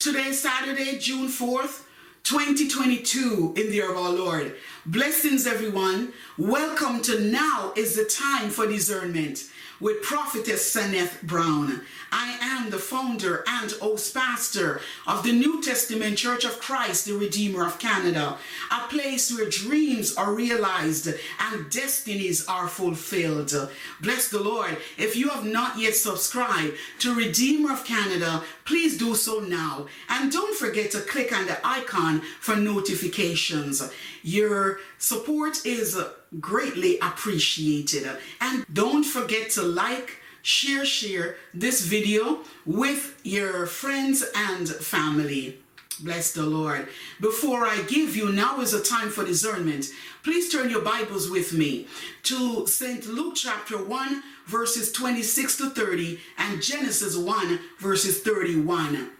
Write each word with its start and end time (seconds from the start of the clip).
Today, 0.00 0.32
Saturday, 0.32 0.96
June 0.98 1.28
4th, 1.28 1.82
2022, 2.22 3.52
in 3.54 3.66
the 3.66 3.74
year 3.74 3.90
of 3.90 3.98
our 3.98 4.08
Lord. 4.08 4.56
Blessings, 4.86 5.46
everyone. 5.46 6.14
Welcome 6.38 7.02
to 7.02 7.20
Now 7.20 7.74
is 7.76 7.96
the 7.96 8.06
Time 8.06 8.48
for 8.48 8.66
Discernment 8.66 9.44
with 9.80 10.02
Prophetess 10.02 10.74
Saneth 10.74 11.22
Brown. 11.22 11.80
I 12.12 12.36
am 12.40 12.70
the 12.70 12.78
founder 12.78 13.44
and 13.46 13.70
host 13.72 14.12
pastor 14.14 14.80
of 15.06 15.22
the 15.22 15.32
New 15.32 15.62
Testament 15.62 16.18
Church 16.18 16.44
of 16.44 16.60
Christ, 16.60 17.06
the 17.06 17.14
Redeemer 17.14 17.64
of 17.64 17.78
Canada, 17.78 18.36
a 18.70 18.88
place 18.88 19.32
where 19.32 19.48
dreams 19.48 20.16
are 20.16 20.34
realized 20.34 21.08
and 21.38 21.70
destinies 21.70 22.46
are 22.46 22.68
fulfilled. 22.68 23.52
Bless 24.00 24.28
the 24.28 24.40
Lord. 24.40 24.76
If 24.98 25.16
you 25.16 25.28
have 25.30 25.46
not 25.46 25.78
yet 25.78 25.94
subscribed 25.94 26.74
to 26.98 27.14
Redeemer 27.14 27.72
of 27.72 27.84
Canada, 27.84 28.42
please 28.64 28.98
do 28.98 29.14
so 29.14 29.40
now. 29.40 29.86
And 30.08 30.30
don't 30.30 30.56
forget 30.56 30.90
to 30.90 31.00
click 31.00 31.32
on 31.32 31.46
the 31.46 31.58
icon 31.64 32.20
for 32.40 32.56
notifications. 32.56 33.90
Your 34.22 34.80
support 34.98 35.64
is 35.64 35.98
greatly 36.38 36.98
appreciated. 37.00 38.08
And 38.40 38.64
don't 38.72 39.04
forget 39.04 39.50
to 39.50 39.62
like, 39.62 40.18
share, 40.42 40.84
share 40.84 41.36
this 41.52 41.84
video 41.84 42.40
with 42.64 43.18
your 43.24 43.66
friends 43.66 44.24
and 44.34 44.68
family. 44.68 45.58
Bless 46.02 46.32
the 46.32 46.46
Lord. 46.46 46.88
Before 47.20 47.66
I 47.66 47.82
give 47.82 48.16
you, 48.16 48.32
now 48.32 48.60
is 48.60 48.72
a 48.72 48.82
time 48.82 49.10
for 49.10 49.24
discernment. 49.24 49.90
Please 50.22 50.50
turn 50.50 50.70
your 50.70 50.80
Bibles 50.80 51.28
with 51.28 51.52
me 51.52 51.88
to 52.22 52.66
St. 52.66 53.06
Luke 53.06 53.34
chapter 53.36 53.76
1, 53.76 54.22
verses 54.46 54.92
26 54.92 55.58
to 55.58 55.70
30, 55.70 56.18
and 56.38 56.62
Genesis 56.62 57.16
1, 57.16 57.60
verses 57.78 58.20
31. 58.20 59.10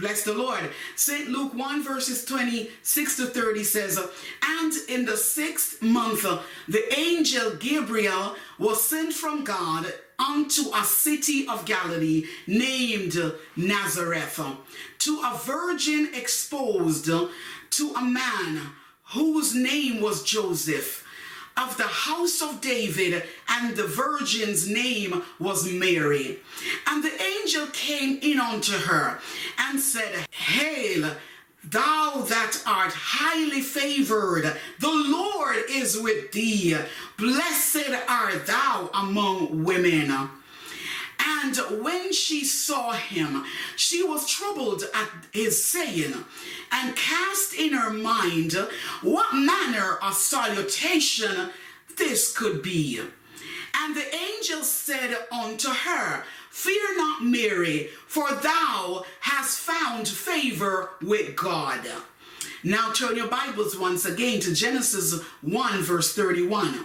Bless 0.00 0.22
the 0.22 0.32
Lord. 0.32 0.70
St. 0.96 1.28
Luke 1.28 1.52
1 1.52 1.84
verses 1.84 2.24
26 2.24 3.16
to 3.16 3.26
30 3.26 3.64
says, 3.64 4.00
And 4.42 4.72
in 4.88 5.04
the 5.04 5.16
sixth 5.16 5.82
month, 5.82 6.22
the 6.66 6.98
angel 6.98 7.56
Gabriel 7.56 8.34
was 8.58 8.82
sent 8.82 9.12
from 9.12 9.44
God 9.44 9.92
unto 10.18 10.70
a 10.74 10.84
city 10.84 11.46
of 11.48 11.66
Galilee 11.66 12.24
named 12.46 13.14
Nazareth 13.56 14.40
to 15.00 15.20
a 15.20 15.38
virgin 15.44 16.10
exposed 16.14 17.06
to 17.06 17.94
a 17.94 18.02
man 18.02 18.70
whose 19.12 19.54
name 19.54 20.00
was 20.00 20.22
Joseph 20.22 20.99
of 21.60 21.76
the 21.76 21.84
house 21.84 22.42
of 22.42 22.60
David, 22.60 23.22
and 23.48 23.76
the 23.76 23.86
virgin's 23.86 24.68
name 24.68 25.22
was 25.38 25.70
Mary. 25.70 26.38
And 26.86 27.04
the 27.04 27.22
angel 27.22 27.66
came 27.72 28.18
in 28.22 28.40
unto 28.40 28.72
her 28.72 29.18
and 29.58 29.80
said, 29.80 30.26
Hail, 30.30 31.10
thou 31.64 32.24
that 32.28 32.62
art 32.66 32.92
highly 32.92 33.60
favored, 33.60 34.56
the 34.78 34.88
Lord 34.88 35.56
is 35.68 35.98
with 35.98 36.32
thee. 36.32 36.76
Blessed 37.18 37.90
art 38.08 38.46
thou 38.46 38.90
among 38.94 39.64
women. 39.64 40.30
And 41.26 41.82
when 41.82 42.12
she 42.12 42.44
saw 42.44 42.92
him, 42.92 43.44
she 43.76 44.02
was 44.02 44.28
troubled 44.28 44.84
at 44.94 45.08
his 45.32 45.64
saying, 45.64 46.14
and 46.72 46.96
cast 46.96 47.54
in 47.54 47.72
her 47.72 47.90
mind 47.90 48.52
what 49.02 49.34
manner 49.34 49.98
of 50.02 50.14
salutation 50.14 51.50
this 51.96 52.36
could 52.36 52.62
be. 52.62 53.00
And 53.74 53.94
the 53.94 54.14
angel 54.14 54.62
said 54.62 55.16
unto 55.30 55.68
her, 55.68 56.24
Fear 56.50 56.96
not, 56.96 57.24
Mary, 57.24 57.90
for 58.06 58.32
thou 58.32 59.04
hast 59.20 59.60
found 59.60 60.08
favor 60.08 60.90
with 61.00 61.36
God. 61.36 61.86
Now 62.62 62.92
turn 62.92 63.16
your 63.16 63.28
Bibles 63.28 63.78
once 63.78 64.04
again 64.04 64.40
to 64.40 64.54
Genesis 64.54 65.22
1, 65.40 65.82
verse 65.82 66.14
31. 66.14 66.84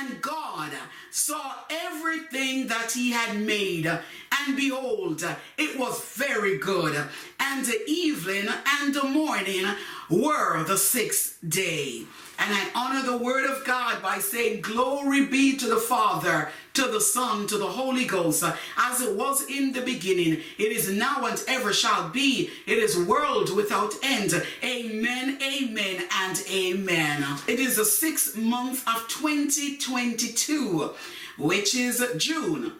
And 0.00 0.20
God 0.20 0.72
saw 1.12 1.54
everything 1.70 2.66
that 2.66 2.90
he 2.90 3.12
had 3.12 3.38
made, 3.38 3.86
and 3.86 4.56
behold, 4.56 5.22
it 5.56 5.78
was 5.78 6.00
very 6.14 6.58
good. 6.58 6.96
And 7.38 7.64
the 7.64 7.84
evening 7.86 8.48
and 8.80 8.92
the 8.92 9.04
morning 9.04 9.64
were 10.10 10.64
the 10.64 10.76
sixth 10.76 11.38
day. 11.48 12.02
And 12.38 12.52
I 12.54 12.68
honor 12.74 13.02
the 13.02 13.16
word 13.16 13.48
of 13.48 13.64
God 13.64 14.02
by 14.02 14.18
saying, 14.18 14.60
Glory 14.60 15.26
be 15.26 15.56
to 15.56 15.66
the 15.66 15.76
Father, 15.76 16.50
to 16.74 16.82
the 16.82 17.00
Son, 17.00 17.46
to 17.46 17.56
the 17.56 17.66
Holy 17.66 18.04
Ghost, 18.04 18.44
as 18.76 19.00
it 19.00 19.16
was 19.16 19.48
in 19.48 19.72
the 19.72 19.80
beginning, 19.80 20.42
it 20.58 20.72
is 20.72 20.90
now 20.90 21.24
and 21.24 21.42
ever 21.48 21.72
shall 21.72 22.10
be. 22.10 22.50
It 22.66 22.78
is 22.78 22.98
world 22.98 23.54
without 23.54 23.94
end. 24.02 24.34
Amen, 24.62 25.38
amen, 25.42 26.04
and 26.12 26.42
amen. 26.50 27.24
It 27.48 27.58
is 27.58 27.76
the 27.76 27.84
sixth 27.84 28.36
month 28.36 28.86
of 28.86 29.08
2022, 29.08 30.90
which 31.38 31.74
is 31.74 32.04
June. 32.18 32.72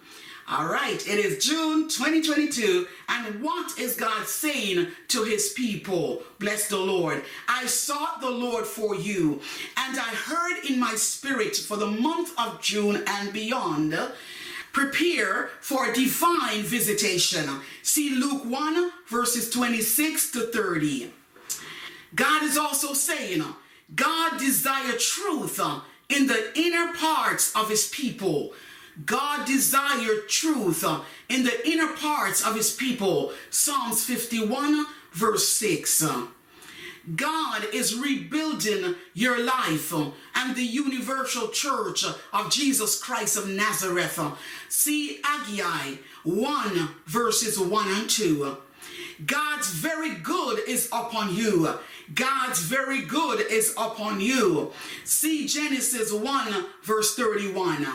All 0.48 0.68
right, 0.68 1.04
it 1.08 1.18
is 1.18 1.44
June 1.44 1.88
2022, 1.88 2.86
and 3.08 3.42
what 3.42 3.76
is 3.80 3.96
God 3.96 4.28
saying 4.28 4.86
to 5.08 5.24
his 5.24 5.52
people? 5.52 6.22
Bless 6.38 6.68
the 6.68 6.78
Lord. 6.78 7.24
I 7.48 7.66
sought 7.66 8.20
the 8.20 8.30
Lord 8.30 8.64
for 8.64 8.94
you, 8.94 9.40
and 9.76 9.98
I 9.98 10.02
heard 10.02 10.64
in 10.70 10.78
my 10.78 10.94
spirit 10.94 11.56
for 11.56 11.76
the 11.76 11.88
month 11.88 12.32
of 12.38 12.60
June 12.60 13.02
and 13.08 13.32
beyond. 13.32 13.98
Prepare 14.72 15.50
for 15.60 15.90
a 15.90 15.94
divine 15.94 16.62
visitation. 16.62 17.50
See 17.82 18.10
Luke 18.10 18.44
1, 18.44 18.92
verses 19.08 19.50
26 19.50 20.30
to 20.30 20.42
30. 20.42 21.10
God 22.14 22.44
is 22.44 22.56
also 22.56 22.92
saying, 22.92 23.42
God 23.96 24.38
desire 24.38 24.92
truth 24.96 25.60
in 26.08 26.28
the 26.28 26.52
inner 26.54 26.92
parts 26.94 27.52
of 27.56 27.68
his 27.68 27.88
people 27.88 28.52
God 29.04 29.46
desired 29.46 30.28
truth 30.28 30.84
uh, 30.84 31.00
in 31.28 31.44
the 31.44 31.68
inner 31.68 31.92
parts 31.94 32.46
of 32.46 32.54
his 32.54 32.74
people. 32.74 33.32
Psalms 33.50 34.04
51, 34.04 34.86
verse 35.12 35.48
6. 35.48 36.04
God 37.14 37.64
is 37.72 37.94
rebuilding 37.94 38.96
your 39.14 39.38
life 39.44 39.94
uh, 39.94 40.10
and 40.34 40.56
the 40.56 40.64
universal 40.64 41.48
church 41.48 42.04
of 42.32 42.50
Jesus 42.50 43.00
Christ 43.00 43.36
of 43.36 43.48
Nazareth. 43.48 44.18
See 44.68 45.20
Haggai 45.22 45.96
1, 46.24 46.88
verses 47.06 47.58
1 47.58 47.88
and 47.88 48.10
2. 48.10 48.56
God's 49.24 49.70
very 49.70 50.14
good 50.14 50.60
is 50.66 50.88
upon 50.92 51.34
you. 51.34 51.78
God's 52.14 52.60
very 52.60 53.02
good 53.02 53.40
is 53.40 53.72
upon 53.72 54.20
you. 54.20 54.72
See 55.04 55.46
Genesis 55.46 56.12
1, 56.12 56.66
verse 56.82 57.14
31. 57.14 57.86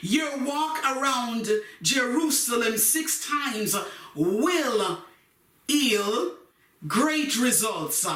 Your 0.00 0.38
walk 0.44 0.78
around 0.84 1.48
Jerusalem 1.82 2.78
six 2.78 3.26
times 3.26 3.76
will 4.14 4.98
yield 5.68 6.32
great 6.86 7.38
results. 7.38 8.06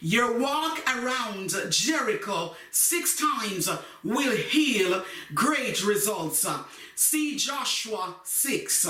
Your 0.00 0.38
walk 0.38 0.80
around 0.96 1.54
Jericho 1.70 2.54
six 2.70 3.16
times 3.16 3.68
will 4.02 4.36
heal 4.36 5.04
great 5.34 5.84
results. 5.84 6.46
See 6.94 7.36
Joshua 7.36 8.16
6. 8.24 8.88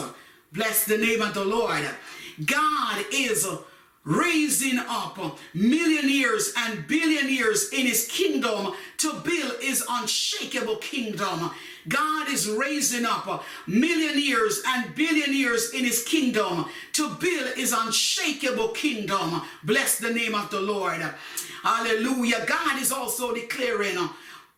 Bless 0.53 0.85
the 0.85 0.99
name 0.99 1.23
of 1.23 1.35
the 1.35 1.45
Lord. 1.45 1.89
God 2.45 3.05
is 3.13 3.47
raising 4.05 4.79
up 4.79 5.19
millionaires 5.53 6.53
and 6.57 6.87
billionaires 6.87 7.71
in 7.73 7.87
his 7.87 8.07
kingdom 8.07 8.73
to 8.97 9.13
build 9.21 9.61
his 9.61 9.85
unshakable 9.89 10.77
kingdom. 10.77 11.51
God 11.89 12.29
is 12.29 12.49
raising 12.49 13.05
up 13.05 13.45
millionaires 13.67 14.63
and 14.67 14.95
billionaires 14.95 15.73
in 15.73 15.85
his 15.85 16.03
kingdom 16.03 16.67
to 16.93 17.09
build 17.17 17.55
his 17.57 17.75
unshakable 17.77 18.69
kingdom. 18.69 19.43
Bless 19.65 19.99
the 19.99 20.13
name 20.13 20.35
of 20.35 20.51
the 20.51 20.61
Lord. 20.61 21.03
Hallelujah. 21.63 22.45
God 22.47 22.81
is 22.81 22.93
also 22.93 23.35
declaring 23.35 23.97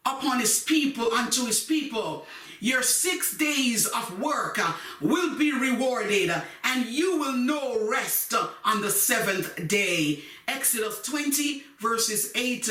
upon 0.04 0.40
his 0.40 0.62
people 0.62 1.12
unto 1.12 1.46
his 1.46 1.62
people 1.62 2.26
your 2.62 2.80
six 2.80 3.36
days 3.36 3.86
of 3.86 4.20
work 4.20 4.56
uh, 4.56 4.72
will 5.00 5.36
be 5.36 5.50
rewarded 5.52 6.30
uh, 6.30 6.40
and 6.62 6.86
you 6.86 7.18
will 7.18 7.32
know 7.32 7.88
rest 7.90 8.32
uh, 8.32 8.46
on 8.64 8.80
the 8.80 8.90
seventh 8.90 9.66
day. 9.66 10.20
Exodus 10.46 11.02
20 11.02 11.64
verses 11.80 12.30
8 12.36 12.70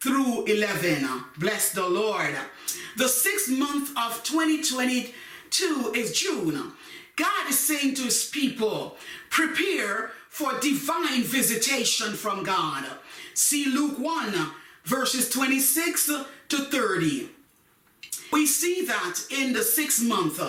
through 0.00 0.44
11. 0.46 1.06
Bless 1.38 1.70
the 1.70 1.88
Lord. 1.88 2.34
The 2.96 3.06
sixth 3.06 3.48
month 3.48 3.96
of 3.96 4.24
2022 4.24 5.92
is 5.94 6.18
June. 6.18 6.72
God 7.14 7.48
is 7.48 7.60
saying 7.60 7.94
to 7.94 8.02
his 8.02 8.28
people, 8.28 8.96
prepare 9.30 10.10
for 10.30 10.58
divine 10.58 11.22
visitation 11.22 12.14
from 12.14 12.42
God. 12.42 12.86
See 13.34 13.66
Luke 13.66 14.00
1, 14.00 14.34
verses 14.84 15.30
26 15.30 16.10
to 16.48 16.58
30. 16.58 17.30
We 18.32 18.46
see 18.46 18.84
that 18.86 19.20
in 19.30 19.52
the 19.52 19.62
sixth 19.62 20.02
month, 20.02 20.40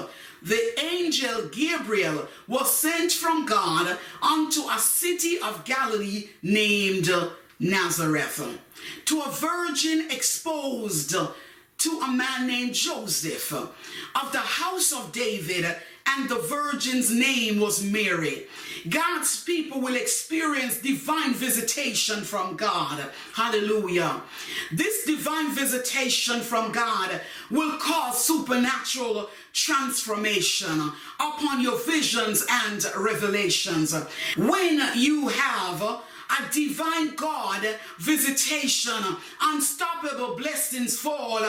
the 0.41 0.79
angel 0.79 1.47
Gabriel 1.51 2.27
was 2.47 2.73
sent 2.73 3.11
from 3.11 3.45
God 3.45 3.97
unto 4.21 4.61
a 4.69 4.79
city 4.79 5.39
of 5.39 5.63
Galilee 5.63 6.29
named 6.41 7.09
Nazareth 7.59 8.59
to 9.05 9.21
a 9.21 9.31
virgin 9.31 10.07
exposed 10.11 11.15
to 11.77 11.99
a 11.99 12.07
man 12.11 12.47
named 12.47 12.73
Joseph 12.73 13.51
of 13.53 14.31
the 14.31 14.39
house 14.39 14.91
of 14.91 15.11
David, 15.11 15.75
and 16.05 16.29
the 16.29 16.39
virgin's 16.39 17.09
name 17.09 17.59
was 17.59 17.83
Mary. 17.83 18.47
God's 18.89 19.43
people 19.43 19.79
will 19.81 19.95
experience 19.95 20.79
divine 20.81 21.33
visitation 21.33 22.21
from 22.21 22.55
God. 22.55 23.03
Hallelujah. 23.33 24.21
This 24.71 25.05
divine 25.05 25.51
visitation 25.51 26.41
from 26.41 26.71
God 26.71 27.21
will 27.49 27.77
cause 27.79 28.23
supernatural 28.23 29.29
transformation 29.53 30.91
upon 31.19 31.61
your 31.61 31.79
visions 31.79 32.45
and 32.49 32.85
revelations. 32.97 33.93
When 34.35 34.81
you 34.95 35.29
have 35.29 35.81
a 35.81 36.01
divine 36.51 37.15
God 37.15 37.65
visitation, 37.97 38.93
unstoppable 39.41 40.35
blessings 40.35 40.97
fall 40.97 41.45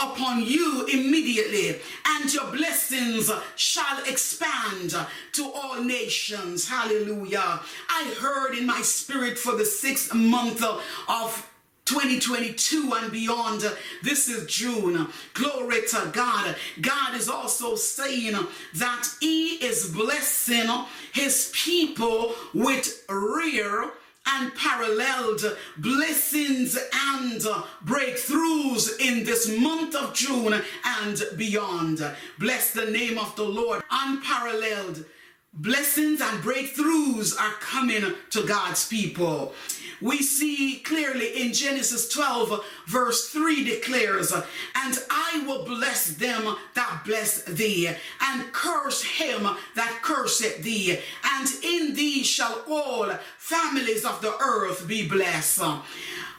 upon 0.00 0.44
you 0.44 0.86
immediately, 0.86 1.80
and 2.06 2.32
your 2.32 2.50
blessings 2.50 3.30
shall 3.56 4.02
expand 4.04 4.96
to 5.32 5.52
all 5.52 5.82
nations. 5.82 6.68
Hallelujah. 6.68 7.60
I 7.88 8.14
heard 8.20 8.56
in 8.56 8.66
my 8.66 8.80
spirit 8.82 9.38
for 9.38 9.56
the 9.56 9.64
sixth 9.64 10.14
month 10.14 10.62
of 10.62 11.46
2022 11.84 12.92
and 12.94 13.10
beyond. 13.10 13.62
This 14.02 14.28
is 14.28 14.46
June. 14.46 15.08
Glory 15.34 15.82
to 15.88 16.10
God. 16.12 16.54
God 16.80 17.16
is 17.16 17.28
also 17.28 17.74
saying 17.74 18.36
that 18.74 19.08
He 19.20 19.54
is 19.56 19.90
blessing 19.90 20.68
His 21.12 21.50
people 21.52 22.34
with 22.54 23.04
rare 23.08 23.90
unparalleled 24.32 25.56
blessings 25.76 26.76
and 26.76 27.40
breakthroughs 27.84 28.98
in 29.00 29.24
this 29.24 29.48
month 29.58 29.94
of 29.94 30.14
June 30.14 30.60
and 30.84 31.22
beyond. 31.36 32.04
Bless 32.38 32.72
the 32.72 32.90
name 32.90 33.18
of 33.18 33.34
the 33.36 33.44
Lord. 33.44 33.82
Unparalleled 33.90 35.04
blessings 35.52 36.20
and 36.20 36.42
breakthroughs 36.42 37.38
are 37.38 37.54
coming 37.60 38.14
to 38.30 38.46
God's 38.46 38.86
people 38.86 39.52
we 40.00 40.22
see 40.22 40.78
clearly 40.78 41.42
in 41.42 41.52
Genesis 41.52 42.08
12, 42.08 42.64
verse 42.86 43.28
3 43.30 43.64
declares, 43.64 44.32
And 44.32 44.98
I 45.10 45.44
will 45.46 45.64
bless 45.64 46.14
them 46.14 46.56
that 46.74 47.02
bless 47.04 47.42
thee, 47.44 47.88
and 47.88 48.52
curse 48.52 49.02
him 49.02 49.42
that 49.74 50.00
curseth 50.02 50.62
thee, 50.62 50.98
and 51.24 51.48
in 51.62 51.94
thee 51.94 52.22
shall 52.22 52.64
all 52.68 53.10
families 53.36 54.04
of 54.04 54.22
the 54.22 54.36
earth 54.38 54.86
be 54.88 55.06
blessed. 55.06 55.62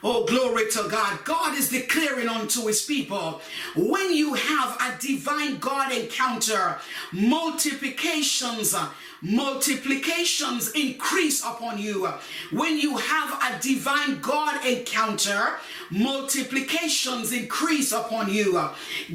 Oh, 0.04 0.24
glory 0.24 0.68
to 0.72 0.88
God. 0.88 1.24
God 1.24 1.56
is 1.56 1.68
declaring 1.68 2.28
unto 2.28 2.66
his 2.66 2.82
people 2.82 3.40
when 3.76 4.12
you 4.12 4.34
have 4.34 4.76
a 4.80 5.00
divine 5.00 5.58
God 5.58 5.92
encounter, 5.92 6.78
multiplications 7.12 8.74
multiplications 9.22 10.72
increase 10.72 11.42
upon 11.44 11.78
you. 11.78 12.12
When 12.50 12.76
you 12.78 12.96
have 12.96 13.40
a 13.42 13.62
divine 13.62 14.20
God 14.20 14.64
encounter, 14.66 15.58
multiplications 15.90 17.32
increase 17.32 17.92
upon 17.92 18.30
you. 18.32 18.68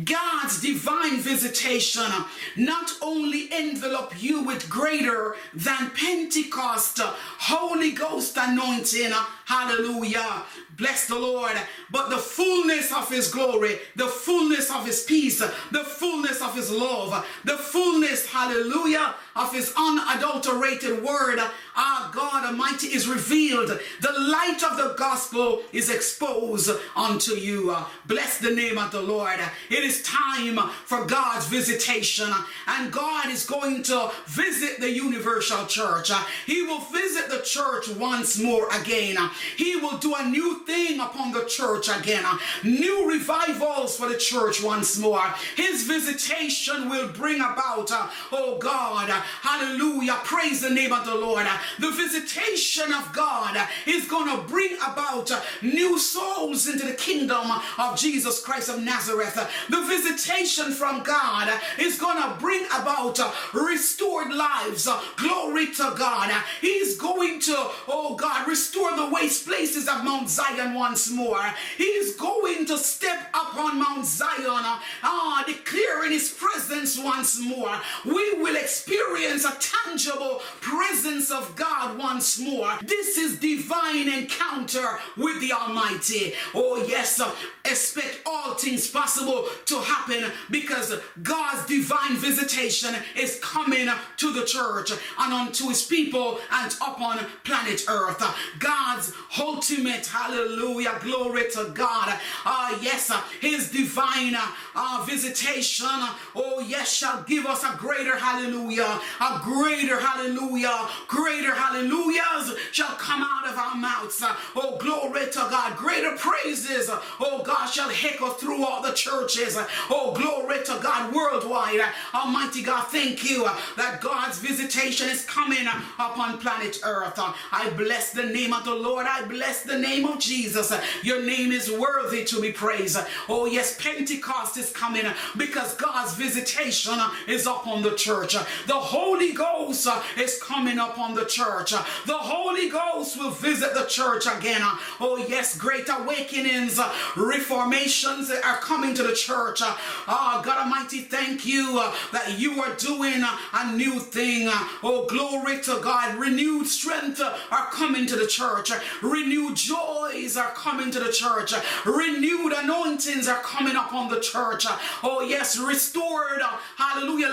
God's 0.06 0.62
divine 0.62 1.18
visitation 1.18 2.10
not 2.56 2.92
only 3.02 3.52
envelop 3.54 4.22
you 4.22 4.44
with 4.44 4.70
greater 4.70 5.36
than 5.54 5.92
Pentecost 5.92 7.00
Holy 7.00 7.92
Ghost 7.92 8.38
anointing, 8.38 9.12
hallelujah, 9.46 10.44
Bless 10.78 11.08
the 11.08 11.18
Lord. 11.18 11.54
But 11.90 12.10
the 12.10 12.18
fullness 12.18 12.94
of 12.94 13.10
his 13.10 13.32
glory, 13.32 13.80
the 13.96 14.06
fullness 14.06 14.70
of 14.70 14.86
his 14.86 15.04
peace, 15.04 15.40
the 15.40 15.84
fullness 15.84 16.40
of 16.40 16.54
his 16.54 16.70
love, 16.70 17.26
the 17.44 17.58
fullness, 17.58 18.28
hallelujah, 18.28 19.16
of 19.38 19.54
his 19.54 19.74
unadulterated 19.78 21.04
word, 21.04 21.40
our 21.78 22.12
God 22.12 22.46
Almighty 22.46 22.88
is 22.88 23.08
revealed. 23.08 23.70
The 24.02 24.20
light 24.20 24.64
of 24.64 24.78
the 24.78 24.96
gospel 24.98 25.62
is 25.72 25.90
exposed 25.90 26.72
unto 26.96 27.34
you. 27.34 27.72
Uh, 27.72 27.86
bless 28.06 28.40
the 28.40 28.50
name 28.50 28.78
of 28.78 28.92
the 28.92 29.02
Lord. 29.02 29.40
It 29.70 29.84
is 29.84 30.02
time 30.02 30.58
for 30.86 31.06
God's 31.06 31.46
visitation, 31.46 32.30
and 32.68 32.92
God 32.92 33.30
is 33.30 33.46
going 33.46 33.84
to 33.84 34.12
visit 34.26 34.80
the 34.80 34.90
universal 34.90 35.66
church. 35.68 36.10
Uh, 36.10 36.24
he 36.46 36.64
will 36.64 36.80
visit 36.80 37.30
the 37.30 37.42
church 37.42 37.88
once 37.90 38.40
more 38.40 38.68
again. 38.82 39.18
Uh, 39.18 39.30
he 39.56 39.76
will 39.76 39.98
do 39.98 40.16
a 40.16 40.26
new 40.28 40.66
thing 40.66 41.00
upon 41.00 41.32
the 41.32 41.46
church 41.46 41.90
again. 41.90 42.24
New 42.64 43.08
revivals 43.08 43.98
for 43.98 44.10
the 44.10 44.18
church 44.18 44.64
once 44.64 44.98
more. 44.98 45.34
His 45.56 45.84
visitation 45.84 46.90
will 46.90 47.10
bring 47.10 47.42
about, 47.42 47.92
oh 48.32 48.58
God, 48.60 49.10
hallelujah, 49.10 50.18
praise 50.24 50.62
the 50.62 50.70
name 50.70 50.92
of 50.92 51.06
the 51.06 51.16
Lord. 51.16 51.46
The 51.80 51.92
visitation 51.92 52.94
of 52.94 53.14
God 53.14 53.58
is 53.86 54.08
going 54.08 54.36
to 54.36 54.44
bring 54.44 54.76
about 54.78 55.32
new 55.62 55.98
souls 56.00 56.68
into 56.68 56.86
the 56.86 56.94
kingdom 56.94 57.52
of 57.78 57.98
Jesus 57.98 58.42
Christ 58.44 58.70
of 58.70 58.82
Nazareth. 58.82 59.36
The 59.70 59.82
visitation 59.84 60.72
from 60.72 61.04
God 61.04 61.52
is 61.80 62.00
going 62.00 62.22
to 62.22 62.38
bring 62.40 62.66
about 62.66 63.20
restored 63.54 64.34
lives. 64.34 64.88
Glory 65.18 65.68
to 65.68 65.94
God. 65.98 66.32
He's 66.62 66.98
going 66.98 67.40
to, 67.42 67.56
oh 67.88 68.16
God, 68.16 68.48
restore 68.48 68.96
the 68.96 69.10
waste 69.10 69.46
places 69.46 69.88
of 69.88 70.04
Mount 70.04 70.30
Zion 70.30 70.74
once 70.74 71.10
more. 71.12 71.44
He's 71.78 72.16
going 72.16 72.66
to 72.66 72.78
step 72.78 73.30
up 73.34 73.56
on 73.58 73.80
Mount 73.80 74.06
Zion, 74.06 74.64
ah, 75.04 75.44
declaring 75.46 76.12
his 76.12 76.32
presence 76.32 76.98
once 76.98 77.40
more. 77.40 77.80
We 78.06 78.34
will 78.36 78.56
experience 78.56 79.46
a 79.46 79.58
tangible 79.60 80.42
presence 80.62 81.32
of 81.32 81.56
God 81.58 81.98
once 81.98 82.40
more. 82.40 82.78
This 82.84 83.18
is 83.18 83.40
divine 83.40 84.08
encounter 84.08 85.00
with 85.18 85.42
the 85.42 85.52
Almighty. 85.54 86.34
Oh, 86.54 86.86
yes, 86.88 87.20
expect 87.66 88.22
all 88.26 88.54
things 88.54 88.90
possible 88.90 89.48
to 89.66 89.80
happen 89.80 90.32
because 90.50 90.94
God's 91.22 91.66
divine 91.68 92.16
visitation 92.18 92.96
is 93.16 93.40
coming 93.42 93.90
to 94.18 94.34
the 94.34 94.46
church 94.46 94.92
and 94.92 95.34
unto 95.34 95.70
his 95.70 95.84
people 95.84 96.40
and 96.52 96.74
upon 96.76 97.20
planet 97.44 97.84
earth. 97.88 98.24
God's 98.60 99.14
ultimate, 99.40 100.06
hallelujah, 100.06 101.00
glory 101.02 101.50
to 101.52 101.72
God. 101.74 102.18
Uh, 102.46 102.78
yes, 102.82 103.12
his 103.42 103.72
divine 103.72 104.36
uh, 104.76 105.04
visitation, 105.08 105.88
oh 106.36 106.64
yes, 106.66 106.94
shall 106.94 107.24
give 107.24 107.46
us 107.46 107.64
a 107.64 107.76
greater 107.78 108.18
hallelujah, 108.18 109.00
a 109.22 109.40
greater 109.44 110.00
hallelujah, 110.00 110.88
greater 111.08 111.47
hallelujahs 111.54 112.54
shall 112.72 112.96
come 112.96 113.24
out 113.24 113.48
of 113.48 113.58
our 113.58 113.76
mouths. 113.76 114.24
Oh, 114.56 114.78
glory 114.78 115.26
to 115.32 115.48
God, 115.50 115.76
greater 115.78 116.16
praises, 116.16 116.90
oh 117.20 117.44
God, 117.44 117.68
shall 117.68 117.90
echo 117.90 118.30
through 118.30 118.66
all 118.66 118.82
the 118.82 118.94
churches. 118.94 119.58
Oh, 119.90 120.14
glory 120.14 120.64
to 120.66 120.80
God 120.82 121.14
worldwide. 121.14 121.82
Almighty 122.14 122.64
God, 122.64 122.88
thank 122.88 123.30
you 123.30 123.46
that 123.76 124.02
God's 124.02 124.40
visitation 124.40 125.10
is 125.10 125.26
coming 125.26 125.68
upon 126.00 126.40
planet 126.40 126.80
Earth. 126.84 127.20
I 127.52 127.70
bless 127.78 128.12
the 128.12 128.24
name 128.24 128.54
of 128.54 128.64
the 128.66 128.76
Lord. 128.76 129.06
I 129.08 129.26
bless 129.26 129.64
the 129.64 129.78
name 129.78 130.06
of 130.06 130.20
Jesus. 130.20 130.74
Your 131.04 131.24
name 131.24 131.52
is 131.52 131.72
worthy 131.72 132.24
to 132.26 132.42
be 132.42 132.52
praised. 132.52 132.98
Oh, 133.30 133.46
yes, 133.46 133.80
Pentecost 133.82 134.58
is 134.58 134.72
coming 134.72 135.06
because 135.36 135.76
God's 135.76 136.14
visitation 136.16 137.00
is 137.28 137.46
upon 137.46 137.82
the 137.82 137.96
church. 137.96 138.34
The 138.34 138.74
Holy 138.74 139.34
Ghost 139.34 139.88
is 140.18 140.42
coming 140.42 140.80
upon 140.80 141.14
the 141.14 141.26
church. 141.28 141.74
Uh, 141.74 141.84
the 142.06 142.18
Holy 142.18 142.70
Ghost 142.70 143.18
will 143.18 143.32
visit 143.32 143.74
the 143.74 143.86
church 143.86 144.26
again. 144.26 144.62
Uh, 144.62 144.78
oh, 145.00 145.18
yes, 145.28 145.58
great 145.58 145.88
awakenings, 145.90 146.80
uh, 146.80 146.94
reformations 147.16 148.32
are 148.32 148.58
coming 148.58 148.94
to 148.96 149.04
the 149.04 149.14
church. 149.14 149.62
Oh, 149.62 150.42
God 150.44 150.66
Almighty, 150.66 151.02
thank 151.02 151.46
you 151.46 151.82
that 152.12 152.36
you 152.38 152.62
are 152.62 152.74
doing 152.76 153.24
a 153.54 153.76
new 153.76 154.00
thing. 154.00 154.48
Oh, 154.84 155.06
glory 155.08 155.62
to 155.62 155.80
God. 155.82 156.16
Renewed 156.16 156.68
strength 156.68 157.22
are 157.22 157.68
coming 157.68 158.06
to 158.08 158.16
the 158.16 158.28
church. 158.28 158.72
Renewed 159.02 159.56
joys 159.56 160.38
are 160.38 160.52
coming 160.52 160.92
to 160.92 161.00
the 161.00 161.12
church. 161.12 161.54
Renewed 161.86 162.54
anointings 162.54 163.28
are 163.28 163.42
coming 163.42 163.76
upon 163.76 164.10
the 164.10 164.20
church. 164.20 164.66
Oh, 165.04 165.22
yes, 165.22 165.58
restored, 165.58 166.42
hallelujah, 166.78 167.30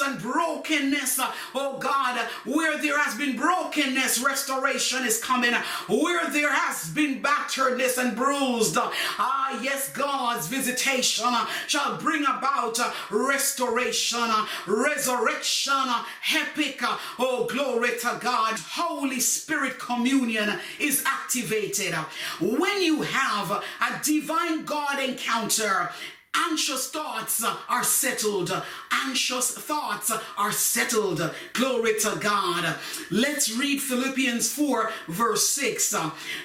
and 0.00 0.20
brokenness. 0.20 1.20
Oh, 1.54 1.78
God, 1.78 2.18
where 2.44 2.78
there 2.78 2.98
has 2.98 3.16
been 3.16 3.36
brokenness, 3.36 4.20
restoration 4.20 5.04
is 5.04 5.22
coming 5.22 5.54
where 5.88 6.28
there 6.30 6.52
has 6.52 6.90
been 6.90 7.22
batteredness 7.22 7.98
and 7.98 8.16
bruised. 8.16 8.76
Ah, 8.78 9.60
yes, 9.62 9.90
God's 9.92 10.46
visitation 10.48 11.32
shall 11.66 11.96
bring 11.98 12.22
about 12.24 12.78
restoration, 13.10 14.30
resurrection, 14.66 15.84
epic. 16.34 16.80
Oh, 17.18 17.46
glory 17.50 17.98
to 18.00 18.18
God. 18.20 18.58
Holy 18.58 19.20
Spirit 19.20 19.78
communion 19.78 20.58
is 20.78 21.02
activated. 21.06 21.94
When 22.40 22.82
you 22.82 23.02
have 23.02 23.50
a 23.50 24.00
divine 24.02 24.64
God 24.64 25.00
encounter, 25.00 25.90
Anxious 26.36 26.88
thoughts 26.88 27.44
are 27.68 27.84
settled. 27.84 28.52
Anxious 28.92 29.52
thoughts 29.52 30.12
are 30.36 30.52
settled. 30.52 31.30
Glory 31.52 31.98
to 32.00 32.16
God. 32.20 32.76
Let's 33.10 33.50
read 33.56 33.80
Philippians 33.80 34.52
4, 34.52 34.90
verse 35.08 35.48
6. 35.50 35.94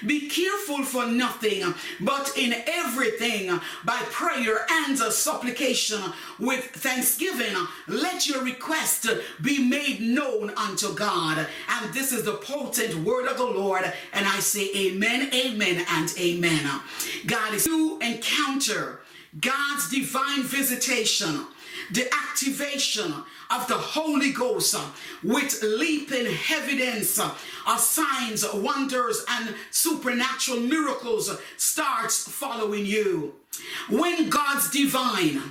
Be 0.06 0.28
careful 0.28 0.84
for 0.84 1.06
nothing, 1.06 1.74
but 2.00 2.32
in 2.36 2.54
everything, 2.66 3.60
by 3.84 4.00
prayer 4.10 4.66
and 4.70 4.98
supplication 4.98 6.00
with 6.38 6.64
thanksgiving, 6.64 7.54
let 7.86 8.26
your 8.26 8.42
request 8.42 9.06
be 9.42 9.62
made 9.62 10.00
known 10.00 10.50
unto 10.56 10.94
God. 10.94 11.46
And 11.68 11.92
this 11.94 12.12
is 12.12 12.24
the 12.24 12.34
potent 12.34 12.94
word 13.04 13.28
of 13.28 13.36
the 13.36 13.44
Lord. 13.44 13.92
And 14.12 14.26
I 14.26 14.40
say, 14.40 14.70
Amen, 14.74 15.30
Amen, 15.34 15.84
and 15.88 16.12
Amen. 16.18 16.80
God 17.26 17.54
is 17.54 17.64
to 17.64 17.98
encounter 18.00 19.01
God's 19.40 19.88
divine 19.90 20.42
visitation, 20.42 21.46
the 21.90 22.08
activation 22.12 23.14
of 23.50 23.66
the 23.66 23.74
Holy 23.74 24.30
Ghost 24.30 24.76
with 25.22 25.62
leaping 25.62 26.36
evidence 26.50 27.18
of 27.18 27.78
signs, 27.78 28.44
wonders, 28.52 29.24
and 29.28 29.54
supernatural 29.70 30.60
miracles 30.60 31.30
starts 31.56 32.28
following 32.28 32.84
you. 32.84 33.34
When 33.88 34.28
God's 34.28 34.70
divine 34.70 35.42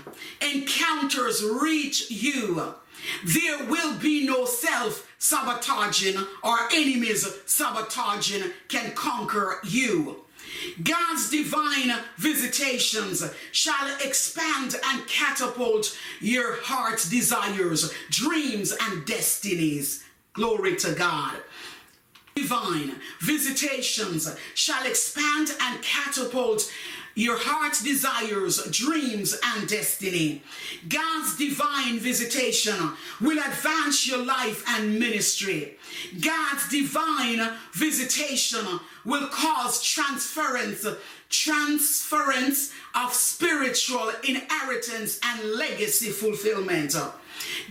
encounters 0.42 1.44
reach 1.44 2.10
you, 2.12 2.76
there 3.24 3.66
will 3.66 3.98
be 3.98 4.28
no 4.28 4.46
self 4.46 5.08
sabotaging 5.18 6.18
or 6.44 6.58
enemies 6.74 7.28
sabotaging 7.46 8.52
can 8.68 8.92
conquer 8.92 9.60
you. 9.64 10.24
God's 10.84 11.30
divine 11.30 11.94
visitations 12.18 13.24
shall 13.52 13.96
expand 14.04 14.76
and 14.86 15.08
catapult 15.08 15.98
your 16.20 16.58
heart's 16.62 17.10
desires, 17.10 17.94
dreams, 18.10 18.76
and 18.80 19.06
destinies. 19.06 20.04
Glory 20.34 20.76
to 20.78 20.94
God. 20.94 21.38
Divine 22.36 22.96
visitations 23.20 24.34
shall 24.56 24.86
expand 24.86 25.50
and 25.62 25.82
catapult 25.82 26.72
your 27.16 27.38
heart's 27.38 27.84
desires, 27.84 28.64
dreams, 28.72 29.38
and 29.44 29.68
destiny. 29.68 30.44
God's 30.88 31.38
divine 31.38 32.00
visitation 32.00 32.94
will 33.20 33.38
advance 33.38 34.08
your 34.08 34.24
life 34.24 34.64
and 34.68 35.00
ministry. 35.00 35.78
God's 36.20 36.70
divine 36.70 37.58
visitation 37.74 38.66
will 39.06 39.28
cause 39.28 39.84
transference, 39.84 40.86
transference 41.30 42.72
of 42.96 43.14
spiritual 43.14 44.12
inheritance 44.28 45.20
and 45.24 45.52
legacy 45.52 46.10
fulfillment. 46.10 46.96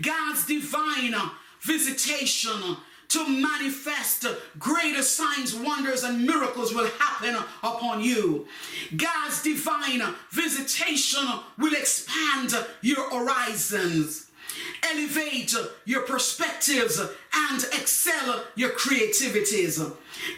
God's 0.02 0.46
divine 0.46 1.14
visitation 1.60 2.76
to 3.10 3.28
manifest 3.28 4.26
greater 4.58 5.02
signs, 5.02 5.54
wonders, 5.54 6.02
and 6.02 6.26
miracles 6.26 6.74
will 6.74 6.88
happen 6.98 7.36
upon 7.62 8.00
you. 8.00 8.46
God's 8.96 9.42
divine 9.42 10.02
visitation 10.30 11.26
will 11.58 11.74
expand 11.74 12.54
your 12.82 13.10
horizons 13.10 14.30
elevate 14.82 15.54
your 15.84 16.02
perspectives 16.02 16.98
and 16.98 17.62
excel 17.72 18.44
your 18.56 18.70
creativities. 18.70 19.80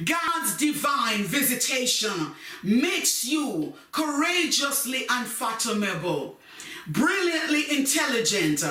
God's 0.04 0.56
divine 0.56 1.24
visitation 1.24 2.32
makes 2.62 3.24
you 3.24 3.74
courageously 3.90 5.06
unfathomable, 5.08 6.38
brilliantly 6.86 7.76
intelligent, 7.76 8.64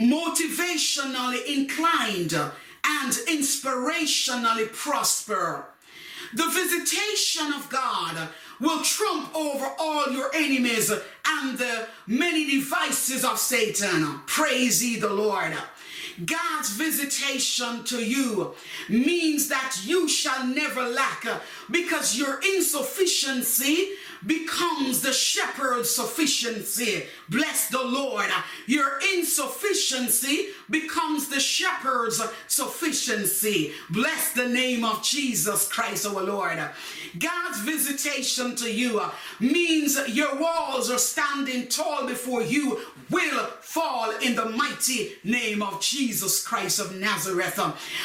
motivationally 0.00 1.44
inclined, 1.46 2.34
and 2.86 3.12
inspirationally 3.28 4.72
prosper. 4.72 5.66
The 6.34 6.48
visitation 6.48 7.52
of 7.52 7.68
God 7.68 8.28
will 8.60 8.82
trump 8.82 9.34
over 9.34 9.66
all 9.78 10.10
your 10.10 10.30
enemies 10.34 10.90
and 10.90 11.58
the 11.58 11.88
many 12.06 12.50
devices 12.50 13.24
of 13.24 13.38
Satan. 13.38 14.20
Praise 14.26 14.82
ye 14.84 14.98
the 14.98 15.12
Lord. 15.12 15.54
God's 16.24 16.70
visitation 16.70 17.84
to 17.84 18.02
you 18.02 18.54
means 18.88 19.48
that 19.48 19.76
you 19.84 20.08
shall 20.08 20.46
never 20.46 20.88
lack 20.88 21.26
because 21.70 22.18
your 22.18 22.40
insufficiency 22.40 23.90
becomes 24.24 25.02
the 25.02 25.12
shepherd's 25.12 25.90
sufficiency. 25.90 27.04
Bless 27.28 27.68
the 27.68 27.82
Lord. 27.82 28.30
Your 28.66 29.00
insufficiency 29.14 30.48
becomes 30.70 31.28
the 31.28 31.40
shepherd's 31.40 32.22
sufficiency. 32.46 33.72
Bless 33.90 34.32
the 34.32 34.48
name 34.48 34.84
of 34.84 35.02
Jesus 35.02 35.68
Christ 35.68 36.06
our 36.06 36.22
Lord. 36.22 36.58
God's 37.18 37.60
visitation 37.60 38.56
to 38.56 38.72
you 38.72 39.02
means 39.40 39.98
your 40.08 40.36
walls 40.36 40.90
are 40.90 40.98
standing 40.98 41.68
tall 41.68 42.06
before 42.06 42.42
you 42.42 42.80
will 43.10 43.46
fall 43.60 44.10
in 44.18 44.34
the 44.34 44.46
mighty 44.46 45.12
name 45.24 45.62
of 45.62 45.80
Jesus 45.80 46.44
Christ 46.46 46.78
of 46.78 46.96
Nazareth. 46.96 47.58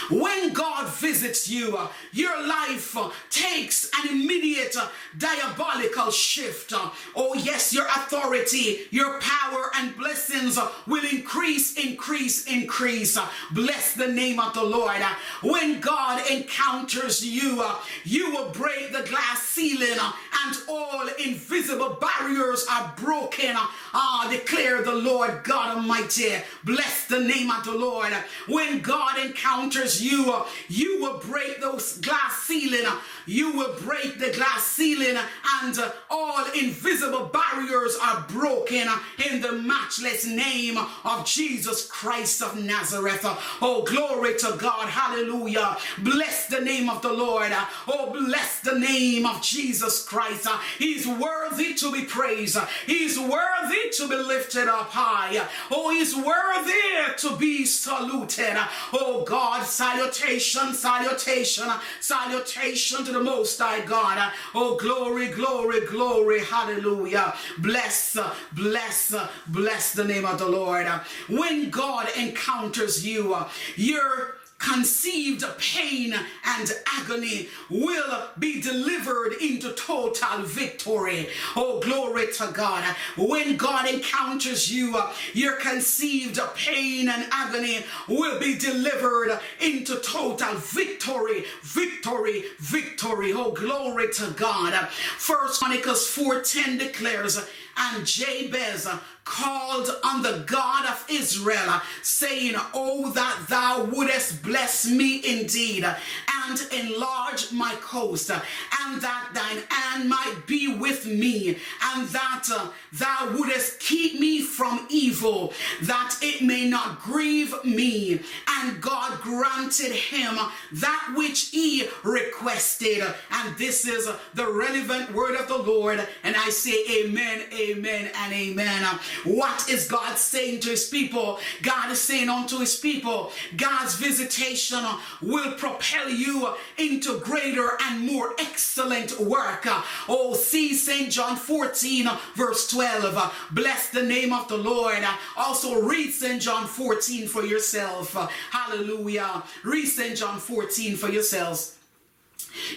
When 0.09 0.53
God 0.53 0.89
visits 0.89 1.49
you, 1.49 1.77
your 2.11 2.45
life 2.47 2.95
takes 3.29 3.89
an 3.99 4.09
immediate 4.09 4.75
diabolical 5.17 6.11
shift. 6.11 6.73
Oh, 7.15 7.33
yes, 7.33 7.73
your 7.73 7.85
authority, 7.85 8.81
your 8.91 9.19
power, 9.21 9.71
and 9.75 9.95
blessings 9.97 10.59
will 10.87 11.05
increase, 11.05 11.77
increase, 11.77 12.45
increase. 12.45 13.17
Bless 13.51 13.93
the 13.93 14.07
name 14.07 14.39
of 14.39 14.53
the 14.53 14.63
Lord. 14.63 15.01
When 15.41 15.79
God 15.79 16.29
encounters 16.29 17.25
you, 17.25 17.63
you 18.03 18.31
will 18.31 18.49
break 18.49 18.91
the 18.91 19.03
glass 19.03 19.41
ceiling 19.43 19.99
and 20.45 20.57
all 20.67 21.07
invisible 21.23 21.97
barriers 21.99 22.65
are 22.69 22.93
broken. 22.97 23.55
Ah, 23.93 24.27
declare 24.29 24.81
the 24.81 24.90
the 24.91 24.97
Lord 24.97 25.43
God 25.43 25.77
Almighty. 25.77 26.35
Bless 26.63 27.05
the 27.05 27.19
name 27.19 27.49
of 27.49 27.63
the 27.63 27.73
Lord. 27.73 28.13
When 28.47 28.81
God 28.81 29.17
encounters 29.19 30.01
you, 30.01 30.43
you 30.67 31.01
will 31.01 31.19
break 31.19 31.61
those 31.61 31.97
glass 31.99 32.43
ceiling. 32.43 32.85
You 33.25 33.51
will 33.53 33.73
break 33.81 34.19
the 34.19 34.31
glass 34.31 34.65
ceiling 34.65 35.17
and 35.63 35.79
all 36.09 36.45
invisible 36.53 37.25
barriers 37.25 37.97
are 38.01 38.25
broken 38.27 38.87
in 39.29 39.41
the 39.41 39.51
matchless 39.51 40.25
name 40.25 40.77
of 40.77 41.25
Jesus 41.25 41.87
Christ 41.87 42.41
of 42.41 42.63
Nazareth. 42.63 43.25
Oh, 43.61 43.83
glory 43.83 44.37
to 44.39 44.55
God. 44.57 44.89
Hallelujah. 44.89 45.77
Bless 45.99 46.47
the 46.47 46.61
name 46.61 46.89
of 46.89 47.01
the 47.01 47.13
Lord. 47.13 47.51
Oh, 47.87 48.11
bless 48.11 48.61
the 48.61 48.77
name 48.79 49.25
of 49.25 49.41
Jesus 49.41 50.03
Christ. 50.03 50.47
He's 50.77 51.07
worthy 51.07 51.73
to 51.75 51.91
be 51.91 52.03
praised. 52.05 52.57
He's 52.85 53.19
worthy 53.19 53.89
to 53.93 54.07
be 54.07 54.15
lifted 54.15 54.67
up 54.67 54.89
high. 54.89 55.47
Oh, 55.69 55.91
he's 55.91 56.15
worthy 56.15 57.17
to 57.17 57.35
be 57.37 57.65
saluted. 57.65 58.57
Oh, 58.93 59.23
God, 59.25 59.65
salutation, 59.65 60.73
salutation, 60.73 61.69
salutation 61.99 63.05
to 63.11 63.17
the 63.17 63.23
Most 63.23 63.59
High 63.59 63.85
God. 63.85 64.31
Oh, 64.55 64.77
glory, 64.77 65.27
glory, 65.27 65.85
glory. 65.85 66.39
Hallelujah. 66.39 67.33
Bless, 67.57 68.17
bless, 68.53 69.13
bless 69.47 69.93
the 69.93 70.03
name 70.03 70.25
of 70.25 70.39
the 70.39 70.47
Lord. 70.47 70.87
When 71.27 71.69
God 71.69 72.07
encounters 72.17 73.05
you, 73.05 73.35
you're 73.75 74.37
conceived 74.61 75.43
pain 75.57 76.13
and 76.45 76.71
agony 76.85 77.49
will 77.69 78.29
be 78.37 78.61
delivered 78.61 79.33
into 79.41 79.73
total 79.73 80.43
victory. 80.43 81.27
Oh, 81.55 81.79
glory 81.79 82.31
to 82.33 82.51
God. 82.53 82.83
When 83.17 83.57
God 83.57 83.89
encounters 83.89 84.71
you, 84.71 84.99
your 85.33 85.53
conceived 85.53 86.39
pain 86.55 87.09
and 87.09 87.25
agony 87.31 87.83
will 88.07 88.39
be 88.39 88.57
delivered 88.57 89.39
into 89.59 89.95
total 89.97 90.55
victory, 90.55 91.45
victory, 91.63 92.43
victory. 92.59 93.33
Oh, 93.33 93.51
glory 93.51 94.11
to 94.13 94.31
God. 94.31 94.73
First 95.17 95.59
Chronicles 95.59 96.07
4:10 96.07 96.77
declares, 96.77 97.39
and 97.77 98.05
Jabez 98.05 98.87
called 99.23 99.89
on 100.03 100.21
the 100.21 100.43
God 100.45 100.85
of 100.85 101.05
Israel, 101.09 101.81
saying, 102.01 102.55
Oh, 102.73 103.11
that 103.11 103.45
thou 103.49 103.85
wouldest 103.85 104.43
bless 104.43 104.87
me 104.89 105.21
indeed, 105.25 105.83
and 105.83 106.61
enlarge 106.71 107.51
my 107.51 107.75
coast, 107.81 108.29
and 108.29 109.01
that 109.01 109.29
thine 109.33 109.63
hand 109.69 110.09
might 110.09 110.43
be 110.47 110.73
with 110.73 111.05
me, 111.05 111.57
and 111.83 112.07
that 112.09 112.47
uh, 112.51 112.69
thou 112.93 113.31
wouldest 113.33 113.79
keep 113.79 114.19
me 114.19 114.41
from 114.41 114.85
evil, 114.89 115.53
that 115.83 116.17
it 116.21 116.41
may 116.41 116.69
not 116.69 117.01
grieve 117.01 117.53
me. 117.63 118.21
And 118.47 118.81
God 118.81 119.19
granted 119.21 119.91
him 119.91 120.37
that 120.73 121.13
which 121.15 121.49
he 121.49 121.87
requested. 122.03 123.03
And 123.31 123.57
this 123.57 123.85
is 123.85 124.09
the 124.33 124.51
relevant 124.51 125.13
word 125.13 125.35
of 125.35 125.47
the 125.47 125.57
Lord. 125.57 126.05
And 126.23 126.35
I 126.35 126.49
say, 126.49 127.03
Amen, 127.03 127.43
Amen, 127.53 128.11
and 128.15 128.33
Amen. 128.33 128.99
What 129.23 129.69
is 129.69 129.87
God 129.87 130.17
saying 130.17 130.61
to 130.61 130.69
his 130.69 130.87
people? 130.87 131.39
God 131.61 131.91
is 131.91 132.01
saying 132.01 132.29
unto 132.29 132.59
his 132.59 132.75
people, 132.75 133.31
God's 133.55 133.95
visitation 133.95 134.83
will 135.21 135.53
propel 135.53 136.09
you 136.09 136.53
into 136.77 137.19
greater 137.19 137.71
and 137.83 138.05
more 138.05 138.33
excellent 138.39 139.19
work. 139.19 139.67
Oh, 140.07 140.33
see 140.33 140.73
St. 140.73 141.11
John 141.11 141.35
14, 141.35 142.09
verse 142.35 142.67
12. 142.69 143.49
Bless 143.51 143.89
the 143.89 144.03
name 144.03 144.33
of 144.33 144.47
the 144.47 144.57
Lord. 144.57 145.03
Also, 145.37 145.81
read 145.81 146.11
St. 146.11 146.41
John 146.41 146.67
14 146.67 147.27
for 147.27 147.43
yourself. 147.43 148.13
Hallelujah. 148.51 149.43
Read 149.63 149.85
St. 149.85 150.17
John 150.17 150.39
14 150.39 150.95
for 150.95 151.09
yourselves. 151.09 151.77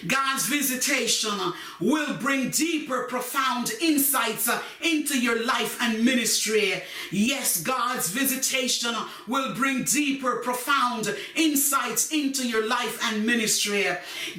God's 0.07 0.45
visitation 0.45 1.53
will 1.79 2.13
bring 2.15 2.49
deeper, 2.49 3.03
profound 3.03 3.71
insights 3.81 4.47
uh, 4.47 4.61
into 4.81 5.19
your 5.19 5.45
life 5.45 5.77
and 5.81 6.03
ministry. 6.03 6.81
Yes, 7.11 7.61
God's 7.61 8.09
visitation 8.09 8.93
will 9.27 9.53
bring 9.53 9.83
deeper, 9.83 10.37
profound 10.37 11.15
insights 11.35 12.11
into 12.11 12.47
your 12.47 12.67
life 12.67 12.99
and 13.03 13.25
ministry. 13.25 13.87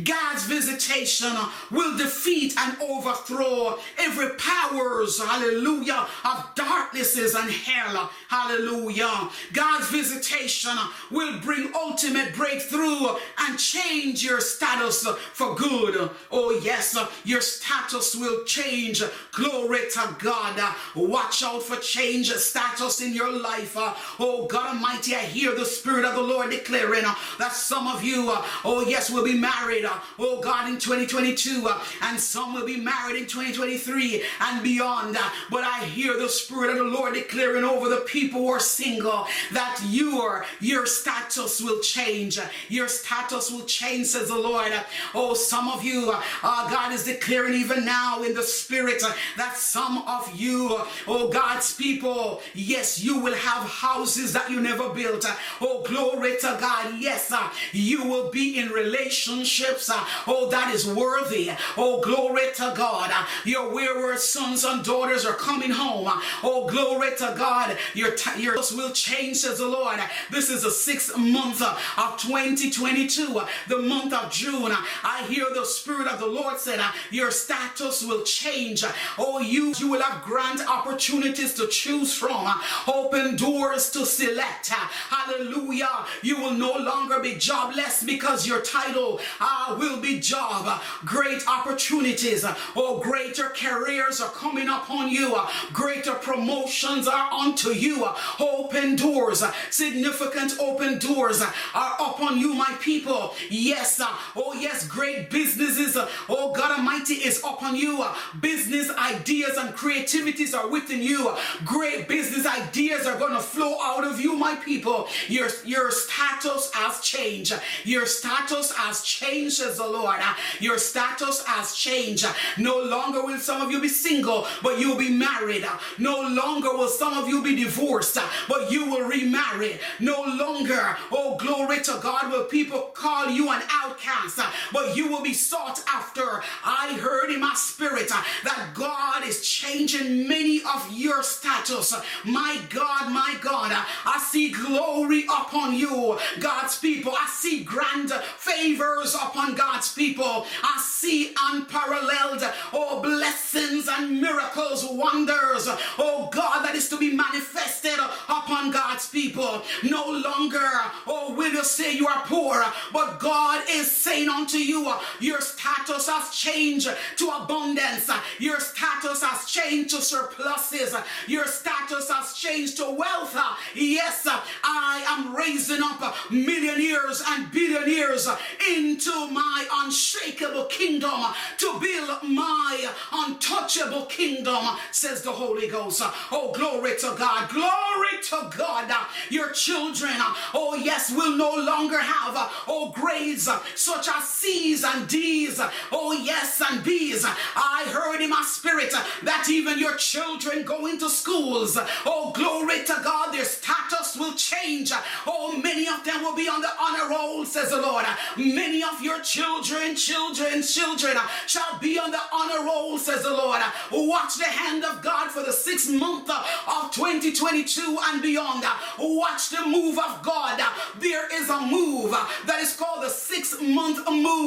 God's 0.02 0.44
visitation 0.44 1.32
will 1.70 1.96
defeat 1.96 2.54
and 2.58 2.76
overthrow 2.80 3.78
every 3.98 4.30
powers, 4.36 5.20
hallelujah, 5.20 6.06
of 6.24 6.54
darknesses 6.54 7.34
and 7.34 7.50
hell. 7.50 8.10
Hallelujah. 8.28 9.30
God's 9.52 9.88
visitation 9.88 10.76
will 11.10 11.40
bring 11.40 11.72
ultimate 11.74 12.34
breakthrough 12.34 13.16
and 13.38 13.58
change 13.58 14.24
your 14.24 14.40
status 14.40 15.06
for 15.32 15.54
good. 15.54 16.10
Oh, 16.30 16.50
yes, 16.62 16.96
your 17.24 17.40
status 17.40 18.14
will 18.14 18.44
change. 18.44 19.02
Glory 19.32 19.80
to 19.92 20.16
God. 20.18 20.74
Watch 20.94 21.42
out 21.42 21.62
for 21.62 21.76
change 21.76 22.30
status 22.32 23.00
in 23.00 23.14
your 23.14 23.30
life. 23.30 23.74
Oh, 24.18 24.46
God 24.48 24.74
Almighty, 24.74 25.14
I 25.14 25.20
hear 25.20 25.54
the 25.54 25.64
Spirit 25.64 26.04
of 26.04 26.14
the 26.14 26.22
Lord 26.22 26.50
declaring 26.50 27.04
that 27.38 27.52
some 27.52 27.86
of 27.86 28.02
you, 28.02 28.32
oh, 28.64 28.84
yes, 28.86 29.10
will 29.10 29.24
be 29.24 29.38
married. 29.38 29.86
Oh, 30.18 30.40
God, 30.40 30.68
in 30.68 30.78
2022, 30.78 31.68
and 32.02 32.18
some 32.18 32.54
will 32.54 32.66
be 32.66 32.76
married 32.76 33.16
in 33.16 33.26
2023 33.26 34.22
and 34.40 34.62
beyond. 34.62 35.16
But 35.50 35.64
I 35.64 35.84
hear 35.84 36.16
the 36.18 36.28
Spirit 36.28 36.70
of 36.70 36.78
the 36.78 36.84
Lord 36.84 37.14
declaring 37.14 37.64
over 37.64 37.88
the 37.88 38.02
people 38.06 38.40
who 38.40 38.48
are 38.48 38.60
single 38.60 39.26
that 39.52 39.80
your 39.88 40.44
your 40.60 40.86
status 40.86 41.60
will 41.62 41.80
change. 41.80 42.38
Your 42.68 42.88
status 42.88 43.50
will 43.50 43.64
change, 43.64 44.06
says 44.08 44.28
the 44.28 44.38
Lord. 44.38 44.72
Oh, 45.14 45.34
some 45.34 45.68
of 45.68 45.84
you, 45.84 46.12
uh, 46.12 46.70
God 46.70 46.92
is 46.92 47.04
declaring 47.04 47.54
even 47.54 47.84
now 47.84 48.22
in 48.22 48.34
the 48.34 48.42
spirit 48.42 49.02
uh, 49.04 49.12
that 49.36 49.56
some 49.56 49.98
of 50.06 50.34
you, 50.34 50.76
uh, 50.76 50.86
oh 51.06 51.28
God's 51.28 51.74
people, 51.74 52.40
yes, 52.54 53.02
you 53.02 53.18
will 53.20 53.34
have 53.34 53.68
houses 53.68 54.32
that 54.32 54.50
you 54.50 54.60
never 54.60 54.88
built. 54.90 55.24
Uh, 55.24 55.34
oh, 55.60 55.82
glory 55.82 56.36
to 56.40 56.56
God. 56.60 56.94
Yes, 56.98 57.32
uh, 57.32 57.50
you 57.72 58.04
will 58.04 58.30
be 58.30 58.58
in 58.58 58.68
relationships. 58.68 59.90
Uh, 59.90 60.04
oh, 60.26 60.48
that 60.50 60.74
is 60.74 60.86
worthy. 60.86 61.50
Oh, 61.76 62.00
glory 62.00 62.52
to 62.56 62.72
God. 62.76 63.12
your 63.44 63.74
wayward 63.74 64.18
sons 64.18 64.64
and 64.64 64.84
daughters 64.84 65.24
are 65.24 65.34
coming 65.34 65.70
home. 65.70 66.06
oh, 66.42 66.66
glory 66.68 67.10
to 67.18 67.34
God. 67.36 67.76
Your, 67.94 68.12
t- 68.12 68.42
your 68.42 68.56
will 68.74 68.92
change, 68.92 69.38
says 69.38 69.58
the 69.58 69.66
Lord. 69.66 70.00
This 70.30 70.50
is 70.50 70.62
the 70.62 70.70
sixth 70.70 71.16
month 71.16 71.62
of 71.62 71.76
2022, 72.18 73.40
the 73.68 73.78
month 73.78 74.12
of 74.12 74.30
June. 74.30 74.72
I 75.02 75.24
hear 75.28 75.46
the 75.52 75.64
Spirit 75.64 76.08
of 76.08 76.20
the 76.20 76.26
Lord 76.26 76.58
said, 76.58 76.78
uh, 76.78 76.92
Your 77.10 77.30
status 77.30 78.04
will 78.04 78.22
change. 78.22 78.84
Oh, 79.18 79.40
you, 79.40 79.74
you 79.78 79.88
will 79.88 80.02
have 80.02 80.22
grand 80.22 80.60
opportunities 80.60 81.54
to 81.54 81.66
choose 81.68 82.14
from, 82.14 82.46
uh, 82.46 82.58
open 82.86 83.36
doors 83.36 83.90
to 83.90 84.04
select. 84.06 84.72
Uh, 84.72 84.76
hallelujah. 85.10 86.06
You 86.22 86.40
will 86.40 86.54
no 86.54 86.72
longer 86.76 87.20
be 87.20 87.34
jobless 87.34 88.02
because 88.02 88.46
your 88.46 88.60
title 88.60 89.20
uh, 89.40 89.76
will 89.78 90.00
be 90.00 90.20
job. 90.20 90.80
Great 91.04 91.46
opportunities 91.46 92.44
or 92.44 92.54
oh, 92.76 93.00
greater 93.00 93.48
careers 93.50 94.20
are 94.20 94.30
coming 94.30 94.68
upon 94.68 95.08
you. 95.08 95.34
Uh, 95.34 95.48
greater 95.72 96.14
promotions 96.14 97.08
are 97.08 97.32
unto 97.32 97.70
you. 97.70 98.06
Open 98.38 98.96
doors, 98.96 99.42
significant 99.70 100.52
open 100.60 100.98
doors 100.98 101.42
are 101.42 101.94
upon 101.94 102.38
you, 102.38 102.54
my 102.54 102.76
people. 102.80 103.34
Yes, 103.50 104.00
oh 104.36 104.54
yes, 104.54 104.85
great 104.86 105.30
businesses, 105.30 105.96
uh, 105.96 106.08
oh 106.28 106.52
God 106.52 106.78
Almighty, 106.78 107.14
is 107.14 107.38
upon 107.38 107.76
you. 107.76 108.02
Uh, 108.02 108.14
business 108.40 108.90
ideas 108.90 109.56
and 109.56 109.74
creativities 109.74 110.54
are 110.54 110.68
within 110.68 111.02
you. 111.02 111.34
Great 111.64 112.08
business 112.08 112.46
ideas 112.46 113.06
are 113.06 113.18
going 113.18 113.34
to 113.34 113.40
flow 113.40 113.76
out 113.80 114.04
of 114.04 114.20
you, 114.20 114.36
my 114.36 114.54
people. 114.56 115.08
Your, 115.28 115.48
your 115.64 115.90
status 115.90 116.70
has 116.74 117.00
changed. 117.00 117.58
Your 117.84 118.06
status 118.06 118.72
has 118.72 119.02
changed, 119.02 119.56
says 119.56 119.78
the 119.78 119.86
Lord. 119.86 120.18
Uh, 120.20 120.34
your 120.60 120.78
status 120.78 121.44
has 121.44 121.74
changed. 121.74 122.26
No 122.58 122.78
longer 122.78 123.24
will 123.24 123.38
some 123.38 123.62
of 123.62 123.70
you 123.70 123.80
be 123.80 123.88
single, 123.88 124.46
but 124.62 124.78
you'll 124.78 124.96
be 124.96 125.10
married. 125.10 125.66
No 125.98 126.20
longer 126.20 126.70
will 126.70 126.88
some 126.88 127.14
of 127.14 127.28
you 127.28 127.42
be 127.42 127.56
divorced, 127.56 128.18
but 128.48 128.70
you 128.70 128.90
will 128.90 129.08
remarry. 129.08 129.78
No 130.00 130.22
longer, 130.22 130.96
oh 131.12 131.36
glory 131.36 131.80
to 131.80 131.98
God, 132.02 132.30
will 132.30 132.44
people 132.44 132.90
call 132.94 133.28
you 133.28 133.50
an 133.50 133.62
outcast, 133.70 134.40
but 134.76 134.94
you 134.94 135.08
will 135.08 135.22
be 135.22 135.32
sought 135.32 135.82
after. 135.88 136.42
I 136.62 136.98
heard 137.00 137.30
in 137.30 137.40
my 137.40 137.54
spirit 137.54 138.10
uh, 138.12 138.22
that 138.44 138.72
God 138.74 139.26
is 139.26 139.40
changing 139.40 140.28
many 140.28 140.60
of 140.74 140.92
your 140.92 141.22
status. 141.22 141.94
My 142.26 142.60
God, 142.68 143.10
my 143.10 143.36
God, 143.40 143.72
uh, 143.72 143.82
I 144.04 144.18
see 144.18 144.50
glory 144.50 145.24
upon 145.24 145.74
you, 145.74 146.18
God's 146.40 146.78
people. 146.78 147.12
I 147.12 147.26
see 147.26 147.64
grand 147.64 148.12
favors 148.36 149.14
upon 149.14 149.54
God's 149.54 149.94
people. 149.94 150.44
I 150.62 150.78
see 150.84 151.32
unparalleled, 151.48 152.42
oh, 152.74 153.00
blessings 153.00 153.88
and 153.88 154.20
miracles, 154.20 154.84
wonders, 154.84 155.68
oh, 155.98 156.28
God, 156.30 156.66
that 156.66 156.74
is 156.74 156.90
to 156.90 156.98
be 156.98 157.16
manifested 157.16 157.98
upon 158.28 158.72
God's 158.72 159.08
people. 159.08 159.62
No 159.82 160.06
longer, 160.06 160.68
oh, 161.06 161.32
will 161.34 161.52
you 161.52 161.64
say 161.64 161.96
you 161.96 162.06
are 162.06 162.22
poor, 162.26 162.62
but 162.92 163.18
God 163.18 163.64
is 163.70 163.90
saying 163.90 164.28
unto 164.28 164.58
you, 164.58 164.65
Uh, 164.74 165.00
your 165.20 165.40
status 165.40 166.08
has 166.08 166.34
changed 166.34 166.88
to 167.16 167.28
abundance. 167.28 168.08
Uh, 168.08 168.20
your 168.38 168.60
status 168.60 169.22
has 169.22 169.50
changed 169.50 169.90
to 169.90 170.02
surpluses. 170.02 170.94
Uh, 170.94 171.02
your 171.26 171.46
status 171.46 172.10
has 172.10 172.34
changed 172.34 172.76
to 172.76 172.90
wealth. 172.90 173.36
Yes, 173.74 174.26
I 174.64 175.04
am 175.08 175.34
raising 175.34 175.80
up 175.82 176.14
millionaires 176.30 177.22
and 177.26 177.50
billionaires 177.50 178.28
into 178.70 179.28
my 179.28 179.66
unshakable 179.72 180.64
kingdom 180.66 181.20
to 181.58 181.78
build 181.80 182.22
my 182.22 182.92
untouchable 183.12 184.06
kingdom, 184.06 184.76
says 184.90 185.22
the 185.22 185.32
Holy 185.32 185.68
Ghost. 185.68 186.02
Oh, 186.32 186.52
glory 186.52 186.96
to 186.98 187.14
God. 187.18 187.48
Glory 187.50 188.22
to 188.24 188.50
God. 188.56 188.92
Your 189.30 189.50
children, 189.50 190.14
oh, 190.54 190.74
yes, 190.74 191.12
will 191.12 191.36
no 191.36 191.54
longer 191.54 191.98
have, 191.98 192.34
oh, 192.68 192.92
grades 192.94 193.48
such 193.74 194.08
as 194.08 194.24
C's 194.56 194.84
and 194.84 195.06
D's, 195.06 195.60
oh 195.92 196.12
yes, 196.12 196.62
and 196.70 196.82
B's. 196.82 197.26
I 197.26 197.84
heard 197.92 198.22
in 198.22 198.30
my 198.30 198.42
spirit 198.46 198.90
that 199.22 199.46
even 199.50 199.78
your 199.78 199.96
children 199.96 200.64
going 200.64 200.98
to 201.00 201.10
schools. 201.10 201.76
Oh, 202.06 202.32
glory 202.34 202.82
to 202.84 203.00
God, 203.04 203.34
their 203.34 203.44
status 203.44 204.16
will 204.16 204.32
change. 204.32 204.92
Oh, 205.26 205.54
many 205.62 205.86
of 205.86 206.02
them 206.04 206.22
will 206.22 206.34
be 206.34 206.48
on 206.48 206.62
the 206.62 206.70
honor 206.80 207.10
roll, 207.10 207.44
says 207.44 207.68
the 207.70 207.80
Lord. 207.82 208.06
Many 208.38 208.82
of 208.82 209.02
your 209.02 209.20
children 209.20 209.94
children, 209.94 210.62
children, 210.62 211.16
shall 211.46 211.78
be 211.78 211.98
on 211.98 212.10
the 212.10 212.20
honor 212.32 212.64
roll, 212.64 212.96
says 212.96 213.24
the 213.24 213.30
Lord. 213.30 213.60
Watch 213.92 214.38
the 214.38 214.44
hand 214.44 214.84
of 214.84 215.02
God 215.02 215.30
for 215.30 215.42
the 215.42 215.52
sixth 215.52 215.90
month 215.90 216.30
of 216.30 216.90
2022 216.92 217.98
and 218.04 218.22
beyond. 218.22 218.64
Watch 218.98 219.50
the 219.50 219.66
move 219.66 219.98
of 219.98 220.22
God. 220.22 220.60
There 220.98 221.28
is 221.34 221.50
a 221.50 221.60
move 221.60 222.12
that 222.46 222.60
is 222.60 222.74
called 222.74 223.02
the 223.04 223.10
six 223.10 223.60
month 223.60 223.98
move. 224.10 224.45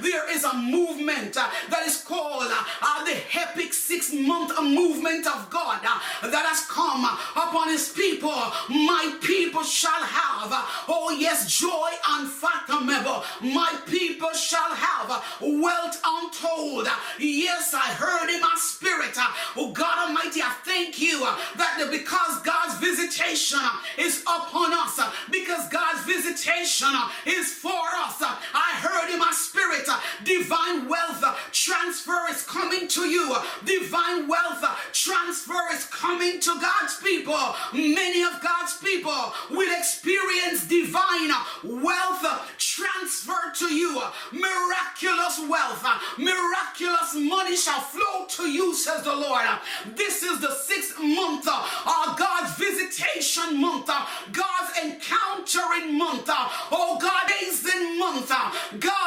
There 0.00 0.34
is 0.34 0.44
a 0.44 0.54
movement 0.54 1.36
uh, 1.36 1.48
that 1.70 1.86
is 1.86 2.02
called 2.02 2.48
uh, 2.48 3.04
the 3.04 3.16
epic 3.38 3.72
six 3.72 4.12
month 4.12 4.52
movement 4.62 5.26
of 5.26 5.50
God 5.50 5.80
uh, 5.84 6.30
that 6.30 6.46
has 6.46 6.64
come 6.66 7.04
uh, 7.04 7.16
upon 7.36 7.68
his 7.68 7.90
people. 7.90 8.32
My 8.70 9.16
people 9.20 9.62
shall 9.62 10.02
have, 10.02 10.50
uh, 10.50 10.64
oh 10.88 11.10
yes, 11.18 11.52
joy 11.52 11.90
unfathomable. 12.08 13.22
My 13.42 13.78
people 13.86 14.32
shall 14.32 14.74
have 14.74 15.22
wealth 15.40 16.00
untold. 16.04 16.88
Yes, 17.18 17.74
I 17.74 17.92
heard 17.92 18.30
in 18.32 18.40
my 18.40 18.54
spirit. 18.56 19.16
Oh 19.56 19.72
God 19.72 20.08
Almighty, 20.08 20.40
I 20.40 20.54
thank 20.64 21.00
you 21.00 21.20
that 21.20 21.86
because 21.90 22.40
God's 22.42 22.78
visitation 22.78 23.60
is 23.98 24.22
upon 24.22 24.72
us, 24.72 24.98
because 25.30 25.68
God's 25.68 26.04
visitation 26.04 26.88
is 27.26 27.52
for 27.52 27.84
us, 28.00 28.22
I 28.22 28.70
heard 28.80 29.12
in 29.12 29.18
my 29.24 29.32
spirit 29.32 29.86
uh, 29.88 29.98
divine 30.24 30.88
wealth 30.88 31.22
uh, 31.22 31.34
transfer 31.52 32.18
is 32.30 32.42
coming 32.42 32.86
to 32.88 33.02
you. 33.02 33.32
Uh, 33.34 33.42
divine 33.64 34.28
wealth 34.28 34.62
transfer 34.92 35.62
is 35.72 35.84
coming 35.86 36.40
to 36.40 36.52
God's 36.60 36.96
people. 37.02 37.54
Many 37.72 38.22
of 38.22 38.40
God's 38.42 38.76
people 38.78 39.32
will 39.50 39.78
experience 39.78 40.66
divine 40.66 41.30
wealth 41.62 42.24
transfer 42.58 43.52
to 43.60 43.74
you. 43.74 44.02
Miraculous 44.32 45.40
wealth, 45.48 45.84
miraculous 46.18 47.14
money 47.14 47.56
shall 47.56 47.80
flow 47.80 48.26
to 48.28 48.50
you, 48.50 48.74
says 48.74 49.04
the 49.04 49.14
Lord. 49.14 49.46
This 49.94 50.22
is 50.22 50.40
the 50.40 50.54
sixth 50.54 50.98
month 51.00 51.48
of 51.48 52.18
God's 52.18 52.52
visitation 52.58 53.60
month, 53.60 53.86
God's 53.86 54.70
encountering 54.82 55.96
month, 55.96 56.28
oh 56.28 56.98
God, 57.00 57.30
amazing 57.44 57.98
month, 57.98 58.30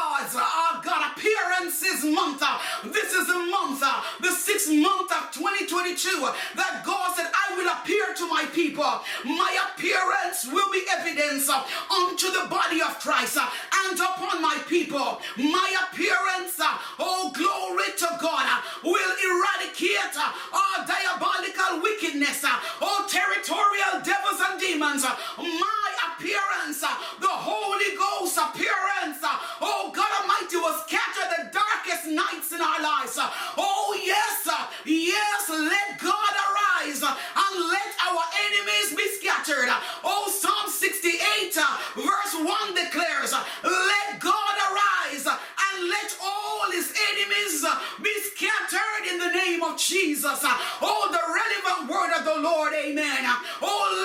God's 0.08 0.36
uh, 0.36 0.82
God 0.84 1.12
appearances 1.12 2.06
month. 2.06 2.42
This 2.86 3.12
is 3.12 3.28
the 3.28 3.40
month, 3.52 3.84
the 4.22 4.32
sixth 4.32 4.72
month 4.72 5.12
of 5.12 5.32
2022 5.36 6.24
that 6.56 6.84
God 6.86 7.12
said, 7.16 7.28
I 7.28 7.58
will 7.58 7.68
appear 7.68 8.16
to 8.16 8.26
my 8.30 8.48
people. 8.56 8.88
My 9.26 9.52
appearance 9.68 10.48
will 10.48 10.72
be 10.72 10.84
evidence 10.96 11.50
unto 11.50 12.32
the 12.32 12.48
body 12.48 12.80
of 12.80 12.96
Christ 13.04 13.36
and 13.36 14.00
upon 14.00 14.42
my 14.42 14.56
people. 14.68 15.20
My 15.36 15.68
appearance, 15.92 16.56
oh 17.00 17.32
glory 17.36 17.92
to 18.00 18.10
God, 18.24 18.48
will 18.84 19.14
eradicate 19.28 20.16
all 20.56 20.88
diabolical 20.88 21.84
wickedness, 21.84 22.46
all 22.80 23.04
territorial 23.12 24.00
devils 24.08 24.40
and 24.40 24.60
demons. 24.60 25.04
My 25.04 25.88
appearance, 26.16 26.80
the 26.80 27.28
Holy 27.28 27.92
Ghost 27.98 28.38
appearance, 28.38 29.20
oh 29.62 29.92
God 29.98 30.14
Almighty, 30.22 30.58
will 30.58 30.78
scatter 30.86 31.26
the 31.34 31.50
darkest 31.50 32.06
nights 32.06 32.54
in 32.54 32.62
our 32.62 32.82
lives. 32.82 33.18
Oh 33.58 33.98
yes, 33.98 34.46
yes, 34.86 35.50
let 35.50 35.98
God 35.98 36.34
arise 36.38 37.02
and 37.02 37.54
let 37.66 37.92
our 38.06 38.24
enemies 38.46 38.94
be 38.94 39.08
scattered. 39.18 39.74
Oh, 40.04 40.30
Psalm 40.30 40.70
68, 40.70 41.58
verse 41.98 42.34
1 42.38 42.76
declares, 42.78 43.34
Let 43.64 44.20
God 44.22 44.56
arise 44.70 45.26
and 45.26 45.90
let 45.90 46.14
all 46.22 46.70
his 46.72 46.94
enemies 47.10 47.66
be 48.04 48.14
scattered 48.22 49.04
in 49.10 49.18
the 49.18 49.34
name 49.34 49.64
of 49.64 49.78
Jesus. 49.80 50.46
Oh, 50.46 51.10
the 51.10 51.26
relevant 51.26 51.90
word 51.90 52.14
of 52.20 52.24
the 52.24 52.38
Lord, 52.40 52.74
amen. 52.74 53.26
Oh, 53.66 54.04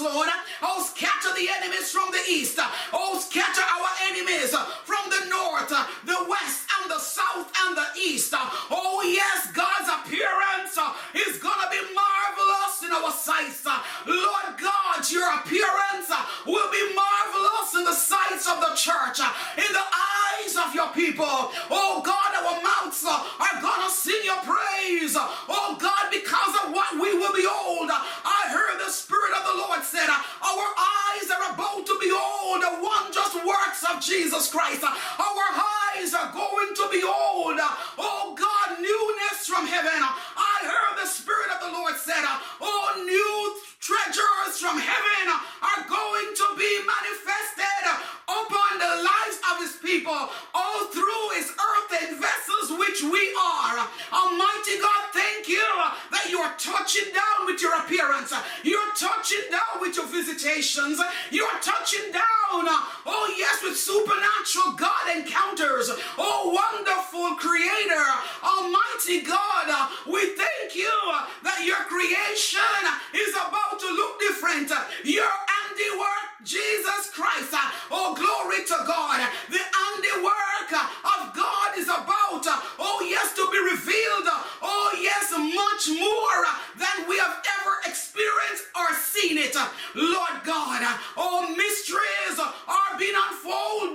Lord. 0.00 0.28
Oh, 0.62 0.82
scatter 0.82 1.34
the 1.34 1.48
enemies 1.48 1.90
from 1.90 2.10
the 2.10 2.22
east. 2.30 2.57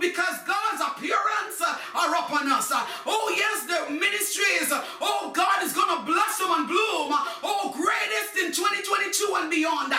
Because 0.03 0.35
God's 0.43 0.83
appearance 0.83 1.63
uh, 1.63 1.79
are 1.95 2.11
upon 2.19 2.51
us. 2.51 2.69
Uh, 2.69 2.83
oh, 3.07 3.31
yes, 3.31 3.63
the 3.63 3.93
ministries, 3.95 4.69
uh, 4.69 4.83
oh, 4.99 5.31
God 5.33 5.63
is 5.63 5.71
going 5.71 5.87
to 5.87 6.03
blossom 6.03 6.51
and 6.51 6.67
bloom. 6.67 7.15
Oh, 7.39 7.71
greatest 7.71 8.35
in 8.35 8.51
2022 8.51 9.31
and 9.39 9.49
beyond. 9.49 9.95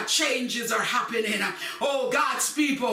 God. 0.00 0.08
Changes 0.08 0.72
are 0.72 0.82
happening. 0.82 1.40
Oh, 1.80 2.10
God's 2.10 2.52
people, 2.52 2.88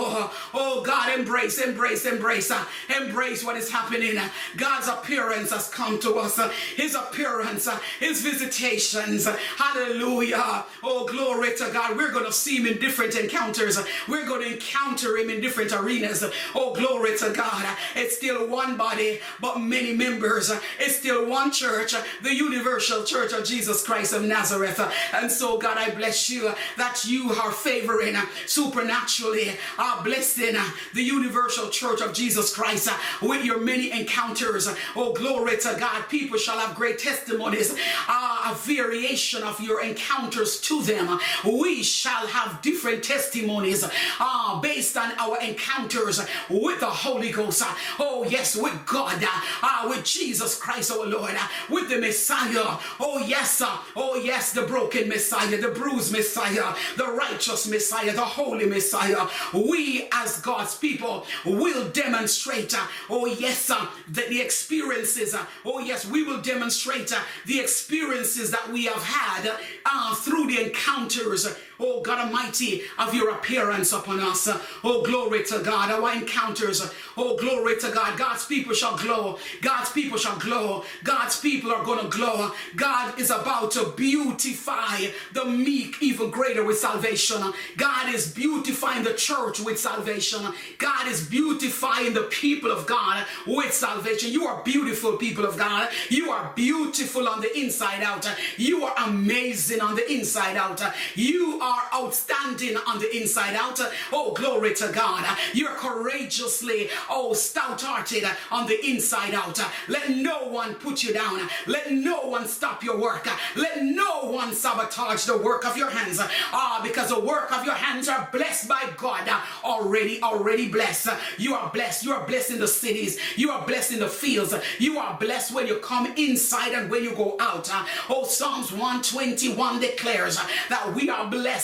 oh, 0.54 0.84
God, 0.86 1.17
embrace, 1.17 1.60
embrace, 1.60 2.06
embrace, 2.06 2.52
embrace 2.96 3.43
what 3.43 3.58
is 3.58 3.72
happening. 3.72 4.20
God's 4.56 4.88
appearance 4.88 5.52
has 5.52 5.70
come 5.70 6.00
to 6.02 6.15
us. 6.15 6.39
His 6.76 6.96
appearance, 6.96 7.67
His 8.00 8.22
visitations. 8.22 9.28
Hallelujah. 9.58 10.65
Oh, 10.84 11.06
glory 11.06 11.56
to 11.58 11.70
God. 11.72 11.98
We're 11.98 12.12
going 12.12 12.26
to 12.26 12.34
see 12.34 12.58
Him 12.58 12.67
in 12.67 12.80
different 12.80 13.15
encounters. 13.15 13.80
We're 14.08 14.26
going 14.26 14.41
to 14.41 14.54
encounter 14.54 15.17
Him 15.17 15.30
in 15.30 15.41
different 15.41 15.72
arenas. 15.74 16.24
Oh, 16.56 16.74
glory 16.74 17.17
to 17.17 17.32
God. 17.32 17.78
It's 17.96 18.17
still 18.17 18.48
one 18.48 18.78
body, 18.78 19.20
but 19.41 19.60
many 19.60 19.93
members. 19.93 20.52
It's 20.80 20.98
still 20.98 21.28
one 21.30 21.52
church, 21.52 21.93
the 22.22 22.36
universal 22.36 23.04
church 23.04 23.34
of 23.34 23.46
Jesus 23.46 23.84
Christ 23.86 24.13
of 24.13 24.24
Nazareth. 24.24 24.80
And 25.13 25.32
so, 25.32 25.58
God, 25.58 25.78
I 25.78 25.89
bless 25.91 26.30
you 26.30 26.52
that 26.78 27.06
you 27.10 27.32
are 27.32 27.52
favoring 27.52 28.15
supernaturally, 28.46 29.52
are 29.78 30.04
blessing 30.04 30.56
the 30.93 31.04
universal 31.04 31.70
church 31.70 32.02
of 32.02 32.13
Jesus 32.13 32.54
Christ 32.56 32.89
with 33.22 33.43
your 33.43 33.60
many 33.60 33.91
encounters. 33.91 34.67
Oh, 34.96 35.13
glory 35.13 35.58
to 35.58 35.76
God. 35.80 36.08
People 36.10 36.38
shall 36.38 36.60
have 36.60 36.76
great 36.76 37.00
testimonies, 37.00 37.74
uh, 38.08 38.52
a 38.52 38.56
variation 38.56 39.43
of 39.43 39.60
your 39.62 39.82
encounters 39.84 40.60
to 40.62 40.82
them. 40.84 41.20
We 41.46 41.84
shall 41.84 42.28
have 42.28 42.62
different 42.62 43.04
testimonies 43.04 43.88
uh, 44.20 44.60
based 44.62 44.98
on 44.98 45.12
our 45.17 45.39
encounters 45.41 46.20
with 46.50 46.80
the 46.80 46.88
Holy 46.88 47.32
Ghost. 47.32 47.63
Oh, 48.00 48.26
yes, 48.28 48.56
with 48.56 48.86
God, 48.86 49.24
uh, 49.63 49.88
with 49.89 50.04
Jesus 50.04 50.60
Christ, 50.60 50.91
our 50.91 51.06
Lord, 51.06 51.36
with 51.70 51.89
the 51.89 52.00
Messiah. 52.00 52.78
Oh, 53.00 53.24
yes, 53.26 53.62
oh, 53.96 54.15
yes, 54.15 54.54
the 54.54 54.63
broken 54.63 55.08
Messiah, 55.10 55.58
the 55.58 55.70
bruised 55.70 56.12
Messiah, 56.12 56.76
the 56.95 57.08
righteous 57.08 57.67
Messiah, 57.67 58.13
the 58.13 58.21
holy 58.21 58.65
Messiah. 58.65 59.28
We, 59.54 60.08
as 60.12 60.39
God's 60.41 60.78
people, 60.78 61.26
will 61.45 61.89
demonstrate, 61.89 62.73
uh, 62.73 62.86
oh, 63.10 63.26
yes, 63.26 63.69
uh, 63.69 63.88
that 64.10 64.30
the 64.30 64.41
experiences, 64.41 65.34
uh, 65.34 65.45
oh, 65.65 65.80
yes, 65.80 66.06
we 66.06 66.23
will 66.23 66.41
demonstrate 66.41 67.13
the 67.45 67.60
experiences 67.60 68.52
that 68.52 68.71
we 68.71 68.86
have 68.86 69.04
had 69.04 69.52
uh, 69.86 70.15
through 70.15 70.47
the 70.47 70.67
encounters 70.67 71.47
oh 71.80 72.02
God 72.02 72.28
Almighty, 72.28 72.84
of 72.98 73.13
your 73.13 73.32
appearance 73.32 73.94
upon 73.94 74.20
us. 74.20 74.48
Oh, 74.84 75.04
glory 75.04 75.44
to 75.46 75.60
God, 75.60 75.92
our 75.92 76.13
encounters. 76.13 76.90
Oh, 77.16 77.36
glory 77.38 77.78
to 77.80 77.92
God. 77.92 78.18
God's 78.18 78.46
people 78.46 78.74
shall 78.74 78.98
glow. 78.98 79.38
God's 79.62 79.92
people 79.92 80.18
shall 80.18 80.38
glow. 80.38 80.84
God's 81.04 81.40
people 81.40 81.72
are 81.72 81.84
going 81.84 82.00
to 82.00 82.10
glow. 82.16 82.52
God 82.76 83.20
is 83.20 83.32
about 83.32 83.72
to 83.72 83.94
beautify 83.96 85.08
the 85.34 85.46
meek 85.46 86.02
even 86.02 86.30
greater 86.30 86.63
with 86.63 86.80
salvation. 86.80 87.54
God 87.76 88.13
is 88.13 88.32
beautifying 88.32 89.04
the 89.04 89.13
church 89.13 89.60
with 89.60 89.80
salvation. 89.80 90.42
God 90.78 91.08
is 91.08 91.28
beautifying 91.28 92.13
the 92.13 92.24
people 92.24 92.72
of 92.72 92.86
God 92.86 93.26
with 93.46 93.74
salvation. 93.74 94.32
You 94.32 94.46
are 94.46 94.63
beautiful 94.63 95.18
people 95.18 95.46
of 95.46 95.58
God. 95.58 95.90
You 96.10 96.32
are 96.32 96.52
beautiful 96.56 97.28
on 97.28 97.42
the 97.42 97.58
inside 97.58 98.04
out. 98.04 98.28
You 98.58 98.84
are 98.86 98.94
amazing 99.08 99.82
on 99.82 99.96
the 99.96 100.12
inside 100.12 100.56
out. 100.56 100.82
You 101.16 101.60
are 101.62 101.66
outstanding 101.93 102.77
on 102.88 102.99
the 102.99 103.17
inside 103.17 103.56
out. 103.56 103.80
Oh, 104.12 104.34
glory 104.34 104.73
to 104.75 104.91
God. 104.91 105.25
You're 105.53 105.75
courageously, 105.75 106.89
oh, 107.10 107.34
stout 107.34 107.82
hearted 107.82 108.25
on 108.51 108.67
the 108.67 108.86
inside 108.86 109.34
out. 109.34 109.60
Let 109.88 110.10
no 110.10 110.47
one 110.47 110.75
put 110.75 111.03
you 111.03 111.13
down. 111.13 111.49
Let 111.65 111.91
no 111.91 112.21
one 112.21 112.47
stop 112.47 112.84
your 112.84 112.97
work. 112.97 113.27
Let 113.56 113.84
no 113.84 114.30
one 114.32 114.53
sabotage 114.53 115.25
the 115.25 115.38
work 115.38 115.65
of 115.65 115.77
your 115.77 115.89
hands. 115.89 116.19
Ah, 116.19 116.82
because 116.84 117.10
the 117.10 117.19
work 117.19 117.51
of 117.51 117.65
your 117.65 117.75
hands 117.75 118.08
are 118.08 118.30
blessed 118.32 118.67
by 118.67 118.89
God. 118.97 119.30
Already, 119.63 120.21
already 120.21 120.69
blessed. 120.69 121.10
You 121.38 121.56
are 121.56 121.69
blessed. 121.71 122.03
You 122.03 122.13
are 122.13 122.25
blessed 122.25 122.51
in 122.51 122.60
the 122.60 122.67
cities. 122.67 123.19
You 123.36 123.51
are 123.51 123.65
blessed 123.65 123.93
in 123.93 123.99
the 123.99 124.10
fields. 124.10 124.53
You 124.80 124.99
are 124.99 125.17
blessed 125.17 125.53
when 125.53 125.67
you 125.67 125.77
come 125.80 126.13
inside 126.15 126.73
and 126.73 126.89
when 126.89 127.03
you 127.03 127.15
go 127.15 127.36
out. 127.39 127.69
Oh, 128.10 128.25
Psalms 128.25 128.71
121 128.71 129.80
declares 129.80 130.38
that 130.69 130.93
we 130.93 131.10
are 131.10 131.30
blessed 131.30 131.57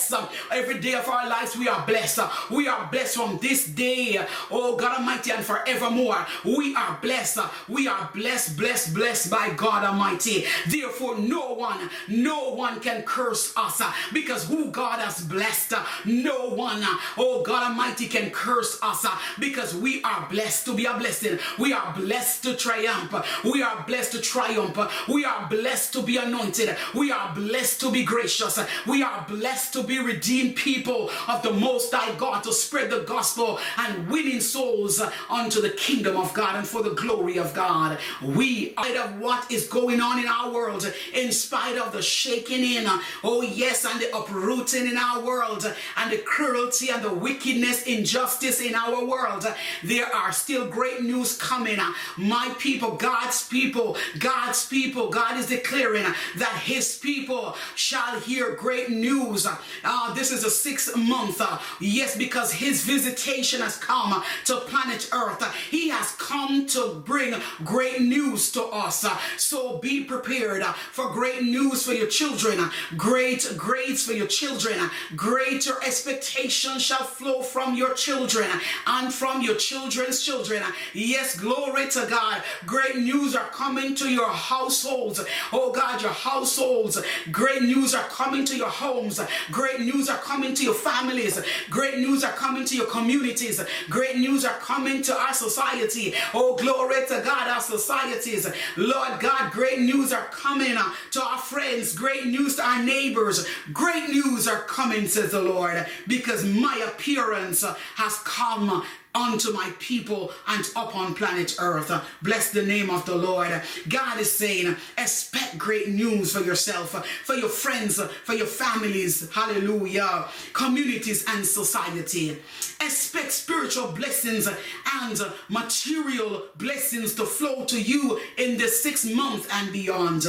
every 0.52 0.80
day 0.80 0.94
of 0.94 1.08
our 1.08 1.28
lives. 1.28 1.56
We 1.56 1.68
are 1.68 1.86
blessed. 1.86 2.20
We 2.50 2.68
are 2.68 2.88
blessed 2.90 3.16
from 3.16 3.38
this 3.38 3.66
day. 3.66 4.24
Oh, 4.50 4.76
God 4.76 4.98
Almighty, 4.98 5.30
and 5.30 5.44
forevermore. 5.44 6.26
We 6.44 6.74
are 6.74 6.98
blessed. 7.00 7.38
We 7.68 7.88
are 7.88 8.10
blessed, 8.14 8.56
blessed, 8.56 8.94
blessed 8.94 9.30
by 9.30 9.50
God 9.50 9.84
Almighty. 9.84 10.44
Therefore, 10.68 11.18
no 11.18 11.54
one, 11.54 11.90
no 12.08 12.54
one 12.54 12.80
can 12.80 13.02
curse 13.02 13.52
us 13.56 13.80
uh, 13.80 13.92
because 14.12 14.44
who 14.48 14.70
God 14.70 15.00
has 15.00 15.22
blessed, 15.22 15.74
uh, 15.74 15.84
no 16.04 16.50
one, 16.50 16.82
uh, 16.82 16.96
oh 17.18 17.42
God 17.42 17.70
Almighty, 17.70 18.06
can 18.06 18.30
curse 18.30 18.78
us 18.82 19.06
because 19.38 19.74
we 19.74 20.02
are 20.02 20.26
blessed 20.30 20.66
to 20.66 20.74
be 20.74 20.86
a 20.86 20.94
blessing. 20.98 21.38
We 21.58 21.72
are 21.72 21.92
blessed 21.94 22.42
to 22.44 22.56
triumph. 22.56 23.14
We 23.44 23.62
are 23.62 23.84
blessed 23.86 24.12
to 24.12 24.20
triumph. 24.20 24.78
We 25.08 25.24
are 25.24 25.48
blessed 25.48 25.92
to 25.94 26.02
be 26.02 26.16
anointed. 26.16 26.76
We 26.94 27.12
are 27.12 27.34
blessed 27.34 27.80
to 27.80 27.90
be 27.90 28.04
gracious. 28.04 28.58
We 28.86 29.02
are 29.02 29.24
blessed 29.28 29.72
to 29.74 29.83
be 29.86 29.98
redeemed 29.98 30.56
people 30.56 31.10
of 31.28 31.42
the 31.42 31.52
Most 31.52 31.92
High 31.92 32.14
God 32.16 32.44
to 32.44 32.52
spread 32.52 32.90
the 32.90 33.00
gospel 33.00 33.58
and 33.78 34.08
winning 34.08 34.40
souls 34.40 35.02
unto 35.28 35.60
the 35.60 35.70
kingdom 35.70 36.16
of 36.16 36.32
God 36.32 36.56
and 36.56 36.66
for 36.66 36.82
the 36.82 36.94
glory 36.94 37.38
of 37.38 37.54
God. 37.54 37.98
We, 38.22 38.74
spite 38.84 38.96
of 38.96 39.20
what 39.20 39.50
is 39.50 39.66
going 39.66 40.00
on 40.00 40.18
in 40.18 40.26
our 40.26 40.52
world, 40.52 40.92
in 41.14 41.32
spite 41.32 41.78
of 41.78 41.92
the 41.92 42.02
shaking 42.02 42.62
in, 42.62 42.86
oh 43.22 43.42
yes, 43.42 43.84
and 43.84 44.00
the 44.00 44.14
uprooting 44.16 44.86
in 44.86 44.96
our 44.96 45.20
world, 45.20 45.64
and 45.96 46.12
the 46.12 46.18
cruelty 46.18 46.90
and 46.90 47.02
the 47.02 47.12
wickedness, 47.12 47.84
injustice 47.84 48.60
in 48.60 48.74
our 48.74 49.04
world, 49.04 49.46
there 49.82 50.06
are 50.06 50.32
still 50.32 50.66
great 50.68 51.02
news 51.02 51.36
coming. 51.36 51.78
My 52.16 52.54
people, 52.58 52.92
God's 52.92 53.46
people, 53.48 53.96
God's 54.18 54.66
people, 54.66 55.08
God 55.08 55.38
is 55.38 55.46
declaring 55.46 56.04
that 56.36 56.62
His 56.64 56.98
people 56.98 57.56
shall 57.74 58.20
hear 58.20 58.54
great 58.54 58.90
news. 58.90 59.46
Uh, 59.82 60.14
this 60.14 60.30
is 60.30 60.42
the 60.42 60.50
sixth 60.50 60.96
month. 60.96 61.40
Uh, 61.40 61.58
yes, 61.80 62.16
because 62.16 62.52
His 62.52 62.84
visitation 62.84 63.60
has 63.60 63.76
come 63.76 64.12
uh, 64.12 64.22
to 64.44 64.56
planet 64.60 65.08
Earth. 65.12 65.42
Uh, 65.42 65.50
he 65.70 65.88
has 65.88 66.12
come 66.12 66.66
to 66.66 67.02
bring 67.04 67.34
great 67.64 68.00
news 68.00 68.52
to 68.52 68.62
us. 68.64 69.04
Uh, 69.04 69.16
so 69.36 69.78
be 69.78 70.04
prepared 70.04 70.62
for 70.64 71.10
great 71.10 71.42
news 71.42 71.84
for 71.84 71.92
your 71.92 72.06
children. 72.06 72.70
Great 72.96 73.52
grades 73.56 74.04
for 74.06 74.12
your 74.12 74.26
children. 74.26 74.90
Greater 75.16 75.74
expectations 75.84 76.82
shall 76.82 77.04
flow 77.04 77.42
from 77.42 77.64
from 77.64 77.74
your 77.74 77.94
children 77.94 78.46
and 78.86 79.12
from 79.12 79.40
your 79.40 79.54
children's 79.54 80.22
children. 80.22 80.62
Yes, 80.92 81.34
glory 81.34 81.88
to 81.88 82.06
God. 82.10 82.42
Great 82.66 82.96
news 82.96 83.34
are 83.34 83.48
coming 83.48 83.94
to 83.94 84.10
your 84.10 84.28
households. 84.28 85.24
Oh 85.50 85.72
God, 85.72 86.02
your 86.02 86.10
households. 86.10 87.00
Great 87.30 87.62
news 87.62 87.94
are 87.94 88.04
coming 88.04 88.44
to 88.44 88.54
your 88.54 88.68
homes. 88.68 89.18
Great 89.50 89.63
news 89.80 90.08
are 90.08 90.18
coming 90.18 90.54
to 90.54 90.62
your 90.62 90.74
families. 90.74 91.40
Great 91.70 91.98
news 91.98 92.24
are 92.24 92.32
coming 92.32 92.64
to 92.64 92.76
your 92.76 92.86
communities. 92.86 93.60
Great 93.88 94.16
news 94.16 94.44
are 94.44 94.58
coming 94.58 95.02
to 95.02 95.14
our 95.16 95.34
society. 95.34 96.14
Oh, 96.32 96.56
glory 96.56 97.06
to 97.08 97.22
God, 97.24 97.48
our 97.48 97.60
societies. 97.60 98.46
Lord 98.76 99.20
God, 99.20 99.52
great 99.52 99.80
news 99.80 100.12
are 100.12 100.26
coming 100.26 100.76
to 101.12 101.22
our 101.22 101.38
friends. 101.38 101.94
Great 101.94 102.26
news 102.26 102.56
to 102.56 102.64
our 102.64 102.82
neighbors. 102.82 103.46
Great 103.72 104.08
news 104.08 104.46
are 104.48 104.60
coming, 104.62 105.08
says 105.08 105.32
the 105.32 105.42
Lord, 105.42 105.86
because 106.06 106.44
my 106.44 106.76
appearance 106.86 107.64
has 107.96 108.16
come 108.18 108.84
unto 109.14 109.52
my 109.52 109.72
people 109.78 110.32
and 110.48 110.64
upon 110.76 111.14
planet 111.14 111.56
earth. 111.58 111.92
Bless 112.22 112.50
the 112.50 112.64
name 112.64 112.90
of 112.90 113.06
the 113.06 113.14
Lord. 113.14 113.62
God 113.88 114.18
is 114.18 114.30
saying, 114.30 114.76
expect 114.98 115.56
great 115.56 115.88
news 115.88 116.32
for 116.32 116.42
yourself, 116.42 116.90
for 117.24 117.34
your 117.34 117.48
friends, 117.48 118.00
for 118.24 118.34
your 118.34 118.46
families, 118.46 119.30
hallelujah, 119.30 120.26
communities 120.52 121.24
and 121.28 121.46
society. 121.46 122.38
Expect 122.80 123.32
spiritual 123.32 123.92
blessings 123.92 124.46
and 124.46 125.32
material 125.48 126.44
blessings 126.56 127.14
to 127.14 127.24
flow 127.24 127.64
to 127.66 127.80
you 127.80 128.20
in 128.36 128.58
the 128.58 128.68
six 128.68 129.04
months 129.04 129.46
and 129.52 129.72
beyond. 129.72 130.26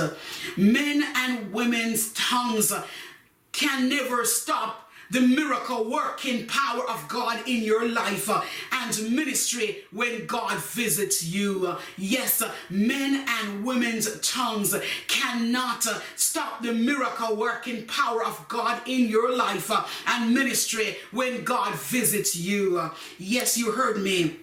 Men 0.57 1.03
and 1.15 1.51
women's 1.51 2.13
tongues 2.13 2.71
can 3.51 3.89
never 3.89 4.25
stop 4.25 4.84
the 5.11 5.21
miracle 5.21 5.89
working 5.89 6.47
power 6.47 6.89
of 6.89 7.07
God 7.07 7.47
in 7.47 7.63
your 7.63 7.87
life 7.87 8.29
uh, 8.29 8.41
and 8.71 9.15
ministry 9.15 9.83
when 9.91 10.25
God 10.25 10.57
visits 10.59 11.23
you. 11.23 11.67
Uh, 11.67 11.79
yes, 11.97 12.41
uh, 12.41 12.51
men 12.69 13.25
and 13.27 13.63
women's 13.63 14.19
tongues 14.21 14.75
cannot 15.07 15.85
stop 16.15 16.61
the 16.61 16.73
miracle 16.73 17.35
working 17.35 17.85
power 17.85 18.23
of 18.23 18.47
God 18.47 18.81
in 18.87 19.07
your 19.07 19.35
life 19.35 19.71
and 20.07 20.33
ministry 20.33 20.97
when 21.11 21.43
God 21.43 21.75
visits 21.75 22.35
you. 22.35 22.89
Yes, 23.17 23.57
you 23.57 23.71
heard 23.71 24.01
me. 24.01 24.37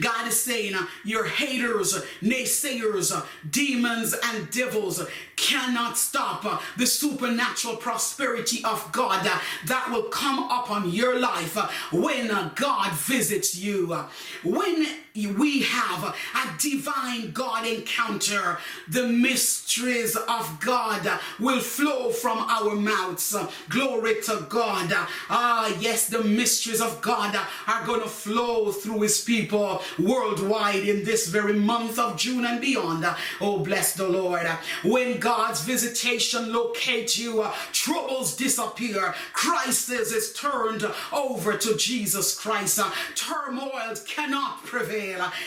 God 0.00 0.28
is 0.28 0.42
saying 0.42 0.74
uh, 0.74 0.86
your 1.04 1.24
haters, 1.24 2.02
naysayers, 2.20 3.24
demons, 3.48 4.14
and 4.24 4.50
devils 4.50 5.04
cannot 5.36 5.98
stop 5.98 6.44
uh, 6.44 6.58
the 6.76 6.86
supernatural 6.86 7.76
prosperity 7.76 8.64
of 8.64 8.90
God 8.92 9.26
uh, 9.26 9.38
that 9.66 9.90
will 9.90 10.04
come 10.04 10.44
upon 10.50 10.90
your 10.90 11.18
life 11.18 11.56
uh, 11.56 11.68
when 11.92 12.30
uh, 12.30 12.50
God 12.54 12.92
visits 12.92 13.56
you. 13.56 14.06
When 14.42 14.86
we 15.14 15.60
have 15.62 16.04
a 16.04 16.58
divine 16.58 17.32
God 17.32 17.66
encounter, 17.66 18.58
the 18.88 19.06
mysteries 19.06 20.16
of 20.16 20.58
God 20.60 21.20
will 21.38 21.60
flow 21.60 22.10
from 22.10 22.38
our 22.38 22.74
mouths. 22.74 23.36
Glory 23.68 24.22
to 24.22 24.46
God. 24.48 24.90
Ah, 25.28 25.76
yes, 25.78 26.08
the 26.08 26.24
mysteries 26.24 26.80
of 26.80 27.02
God 27.02 27.38
are 27.66 27.84
going 27.84 28.00
to 28.00 28.08
flow 28.08 28.72
through 28.72 29.02
his 29.02 29.20
people 29.22 29.82
worldwide 29.98 30.88
in 30.88 31.04
this 31.04 31.28
very 31.28 31.52
month 31.52 31.98
of 31.98 32.16
June 32.16 32.46
and 32.46 32.60
beyond. 32.60 33.04
Oh, 33.40 33.58
bless 33.58 33.94
the 33.94 34.08
Lord. 34.08 34.46
When 34.82 35.18
God's 35.18 35.60
visitation 35.62 36.54
locates 36.54 37.18
you, 37.18 37.46
troubles 37.72 38.34
disappear, 38.34 39.14
crisis 39.34 40.10
is 40.12 40.32
turned 40.32 40.86
over 41.12 41.58
to 41.58 41.76
Jesus 41.76 42.38
Christ. 42.38 42.80
Turmoil 43.14 43.94
cannot 44.06 44.64
prevail 44.64 45.01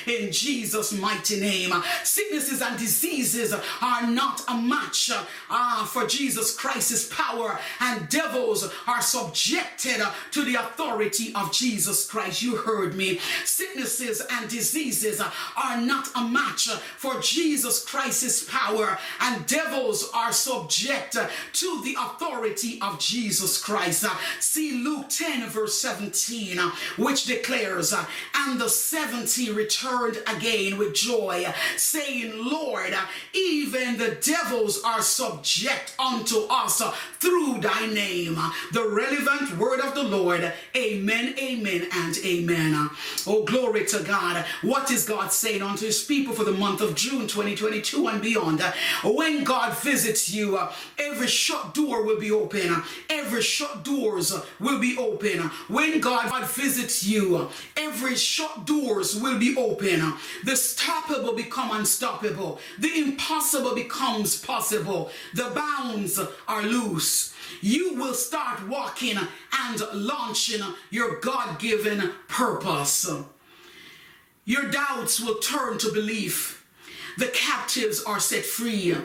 in 0.07 0.31
Jesus' 0.31 0.91
mighty 0.91 1.39
name. 1.39 1.71
Sicknesses 2.03 2.61
and 2.61 2.77
diseases 2.77 3.53
are 3.81 4.07
not 4.07 4.41
a 4.47 4.55
match 4.55 5.11
uh, 5.49 5.85
for 5.85 6.05
Jesus 6.07 6.55
Christ's 6.55 7.13
power, 7.13 7.59
and 7.79 8.07
devils 8.09 8.69
are 8.87 9.01
subjected 9.01 10.01
to 10.31 10.43
the 10.43 10.55
authority 10.55 11.33
of 11.35 11.51
Jesus 11.51 12.09
Christ. 12.09 12.41
You 12.41 12.57
heard 12.57 12.95
me. 12.95 13.19
Sicknesses 13.43 14.21
and 14.31 14.49
diseases 14.49 15.21
are 15.21 15.81
not 15.81 16.09
a 16.15 16.23
match 16.23 16.69
for 16.97 17.19
Jesus 17.21 17.83
Christ's 17.83 18.43
power, 18.49 18.97
and 19.21 19.45
devils 19.45 20.09
are 20.13 20.31
subject 20.31 21.17
to 21.53 21.81
the 21.83 21.95
authority 21.99 22.79
of 22.81 22.99
Jesus 22.99 23.61
Christ. 23.61 24.05
See 24.39 24.71
Luke 24.83 25.09
10, 25.09 25.49
verse 25.49 25.79
17, 25.79 26.57
which 26.97 27.25
declares, 27.25 27.93
And 28.35 28.59
the 28.59 28.69
70 28.69 29.44
returned 29.51 30.17
again 30.27 30.77
with 30.77 30.93
joy, 30.93 31.53
saying, 31.77 32.33
Lord, 32.35 32.93
even 33.33 33.97
the 33.97 34.17
devils 34.21 34.81
are 34.83 35.01
subject 35.01 35.95
unto 35.99 36.47
us 36.49 36.81
through 37.19 37.59
thy 37.59 37.87
name. 37.87 38.35
The 38.71 38.87
relevant 38.87 39.57
word 39.57 39.79
of 39.79 39.95
the 39.95 40.03
Lord. 40.03 40.53
Amen, 40.75 41.35
amen, 41.37 41.87
and 41.91 42.17
amen. 42.23 42.89
Oh, 43.27 43.43
glory 43.43 43.85
to 43.85 44.03
God. 44.03 44.45
What 44.61 44.91
is 44.91 45.05
God 45.05 45.31
saying 45.31 45.61
unto 45.61 45.85
his 45.85 46.03
people 46.03 46.33
for 46.33 46.43
the 46.43 46.51
month 46.51 46.81
of 46.81 46.95
June 46.95 47.27
2022 47.27 48.07
and 48.07 48.21
beyond? 48.21 48.61
When 49.03 49.43
God 49.43 49.77
visits 49.77 50.29
you, 50.29 50.59
every 50.97 51.27
shut 51.27 51.73
door 51.73 52.03
will 52.03 52.19
be 52.19 52.31
open. 52.31 52.83
Every 53.09 53.41
shut 53.41 53.83
doors 53.83 54.33
will 54.59 54.79
be 54.79 54.97
open. 54.97 55.49
When 55.67 55.99
God 55.99 56.29
visits 56.49 57.03
you, 57.03 57.49
every 57.75 58.15
shut 58.15 58.65
doors 58.65 59.15
will 59.15 59.34
be 59.39 59.55
open. 59.57 60.13
The 60.43 60.51
stoppable 60.51 61.35
become 61.35 61.71
unstoppable. 61.71 62.59
The 62.79 62.99
impossible 62.99 63.75
becomes 63.75 64.39
possible. 64.39 65.11
The 65.33 65.51
bounds 65.55 66.19
are 66.47 66.63
loose. 66.63 67.33
You 67.61 67.95
will 67.95 68.13
start 68.13 68.67
walking 68.67 69.17
and 69.17 69.81
launching 69.93 70.61
your 70.89 71.19
God 71.19 71.59
given 71.59 72.11
purpose. 72.27 73.09
Your 74.45 74.69
doubts 74.69 75.19
will 75.19 75.39
turn 75.39 75.77
to 75.79 75.91
belief. 75.91 76.65
The 77.17 77.27
captives 77.27 78.03
are 78.03 78.19
set 78.19 78.45
free. 78.45 78.95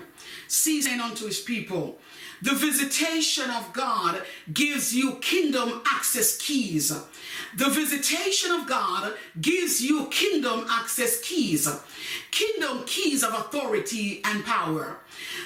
Season 0.49 1.01
unto 1.01 1.27
his 1.27 1.40
people. 1.40 1.99
The 2.43 2.55
visitation 2.55 3.51
of 3.51 3.73
God 3.73 4.23
gives 4.53 4.95
you 4.95 5.16
kingdom 5.16 5.83
access 5.87 6.37
keys. 6.38 6.93
The 7.57 7.69
visitation 7.69 8.53
of 8.53 8.67
God 8.67 9.15
gives 9.41 9.83
you 9.83 10.07
kingdom 10.07 10.67
access 10.69 11.21
keys. 11.21 11.69
Kingdom 12.31 12.85
keys 12.87 13.25
of 13.25 13.35
authority 13.35 14.23
and 14.25 14.45
power. 14.45 14.99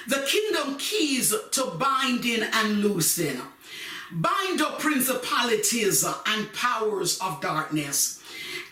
The 0.08 0.24
kingdom 0.26 0.76
keys 0.78 1.34
to 1.52 1.64
binding 1.78 2.42
and 2.42 2.80
loosing. 2.80 3.40
Bind 4.12 4.60
up 4.60 4.78
principalities 4.78 6.04
and 6.26 6.52
powers 6.52 7.18
of 7.20 7.40
darkness 7.40 8.22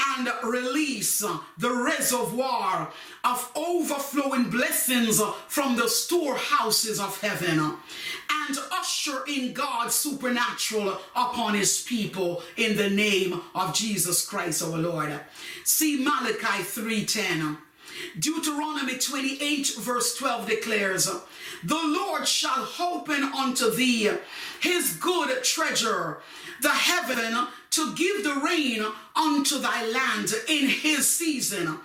and 0.09 0.29
release 0.43 1.21
the 1.59 1.71
reservoir 1.71 2.93
of 3.25 3.53
overflowing 3.55 4.51
blessings 4.51 5.21
from 5.49 5.77
the 5.77 5.89
storehouses 5.89 7.01
of 7.01 7.21
heaven 7.21 7.77
and 8.31 8.59
usher 8.73 9.23
in 9.29 9.53
God's 9.53 9.95
supernatural 9.95 10.99
upon 11.15 11.55
his 11.55 11.83
people 11.83 12.43
in 12.57 12.77
the 12.77 12.91
name 12.91 13.41
of 13.55 13.75
Jesus 13.75 14.27
Christ 14.27 14.63
our 14.63 14.79
Lord. 14.79 15.21
See 15.65 15.97
Malachi 16.03 16.63
3:10. 16.63 17.59
Deuteronomy 18.19 18.99
28 18.99 19.75
verse 19.79 20.17
12 20.17 20.49
declares, 20.49 21.11
The 21.63 21.75
Lord 21.75 22.27
shall 22.27 22.69
open 22.81 23.23
unto 23.23 23.71
thee 23.71 24.11
his 24.61 24.97
good 24.97 25.45
treasure, 25.45 26.19
the 26.63 26.71
heaven 26.71 27.49
to 27.71 27.95
give 27.95 28.25
the 28.25 28.41
rain 28.45 28.85
unto 29.17 29.59
thy 29.59 29.85
land 29.87 30.33
in 30.49 30.69
his 30.69 31.09
season, 31.09 31.79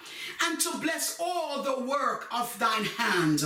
and 0.44 0.60
to 0.60 0.78
bless 0.78 1.18
all 1.20 1.64
the 1.64 1.84
work 1.84 2.28
of 2.32 2.58
thine 2.60 2.86
hand. 2.86 3.44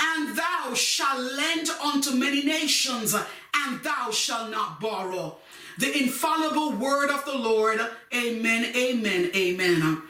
And 0.00 0.36
thou 0.36 0.74
shalt 0.74 1.20
lend 1.20 1.68
unto 1.70 2.12
many 2.12 2.42
nations, 2.42 3.14
and 3.14 3.82
thou 3.82 4.10
shalt 4.10 4.50
not 4.50 4.80
borrow. 4.80 5.36
The 5.78 6.02
infallible 6.02 6.72
word 6.72 7.10
of 7.10 7.24
the 7.24 7.36
Lord. 7.36 7.80
Amen, 8.14 8.72
amen, 8.76 9.30
amen. 9.34 10.02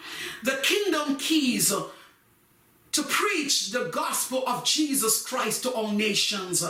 The 0.42 0.58
kingdom 0.62 1.16
keys 1.16 1.72
to 2.92 3.02
preach 3.02 3.70
the 3.70 3.88
gospel 3.92 4.46
of 4.46 4.64
Jesus 4.64 5.22
Christ 5.26 5.62
to 5.62 5.70
all 5.70 5.90
nations. 5.90 6.60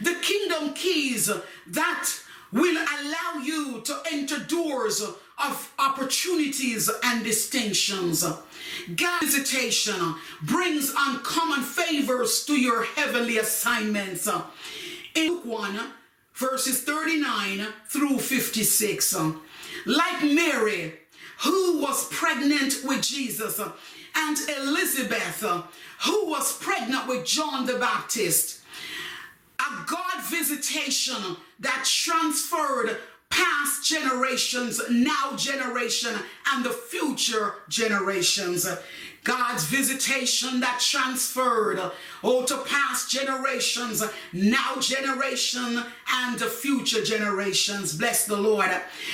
The 0.00 0.14
kingdom 0.22 0.74
keys 0.74 1.30
that 1.68 2.08
will 2.56 2.76
allow 2.76 3.42
you 3.42 3.80
to 3.82 3.96
enter 4.12 4.38
doors 4.38 5.00
of 5.02 5.74
opportunities 5.78 6.90
and 7.04 7.22
distinctions. 7.22 8.24
God's 8.94 9.26
visitation 9.26 10.14
brings 10.42 10.92
uncommon 10.96 11.62
favors 11.62 12.44
to 12.46 12.54
your 12.54 12.84
heavenly 12.84 13.38
assignments. 13.38 14.28
In 15.14 15.28
Luke 15.28 15.44
1, 15.44 15.80
verses 16.34 16.82
39 16.82 17.66
through 17.88 18.18
56. 18.18 19.14
Like 19.86 20.22
Mary, 20.22 20.94
who 21.40 21.80
was 21.80 22.08
pregnant 22.08 22.82
with 22.84 23.02
Jesus, 23.02 23.60
and 24.18 24.36
Elizabeth, 24.58 25.42
who 26.04 26.30
was 26.30 26.56
pregnant 26.58 27.06
with 27.06 27.26
John 27.26 27.66
the 27.66 27.78
Baptist. 27.78 28.62
A 29.60 29.84
God 29.86 30.24
visitation 30.24 31.36
that 31.60 31.84
transferred 31.84 32.98
past 33.30 33.84
generations, 33.84 34.80
now 34.90 35.34
generation, 35.36 36.14
and 36.52 36.64
the 36.64 36.70
future 36.70 37.54
generations. 37.68 38.66
God's 39.24 39.64
visitation 39.64 40.60
that 40.60 40.78
transferred 40.80 41.80
oh 42.22 42.44
to 42.46 42.58
past 42.58 43.10
generations 43.10 44.04
now 44.32 44.76
generation 44.78 45.82
and 46.12 46.38
the 46.38 46.46
future 46.46 47.02
generations 47.02 47.94
bless 47.96 48.26
the 48.26 48.36
lord 48.36 48.70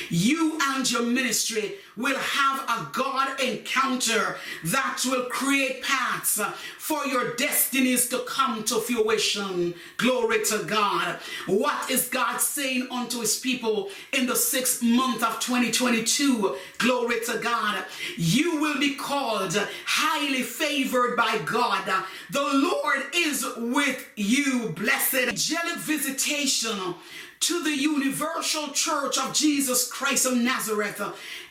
you 0.09 0.59
and 0.61 0.91
your 0.91 1.03
ministry 1.03 1.75
will 1.97 2.19
have 2.19 2.61
a 2.69 2.89
God 2.93 3.41
encounter 3.41 4.37
that 4.65 5.03
will 5.05 5.25
create 5.25 5.83
paths 5.83 6.41
for 6.79 7.05
your 7.07 7.35
destinies 7.35 8.09
to 8.09 8.21
come 8.27 8.65
to 8.65 8.77
fruition. 8.81 9.75
Glory 9.97 10.45
to 10.47 10.65
God. 10.65 11.19
What 11.47 11.91
is 11.91 12.09
God 12.09 12.39
saying 12.39 12.89
unto 12.91 13.21
his 13.21 13.39
people 13.39 13.91
in 14.13 14.27
the 14.27 14.37
sixth 14.37 14.83
month 14.83 15.23
of 15.23 15.39
2022? 15.41 16.57
Glory 16.79 17.21
to 17.27 17.39
God. 17.39 17.85
You 18.17 18.61
will 18.61 18.79
be 18.79 18.95
called 18.95 19.57
highly 19.87 20.43
favored 20.43 21.17
by 21.17 21.39
God. 21.45 22.05
The 22.31 22.43
Lord 22.43 23.03
is 23.15 23.47
with 23.57 24.09
you. 24.17 24.71
Blessed 24.71 25.29
angelic 25.29 25.77
visitation 25.79 26.79
to 27.41 27.63
the 27.63 27.77
universal 27.77 28.69
church 28.69 29.19
of 29.19 29.35
Jesus 29.35 29.91
Christ 29.91 30.27
of 30.27 30.37
Nazareth 30.37 31.01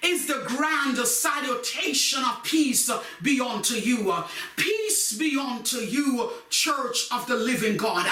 is 0.03 0.25
the 0.25 0.43
grand 0.45 0.97
salutation 0.97 2.23
of 2.23 2.43
peace 2.43 2.89
be 3.21 3.39
unto 3.39 3.75
you. 3.75 4.13
Peace 4.55 5.13
be 5.13 5.37
unto 5.37 5.77
you, 5.77 6.31
church 6.49 7.07
of 7.11 7.27
the 7.27 7.35
living 7.35 7.77
God. 7.77 8.05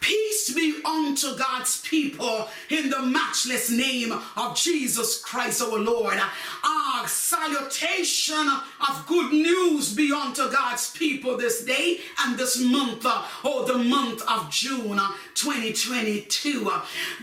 Peace 0.00 0.52
be 0.52 0.80
unto 0.84 1.36
God's 1.36 1.80
people 1.82 2.48
in 2.70 2.90
the 2.90 3.02
matchless 3.02 3.70
name 3.70 4.12
of 4.36 4.56
Jesus 4.56 5.20
Christ 5.20 5.62
our 5.62 5.78
Lord. 5.78 6.18
Our 6.64 7.08
salutation 7.08 8.48
of 8.88 9.06
good 9.06 9.32
news 9.32 9.94
be 9.94 10.12
unto 10.12 10.50
God's 10.50 10.90
people 10.90 11.36
this 11.36 11.64
day 11.64 12.00
and 12.24 12.36
this 12.36 12.60
month, 12.60 13.06
or 13.44 13.64
the 13.66 13.78
month 13.78 14.22
of 14.28 14.50
June 14.50 15.00
2022. 15.34 16.72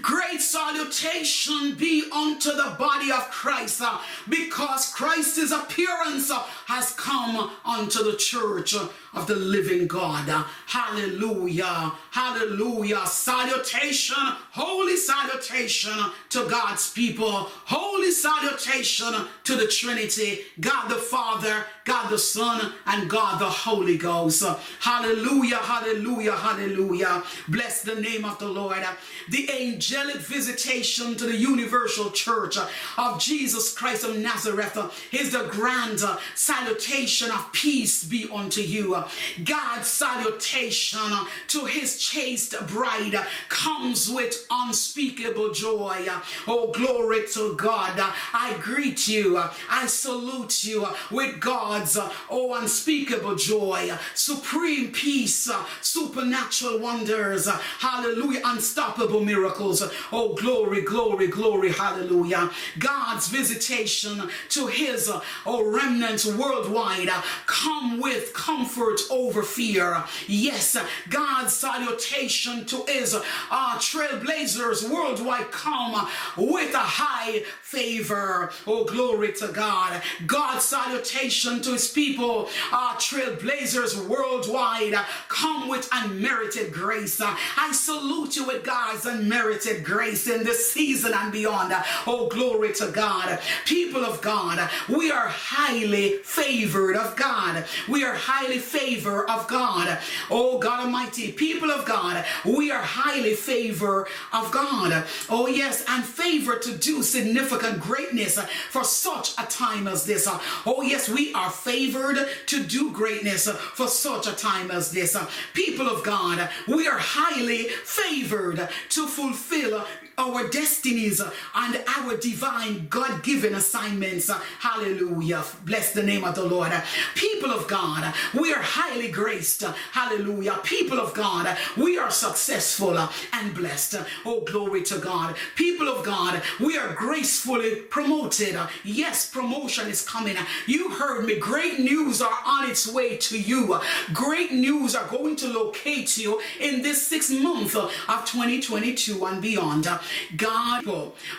Great 0.01 0.41
salutation 0.41 1.75
be 1.75 2.09
unto 2.13 2.51
the 2.51 2.75
body 2.77 3.11
of 3.11 3.29
Christ 3.29 3.81
because 4.29 4.91
Christ's 4.93 5.51
appearance 5.51 6.31
has 6.67 6.91
come 6.91 7.51
unto 7.65 8.03
the 8.03 8.15
church 8.17 8.75
of 9.13 9.27
the 9.27 9.35
living 9.35 9.87
God. 9.87 10.27
Hallelujah. 10.65 11.93
Hallelujah. 12.11 13.05
Salutation, 13.05 14.17
holy 14.51 14.97
salutation 14.97 15.93
to 16.29 16.47
God's 16.49 16.91
people. 16.91 17.49
Holy 17.65 18.11
salutation 18.11 19.13
to 19.43 19.55
the 19.55 19.67
Trinity, 19.67 20.41
God 20.59 20.89
the 20.89 20.95
Father, 20.95 21.65
God 21.85 22.09
the 22.09 22.17
Son, 22.17 22.73
and 22.87 23.09
God 23.09 23.39
the 23.39 23.49
Holy 23.49 23.97
Ghost. 23.97 24.43
Hallelujah. 24.79 25.57
Hallelujah. 25.57 26.33
Hallelujah. 26.33 27.23
Bless 27.47 27.83
the 27.83 27.95
name 27.95 28.25
of 28.25 28.39
the 28.39 28.47
Lord. 28.47 28.83
The 29.29 29.49
angelic 29.51 30.17
visitation 30.17 31.15
to 31.15 31.25
the 31.25 31.35
universal 31.35 32.11
church 32.11 32.57
of 32.97 33.19
Jesus 33.19 33.73
Christ 33.73 34.03
of 34.03 34.17
Nazareth 34.17 34.77
is 35.11 35.31
the 35.31 35.47
grand 35.49 36.01
salutation 36.35 37.31
of 37.31 37.51
peace 37.51 38.03
be 38.03 38.27
unto 38.31 38.61
you. 38.61 39.02
God's 39.43 39.87
salutation 39.87 41.11
to 41.47 41.65
his 41.65 41.97
chaste 41.97 42.55
bride 42.67 43.19
comes 43.49 44.09
with 44.09 44.45
unspeakable 44.49 45.51
joy. 45.51 46.07
Oh, 46.47 46.71
glory 46.71 47.27
to 47.33 47.55
God. 47.55 47.93
I 48.33 48.57
greet 48.61 49.07
you. 49.07 49.41
I 49.69 49.85
salute 49.87 50.63
you 50.63 50.87
with 51.11 51.39
God's 51.39 51.97
oh 52.29 52.53
unspeakable 52.55 53.35
joy, 53.35 53.91
supreme 54.13 54.91
peace, 54.91 55.49
supernatural 55.81 56.79
wonders. 56.79 57.47
Hallelujah. 57.79 58.41
Unstoppable 58.45 59.23
miracles. 59.23 59.83
Oh, 60.11 60.33
glory, 60.35 60.81
glory, 60.81 61.27
glory. 61.27 61.71
Hallelujah. 61.71 62.49
God's 62.79 63.27
visitation 63.27 64.29
to 64.49 64.67
his 64.67 65.11
oh 65.45 65.71
remnants 65.71 66.25
worldwide 66.25 67.09
come 67.45 67.99
with 67.99 68.33
comfort 68.33 68.92
over 69.09 69.43
fear. 69.43 70.03
Yes, 70.27 70.77
God's 71.09 71.53
salutation 71.53 72.65
to 72.65 72.83
his 72.87 73.15
uh, 73.15 73.77
trailblazers 73.77 74.89
worldwide 74.89 75.51
come 75.51 76.07
with 76.37 76.73
a 76.73 76.77
high 76.77 77.43
favor. 77.61 78.51
Oh, 78.67 78.85
glory 78.85 79.33
to 79.33 79.47
God. 79.47 80.01
God's 80.27 80.65
salutation 80.65 81.61
to 81.61 81.71
his 81.71 81.89
people, 81.89 82.49
uh, 82.71 82.95
trailblazers 82.95 84.07
worldwide, 84.07 84.95
come 85.27 85.67
with 85.67 85.89
unmerited 85.91 86.71
grace. 86.71 87.19
I 87.21 87.71
salute 87.71 88.35
you 88.35 88.45
with 88.45 88.63
God's 88.63 89.05
unmerited 89.05 89.83
grace 89.83 90.27
in 90.27 90.43
this 90.43 90.71
season 90.71 91.13
and 91.13 91.31
beyond. 91.31 91.73
Oh, 92.05 92.27
glory 92.27 92.73
to 92.73 92.87
God. 92.91 93.39
People 93.65 94.05
of 94.05 94.21
God, 94.21 94.69
we 94.89 95.11
are 95.11 95.27
highly 95.27 96.17
favored 96.23 96.95
of 96.95 97.15
God. 97.15 97.65
We 97.87 98.03
are 98.03 98.15
highly 98.15 98.59
favored 98.59 98.82
of 98.83 99.47
God. 99.47 99.97
Oh 100.29 100.57
God 100.59 100.81
Almighty, 100.81 101.31
people 101.31 101.71
of 101.71 101.85
God, 101.85 102.25
we 102.45 102.69
are 102.69 102.81
highly 102.81 103.33
favored 103.33 104.07
of 104.33 104.51
God. 104.51 105.05
Oh 105.29 105.47
yes, 105.47 105.85
and 105.87 106.03
favor 106.03 106.57
to 106.57 106.77
do 106.77 107.01
significant 107.01 107.79
greatness 107.79 108.37
for 108.69 108.83
such 108.83 109.33
a 109.37 109.45
time 109.45 109.87
as 109.87 110.05
this. 110.05 110.27
Oh 110.65 110.81
yes, 110.81 111.07
we 111.07 111.33
are 111.33 111.49
favored 111.49 112.27
to 112.47 112.63
do 112.63 112.91
greatness 112.91 113.47
for 113.47 113.87
such 113.87 114.27
a 114.27 114.33
time 114.33 114.69
as 114.69 114.91
this. 114.91 115.15
People 115.53 115.87
of 115.87 116.03
God, 116.03 116.49
we 116.67 116.85
are 116.87 116.99
highly 116.99 117.69
favored 117.85 118.67
to 118.89 119.07
fulfill 119.07 119.85
our 120.17 120.47
destinies 120.49 121.19
and 121.19 121.83
our 121.97 122.17
divine 122.17 122.87
God 122.89 123.23
given 123.23 123.55
assignments. 123.55 124.29
Hallelujah. 124.59 125.43
Bless 125.65 125.93
the 125.93 126.03
name 126.03 126.23
of 126.23 126.35
the 126.35 126.43
Lord. 126.43 126.71
People 127.15 127.51
of 127.51 127.67
God, 127.67 128.13
we 128.33 128.53
are 128.53 128.61
highly 128.61 129.09
graced. 129.09 129.63
Hallelujah. 129.91 130.59
People 130.63 130.99
of 130.99 131.13
God, 131.13 131.57
we 131.77 131.97
are 131.97 132.11
successful 132.11 132.97
and 132.97 133.53
blessed. 133.53 133.97
Oh, 134.25 134.41
glory 134.41 134.83
to 134.83 134.97
God. 134.99 135.35
People 135.55 135.87
of 135.87 136.05
God, 136.05 136.41
we 136.59 136.77
are 136.77 136.93
gracefully 136.93 137.75
promoted. 137.75 138.57
Yes, 138.83 139.29
promotion 139.29 139.87
is 139.87 140.07
coming. 140.07 140.37
You 140.67 140.89
heard 140.89 141.25
me. 141.25 141.39
Great 141.39 141.79
news 141.79 142.21
are 142.21 142.39
on 142.45 142.69
its 142.69 142.87
way 142.91 143.17
to 143.17 143.39
you. 143.39 143.79
Great 144.13 144.51
news 144.51 144.95
are 144.95 145.07
going 145.07 145.35
to 145.37 145.47
locate 145.47 146.17
you 146.17 146.41
in 146.59 146.81
this 146.81 147.05
sixth 147.05 147.31
month 147.31 147.75
of 147.75 147.91
2022 148.25 149.25
and 149.25 149.41
beyond. 149.41 149.87
God, 150.35 150.85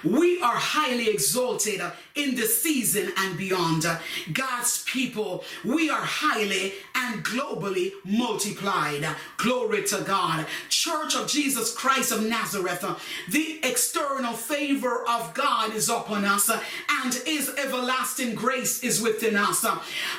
we 0.03 0.41
are 0.41 0.57
highly 0.57 1.09
exalted 1.09 1.81
in 2.15 2.35
the 2.37 2.47
season 2.47 3.13
and 3.17 3.37
beyond. 3.37 3.87
God's 4.33 4.85
people, 4.85 5.45
we 5.65 5.91
are 5.91 6.01
highly 6.01 6.75
and 6.95 7.25
globally 7.25 7.93
multiplied. 8.05 9.07
Glory 9.37 9.83
to 9.85 10.03
God. 10.03 10.47
Church 10.69 11.15
of 11.17 11.29
Jesus 11.29 11.75
Christ 11.75 12.13
of 12.13 12.25
Nazareth, 12.25 12.85
the 13.31 13.61
external 13.63 14.35
favor 14.35 15.05
of 15.09 15.35
God 15.35 15.75
is 15.75 15.89
upon 15.89 16.25
us 16.25 16.51
and 16.51 17.15
his 17.15 17.53
everlasting 17.57 18.35
grace 18.35 18.83
is 18.83 19.01
within 19.01 19.37
us. 19.37 19.65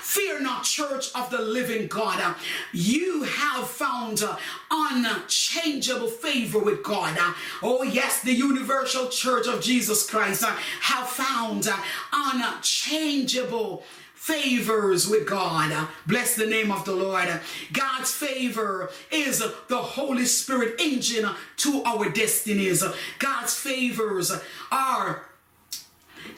Fear 0.01 0.41
not, 0.41 0.63
church 0.63 1.11
of 1.15 1.29
the 1.29 1.41
living 1.41 1.87
God. 1.87 2.35
You 2.73 3.23
have 3.23 3.67
found 3.67 4.23
unchangeable 4.71 6.07
favor 6.07 6.59
with 6.59 6.83
God. 6.83 7.17
Oh, 7.61 7.83
yes, 7.83 8.21
the 8.21 8.33
universal 8.33 9.09
church 9.09 9.47
of 9.47 9.61
Jesus 9.61 10.09
Christ 10.09 10.43
uh, 10.43 10.55
have 10.81 11.07
found 11.07 11.67
uh, 11.67 11.77
unchangeable 12.11 13.83
favors 14.25 15.07
with 15.07 15.27
God. 15.27 15.87
Bless 16.07 16.35
the 16.35 16.47
name 16.47 16.71
of 16.71 16.83
the 16.83 16.95
Lord. 16.95 17.27
God's 17.71 18.11
favor 18.11 18.89
is 19.11 19.39
the 19.67 19.77
Holy 19.77 20.25
Spirit 20.25 20.81
engine 20.81 21.29
to 21.57 21.83
our 21.83 22.09
destinies. 22.09 22.83
God's 23.19 23.53
favors 23.53 24.31
are 24.71 25.25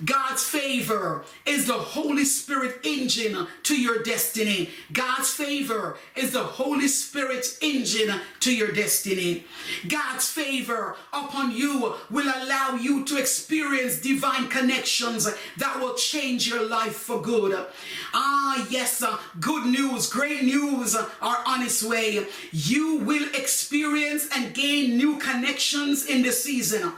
God's 0.06 0.44
favor 0.44 1.24
is 1.46 1.66
the 1.66 1.74
Holy 1.74 2.26
Spirit 2.26 2.86
engine 2.86 3.48
to 3.64 3.80
your 3.80 4.04
destiny. 4.04 4.70
God's 4.94 5.32
favor 5.32 5.98
is 6.16 6.32
the 6.32 6.44
Holy 6.44 6.88
Spirit 6.88 7.58
engine 7.62 8.20
to 8.42 8.56
your 8.56 8.72
destiny. 8.72 9.46
God's 9.88 10.30
favor 10.30 10.96
upon 11.12 11.52
you 11.52 11.96
will 12.10 12.28
allow 12.28 12.76
you 12.76 13.04
to 13.06 13.18
experience 13.18 14.00
divine 14.00 14.48
connections 14.50 15.28
that 15.58 15.80
will 15.80 15.96
change 15.96 16.48
your 16.48 16.64
life 16.64 16.96
for 16.96 17.22
good. 17.22 17.66
Ah, 18.14 18.68
yes, 18.70 19.02
uh, 19.02 19.18
good 19.40 19.66
news, 19.66 20.08
great 20.10 20.44
news 20.44 20.96
are 20.96 21.44
on 21.46 21.64
its 21.64 21.84
way. 21.84 22.26
You 22.52 22.98
will 22.98 23.28
experience 23.34 24.28
and 24.36 24.54
gain 24.54 24.98
new 24.98 25.18
connections 25.18 26.06
in 26.06 26.22
this 26.22 26.44
season. 26.44 26.92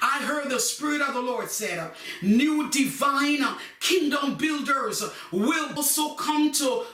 I 0.00 0.22
heard 0.22 0.50
the 0.50 0.60
Spirit 0.60 1.00
of 1.00 1.14
the 1.14 1.20
Lord 1.20 1.50
said, 1.50 1.90
new 2.44 2.70
divine 2.70 3.44
kingdom 3.80 4.34
builders 4.34 5.02
will 5.32 5.74
also 5.76 6.14
come 6.14 6.52
to 6.52 6.84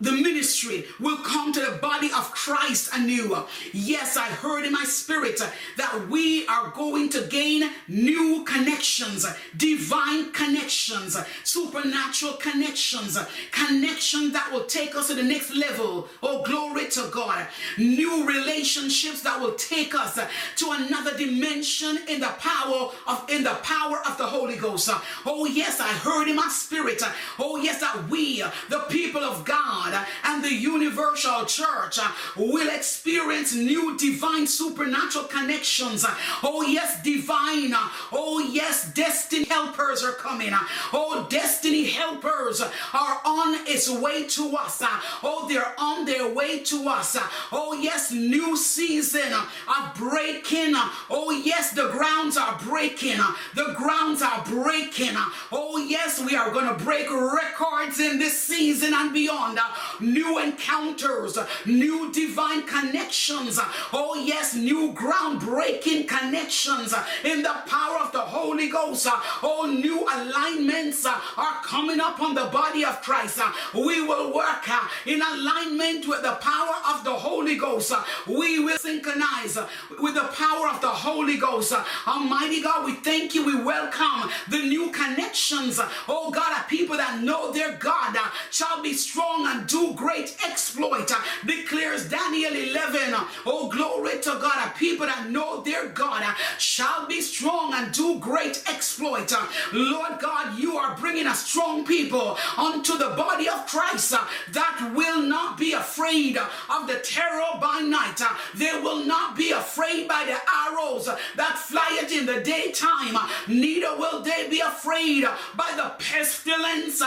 the 0.00 0.12
ministry 0.12 0.84
will 1.00 1.18
come 1.18 1.52
to 1.52 1.60
the 1.60 1.78
body 1.78 2.08
of 2.16 2.30
Christ 2.30 2.90
anew. 2.94 3.36
Yes, 3.72 4.16
I 4.16 4.26
heard 4.26 4.64
in 4.64 4.72
my 4.72 4.84
spirit 4.84 5.40
that 5.76 6.08
we 6.08 6.46
are 6.46 6.70
going 6.70 7.08
to 7.10 7.22
gain 7.22 7.70
new 7.88 8.44
connections, 8.44 9.26
divine 9.56 10.32
connections, 10.32 11.16
supernatural 11.42 12.34
connections, 12.34 13.18
connections 13.50 14.32
that 14.32 14.50
will 14.52 14.64
take 14.64 14.94
us 14.94 15.08
to 15.08 15.14
the 15.14 15.22
next 15.22 15.54
level. 15.54 16.08
Oh, 16.22 16.42
glory 16.44 16.88
to 16.90 17.10
God. 17.12 17.46
New 17.76 18.26
relationships 18.26 19.22
that 19.22 19.40
will 19.40 19.54
take 19.54 19.94
us 19.94 20.18
to 20.56 20.70
another 20.70 21.16
dimension 21.16 21.98
in 22.08 22.20
the 22.20 22.34
power 22.38 22.90
of 23.06 23.28
in 23.28 23.42
the 23.42 23.58
power 23.62 24.00
of 24.06 24.16
the 24.16 24.26
Holy 24.26 24.56
Ghost. 24.56 24.90
Oh, 25.26 25.46
yes, 25.46 25.80
I 25.80 25.88
heard 25.88 26.28
in 26.28 26.36
my 26.36 26.48
spirit. 26.48 27.02
Oh, 27.38 27.56
yes, 27.56 27.80
that 27.80 28.08
we, 28.08 28.42
the 28.68 28.84
people 28.88 29.22
of 29.22 29.44
God, 29.44 29.87
God 29.90 30.02
uh, 30.02 30.04
and 30.24 30.44
the 30.44 30.52
universal 30.52 31.44
church 31.44 31.98
uh, 31.98 32.10
will 32.36 32.68
experience 32.74 33.54
new 33.54 33.96
divine 33.96 34.46
supernatural 34.46 35.24
connections. 35.24 36.04
Uh, 36.04 36.14
oh, 36.42 36.62
yes, 36.62 37.02
divine. 37.02 37.72
Uh, 37.72 37.88
oh, 38.12 38.38
yes, 38.38 38.92
destiny 38.92 39.44
helpers 39.44 40.04
are 40.04 40.12
coming. 40.12 40.50
Oh, 40.92 41.26
destiny 41.28 41.84
helpers 41.84 42.60
are 42.60 43.20
on 43.24 43.66
its 43.66 43.90
way 43.90 44.24
to 44.24 44.56
us. 44.56 44.82
Oh, 45.22 45.46
they're 45.48 45.74
on 45.78 46.04
their 46.04 46.32
way 46.32 46.60
to 46.64 46.88
us. 46.88 47.16
Oh, 47.52 47.78
yes, 47.80 48.12
new 48.12 48.56
season 48.56 49.32
of 49.32 49.94
breaking. 49.94 50.74
Oh, 51.10 51.30
yes, 51.44 51.72
the 51.72 51.88
grounds 51.88 52.36
are 52.36 52.58
breaking. 52.58 53.18
The 53.54 53.74
grounds 53.76 54.22
are 54.22 54.44
breaking. 54.44 55.16
Oh, 55.52 55.78
yes, 55.78 56.20
we 56.20 56.36
are 56.36 56.50
going 56.50 56.68
to 56.68 56.84
break 56.84 57.10
records 57.10 58.00
in 58.00 58.18
this 58.18 58.40
season 58.40 58.92
and 58.94 59.12
beyond 59.12 59.58
new 60.00 60.38
encounters, 60.38 61.38
new 61.66 62.12
divine 62.12 62.62
connections. 62.66 63.58
Oh, 63.92 64.14
yes, 64.14 64.54
new 64.54 64.92
groundbreaking 64.92 66.08
connections 66.08 66.94
in 67.24 67.42
the 67.42 67.56
power 67.66 67.98
of 67.98 68.12
the 68.12 68.20
Holy 68.20 68.68
Ghost. 68.68 69.06
Oh, 69.42 69.66
new 69.66 70.00
alignments 70.02 71.06
are 71.06 71.62
coming 71.62 72.00
up 72.00 72.20
on 72.20 72.34
the 72.34 72.46
body 72.46 72.84
of 72.84 73.00
Christ. 73.02 73.40
We 73.74 74.00
will 74.06 74.34
work 74.34 74.68
in 75.06 75.20
alignment 75.20 76.06
with 76.06 76.22
the 76.22 76.38
power 76.40 76.74
of 76.94 77.04
the 77.04 77.14
Holy 77.14 77.56
Ghost. 77.56 77.92
We 78.26 78.58
will 78.60 78.78
synchronize 78.78 79.58
with 80.00 80.14
the 80.14 80.28
power 80.34 80.68
of 80.68 80.80
the 80.80 80.88
Holy 80.88 81.36
Ghost. 81.36 81.72
Almighty 82.06 82.62
God, 82.62 82.84
we 82.84 82.94
thank 82.94 83.34
you. 83.34 83.44
We 83.44 83.62
welcome 83.62 84.30
the 84.48 84.58
new 84.58 84.90
connections. 84.90 85.80
Oh 86.08 86.30
God, 86.30 86.62
people 86.68 86.96
that 86.96 87.22
know 87.22 87.52
their 87.52 87.72
God 87.76 88.16
shall 88.50 88.82
be 88.82 88.94
strong 88.94 89.46
and 89.46 89.67
do 89.68 89.92
great 89.94 90.36
exploit, 90.44 91.10
uh, 91.12 91.20
declares 91.46 92.08
Daniel 92.08 92.52
11. 92.54 93.14
Oh, 93.46 93.68
glory 93.68 94.18
to 94.20 94.30
God. 94.40 94.66
A 94.66 94.78
people 94.78 95.06
that 95.06 95.30
know 95.30 95.62
their 95.62 95.88
God 95.88 96.22
uh, 96.22 96.34
shall 96.58 97.06
be 97.06 97.20
strong 97.20 97.74
and 97.74 97.92
do 97.92 98.18
great 98.18 98.62
exploit. 98.68 99.32
Uh, 99.32 99.46
Lord 99.72 100.18
God, 100.20 100.58
you 100.58 100.76
are 100.76 100.96
bringing 100.96 101.26
a 101.26 101.34
strong 101.34 101.84
people 101.84 102.36
unto 102.56 102.96
the 102.96 103.10
body 103.10 103.48
of 103.48 103.66
Christ 103.66 104.10
that 104.10 104.92
will 104.94 105.22
not 105.22 105.58
be 105.58 105.72
afraid 105.72 106.36
of 106.36 106.86
the 106.86 107.00
terror 107.04 107.58
by 107.60 107.80
night. 107.80 108.20
They 108.54 108.72
will 108.80 109.04
not 109.04 109.36
be 109.36 109.52
afraid 109.52 110.08
by 110.08 110.24
the 110.24 110.38
arrows 110.66 111.06
that 111.36 111.58
fly 111.58 112.00
it 112.02 112.12
in 112.12 112.26
the 112.26 112.40
daytime. 112.40 113.16
Neither 113.46 113.96
will 113.96 114.22
they 114.22 114.48
be 114.48 114.60
afraid 114.60 115.24
by 115.56 115.72
the 115.76 115.92
pestilence 115.98 117.02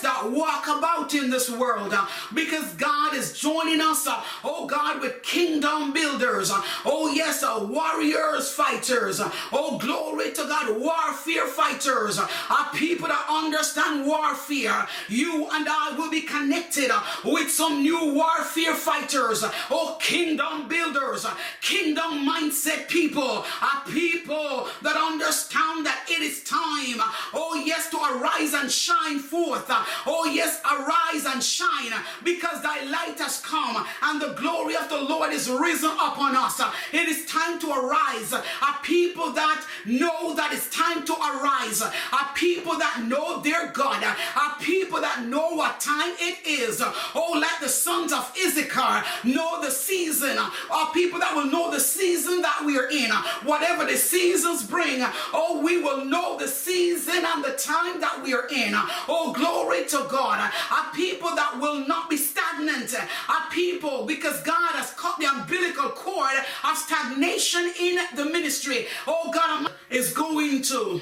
that 0.00 0.30
walk 0.30 0.66
about 0.66 1.14
in 1.14 1.30
world 1.50 1.92
uh, 1.92 2.06
because 2.34 2.72
God 2.74 3.14
is 3.14 3.38
joining 3.38 3.80
us, 3.80 4.06
uh, 4.06 4.22
oh 4.44 4.66
God, 4.66 5.00
with 5.00 5.22
kingdom 5.22 5.92
builders. 5.92 6.50
Uh, 6.50 6.62
oh 6.84 7.12
yes, 7.14 7.42
uh, 7.42 7.66
warriors, 7.68 8.50
fighters. 8.50 9.20
Uh, 9.20 9.30
oh 9.52 9.78
glory 9.78 10.32
to 10.32 10.42
God, 10.42 10.78
warfare 10.80 11.46
fighters. 11.46 12.18
Uh, 12.18 12.28
Are 12.50 12.70
people 12.74 13.08
that 13.08 13.26
understand 13.30 14.06
warfare. 14.06 14.86
You 15.08 15.48
and 15.52 15.66
I 15.68 15.94
will 15.96 16.10
be 16.10 16.22
connected 16.22 16.90
with 17.24 17.50
some 17.50 17.82
new 17.82 18.14
warfare 18.14 18.74
fighters. 18.74 19.44
Oh 19.70 19.98
kingdom 20.00 20.68
builders, 20.68 21.26
kingdom 21.60 22.26
mindset 22.28 22.88
people. 22.88 23.44
Are 23.62 23.82
people 23.90 24.68
that 24.82 24.96
understand 24.96 25.86
that 25.86 26.06
it 26.10 26.22
is 26.22 26.42
time. 26.44 27.00
Oh 27.34 27.60
yes, 27.64 27.90
to 27.90 27.96
arise 27.98 28.54
and 28.54 28.70
shine 28.70 29.18
forth. 29.18 29.66
Oh 30.06 30.30
yes, 30.32 30.60
arise 30.64 31.24
and 31.26 31.37
shine 31.40 31.68
shine 31.68 31.92
because 32.24 32.62
thy 32.62 32.84
light 32.84 33.18
has 33.18 33.40
come 33.40 33.84
and 34.02 34.20
the 34.20 34.34
glory 34.34 34.76
of 34.76 34.88
the 34.88 35.00
Lord 35.00 35.32
is 35.32 35.48
risen 35.50 35.90
upon 35.90 36.36
us. 36.36 36.60
It 36.92 37.08
is 37.08 37.26
time 37.26 37.58
to 37.60 37.70
arise. 37.70 38.32
A 38.32 38.82
people 38.82 39.32
that 39.32 39.64
know 39.84 40.34
that 40.34 40.52
it's 40.52 40.68
time 40.70 41.04
to 41.04 41.12
arise. 41.14 41.80
A 41.80 42.34
people 42.34 42.78
that 42.78 43.02
know 43.04 43.40
their 43.40 43.70
God. 43.72 44.02
A 44.02 44.62
people 44.62 45.00
that 45.00 45.24
know 45.24 45.50
what 45.50 45.80
time 45.80 46.14
it 46.18 46.46
is. 46.46 46.82
Oh, 47.14 47.38
let 47.40 47.60
the 47.60 47.68
sons 47.68 48.12
of 48.12 48.32
Issachar 48.36 49.04
know 49.24 49.60
the 49.62 49.70
season. 49.70 50.38
Are 50.38 50.92
people 50.92 51.18
that 51.20 51.34
will 51.34 51.46
know 51.46 51.70
the 51.70 51.80
season 51.80 52.42
that 52.42 52.62
we 52.64 52.78
are 52.78 52.88
in. 52.88 53.10
Whatever 53.44 53.84
the 53.84 53.96
seasons 53.96 54.64
bring, 54.64 55.04
oh, 55.32 55.60
we 55.64 55.82
will 55.82 56.04
know 56.04 56.38
the 56.38 56.48
season 56.48 57.24
and 57.24 57.44
the 57.44 57.52
time 57.52 58.00
that 58.00 58.22
we 58.22 58.34
are 58.34 58.46
in. 58.48 58.72
Oh, 59.08 59.32
glory 59.32 59.86
to 59.86 60.06
God. 60.10 60.38
A 60.70 60.94
people 60.94 61.17
that 61.20 61.58
will 61.60 61.86
not 61.86 62.08
be 62.08 62.16
stagnant. 62.16 62.94
Our 63.28 63.50
people, 63.50 64.06
because 64.06 64.42
God 64.42 64.72
has 64.74 64.92
cut 64.92 65.18
the 65.18 65.26
umbilical 65.26 65.90
cord 65.90 66.34
of 66.64 66.76
stagnation 66.76 67.72
in 67.80 67.98
the 68.14 68.24
ministry. 68.24 68.86
Oh, 69.06 69.30
God 69.32 69.70
is 69.90 70.12
going 70.12 70.62
to 70.62 71.00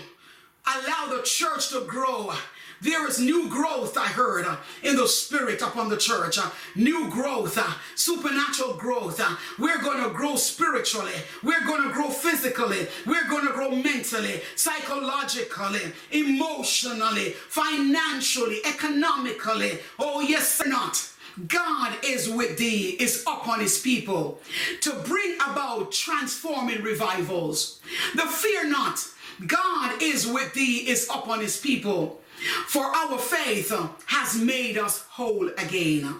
allow 0.66 1.16
the 1.16 1.22
church 1.24 1.70
to 1.70 1.82
grow. 1.86 2.32
There 2.80 3.08
is 3.08 3.18
new 3.18 3.48
growth, 3.48 3.96
I 3.96 4.06
heard, 4.06 4.44
uh, 4.44 4.56
in 4.82 4.96
the 4.96 5.08
spirit 5.08 5.62
upon 5.62 5.88
the 5.88 5.96
church. 5.96 6.38
Uh, 6.38 6.50
new 6.74 7.10
growth, 7.10 7.56
uh, 7.56 7.72
supernatural 7.94 8.74
growth. 8.74 9.20
We're 9.58 9.80
going 9.80 10.02
to 10.02 10.10
grow 10.10 10.36
spiritually. 10.36 11.12
We're 11.42 11.64
going 11.64 11.82
to 11.84 11.94
grow 11.94 12.10
physically. 12.10 12.86
We're 13.06 13.28
going 13.28 13.46
to 13.46 13.52
grow 13.52 13.70
mentally, 13.70 14.42
psychologically, 14.56 15.92
emotionally, 16.10 17.30
financially, 17.48 18.60
economically. 18.64 19.78
Oh, 19.98 20.20
yes, 20.20 20.62
not. 20.66 21.12
God 21.48 21.94
is 22.02 22.28
with 22.30 22.56
thee, 22.56 22.96
is 22.98 23.22
upon 23.22 23.60
his 23.60 23.78
people 23.78 24.40
to 24.80 24.92
bring 25.04 25.34
about 25.36 25.92
transforming 25.92 26.82
revivals. 26.82 27.80
The 28.14 28.22
fear 28.22 28.66
not, 28.66 29.06
God 29.46 30.00
is 30.00 30.26
with 30.26 30.54
thee, 30.54 30.88
is 30.88 31.06
upon 31.10 31.40
his 31.40 31.58
people 31.58 32.20
for 32.66 32.84
our 32.84 33.18
faith 33.18 33.72
uh, 33.72 33.88
has 34.06 34.36
made 34.36 34.78
us 34.78 35.04
whole 35.10 35.48
again. 35.48 36.14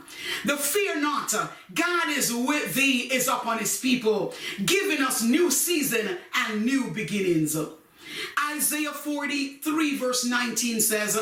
The 0.44 0.56
fear 0.56 1.00
not, 1.00 1.34
uh, 1.34 1.48
God 1.74 2.08
is 2.08 2.32
with 2.32 2.74
thee, 2.74 3.08
is 3.12 3.28
upon 3.28 3.58
his 3.58 3.78
people, 3.78 4.34
giving 4.64 5.02
us 5.02 5.22
new 5.22 5.50
season 5.50 6.18
and 6.34 6.64
new 6.64 6.90
beginnings. 6.90 7.56
Isaiah 8.52 8.92
43 8.92 9.98
verse 9.98 10.24
19 10.24 10.80
says, 10.80 11.18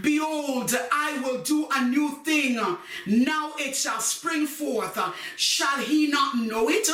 Behold, 0.00 0.74
I 0.92 1.20
will 1.22 1.42
do 1.42 1.68
a 1.70 1.84
new 1.84 2.22
thing. 2.24 2.54
Now 3.06 3.52
it 3.58 3.76
shall 3.76 4.00
spring 4.00 4.46
forth. 4.46 4.98
Shall 5.36 5.78
he 5.78 6.06
not 6.06 6.36
know 6.36 6.70
it? 6.70 6.88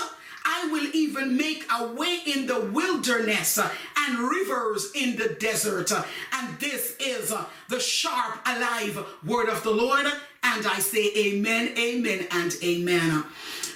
I 0.49 0.69
will 0.71 0.89
even 0.95 1.37
make 1.37 1.67
a 1.73 1.89
way 1.89 2.21
in 2.25 2.47
the 2.47 2.61
wilderness 2.61 3.59
and 3.59 4.19
rivers 4.19 4.93
in 4.95 5.17
the 5.17 5.37
desert. 5.41 5.91
And 5.91 6.59
this 6.61 6.97
is 7.01 7.35
the 7.69 7.81
sharp, 7.81 8.41
alive 8.47 9.05
word 9.27 9.49
of 9.49 9.63
the 9.65 9.73
Lord 9.73 10.07
And 10.43 10.67
I 10.67 10.79
say 10.79 11.11
amen, 11.17 11.75
amen, 11.77 12.29
and 12.31 12.55
amen. 12.63 13.25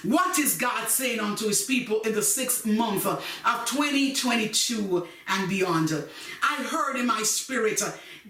What 0.03 0.39
is 0.39 0.57
God 0.57 0.87
saying 0.87 1.19
unto 1.19 1.47
his 1.47 1.63
people 1.63 2.01
in 2.01 2.15
the 2.15 2.23
sixth 2.23 2.65
month 2.65 3.05
of 3.05 3.19
2022 3.65 5.07
and 5.27 5.49
beyond? 5.49 5.91
I 6.41 6.55
heard 6.63 6.95
in 6.95 7.05
my 7.05 7.21
spirit, 7.23 7.83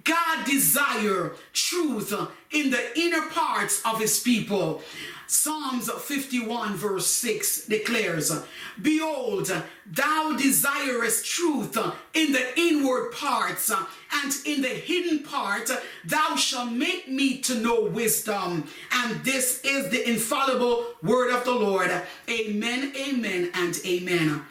God 0.03 0.45
desire 0.45 1.33
truth 1.53 2.13
in 2.51 2.71
the 2.71 2.99
inner 2.99 3.27
parts 3.29 3.81
of 3.85 3.99
his 3.99 4.19
people. 4.19 4.81
Psalms 5.27 5.89
51 5.89 6.75
verse 6.75 7.07
6 7.07 7.67
declares, 7.67 8.33
Behold, 8.81 9.49
thou 9.85 10.35
desirest 10.37 11.25
truth 11.25 11.77
in 12.13 12.33
the 12.33 12.59
inward 12.59 13.13
parts, 13.13 13.71
and 13.71 14.33
in 14.45 14.61
the 14.61 14.67
hidden 14.67 15.23
part 15.23 15.71
thou 16.03 16.35
shalt 16.35 16.71
make 16.71 17.07
me 17.07 17.37
to 17.39 17.55
know 17.55 17.81
wisdom. 17.81 18.67
And 18.91 19.23
this 19.23 19.61
is 19.63 19.89
the 19.89 20.09
infallible 20.09 20.87
word 21.01 21.33
of 21.33 21.45
the 21.45 21.55
Lord. 21.55 21.89
Amen, 22.29 22.93
amen, 22.97 23.51
and 23.53 23.79
amen. 23.85 24.41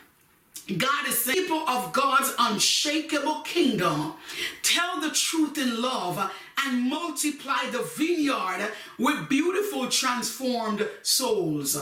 God 0.78 1.08
is 1.08 1.18
saying, 1.24 1.36
people 1.36 1.68
of 1.68 1.92
God's 1.92 2.34
unshakable 2.38 3.40
kingdom, 3.40 4.14
tell 4.62 5.00
the 5.00 5.10
truth 5.10 5.58
in 5.58 5.80
love 5.80 6.32
and 6.64 6.88
multiply 6.88 7.68
the 7.70 7.82
vineyard 7.96 8.70
with 8.98 9.28
beautiful 9.28 9.88
transformed 9.88 10.86
souls. 11.02 11.76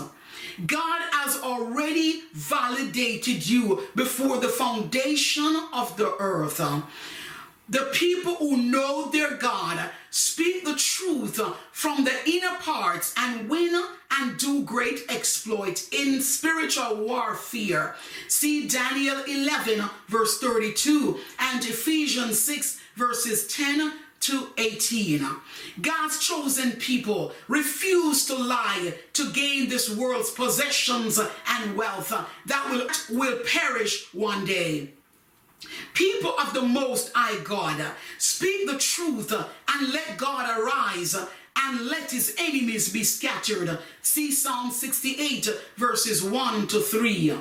God 0.66 1.01
has 1.12 1.36
already 1.43 2.22
validated 2.32 3.47
you 3.47 3.89
before 3.95 4.39
the 4.39 4.49
foundation 4.49 5.64
of 5.72 5.97
the 5.97 6.14
earth. 6.18 6.61
The 7.71 7.91
people 7.93 8.37
who 8.37 8.57
know 8.57 9.11
their 9.11 9.35
God 9.35 9.91
speak 10.11 10.64
the 10.64 10.75
truth 10.75 11.39
from 11.71 12.05
the 12.05 12.14
inner 12.27 12.57
parts 12.61 13.12
and 13.16 13.49
win 13.49 13.79
and 14.11 14.39
do 14.39 14.62
great 14.62 15.01
exploits 15.11 15.89
in 15.91 16.23
spiritual 16.23 16.97
warfare. 16.97 17.95
See 18.27 18.66
Daniel 18.66 19.23
11, 19.25 19.85
verse 20.09 20.39
32, 20.39 21.19
and 21.39 21.62
Ephesians 21.62 22.41
6, 22.41 22.81
verses 22.97 23.47
10 23.49 23.93
to 24.21 24.49
18. 24.57 25.27
God's 25.81 26.19
chosen 26.19 26.73
people 26.73 27.33
refuse 27.49 28.27
to 28.27 28.35
lie 28.35 28.95
to 29.12 29.31
gain 29.33 29.69
this 29.69 29.95
world's 29.95 30.31
possessions 30.31 31.19
and 31.19 31.77
wealth 31.77 32.12
that 32.47 32.71
will, 32.71 32.89
will 33.16 33.39
perish 33.45 34.12
one 34.12 34.45
day. 34.45 34.95
People 35.94 36.34
of 36.38 36.54
the 36.54 36.62
Most 36.62 37.12
High 37.14 37.42
God, 37.42 37.84
speak 38.18 38.66
the 38.66 38.78
truth 38.78 39.32
and 39.32 39.92
let 39.92 40.16
God 40.16 40.59
arise 40.59 41.16
and 41.61 41.86
let 41.86 42.11
his 42.12 42.34
enemies 42.38 42.88
be 42.88 43.02
scattered. 43.02 43.78
See 44.02 44.30
Psalm 44.30 44.70
68, 44.70 45.48
verses 45.76 46.22
1 46.22 46.68
to 46.68 46.80
3. 46.80 47.34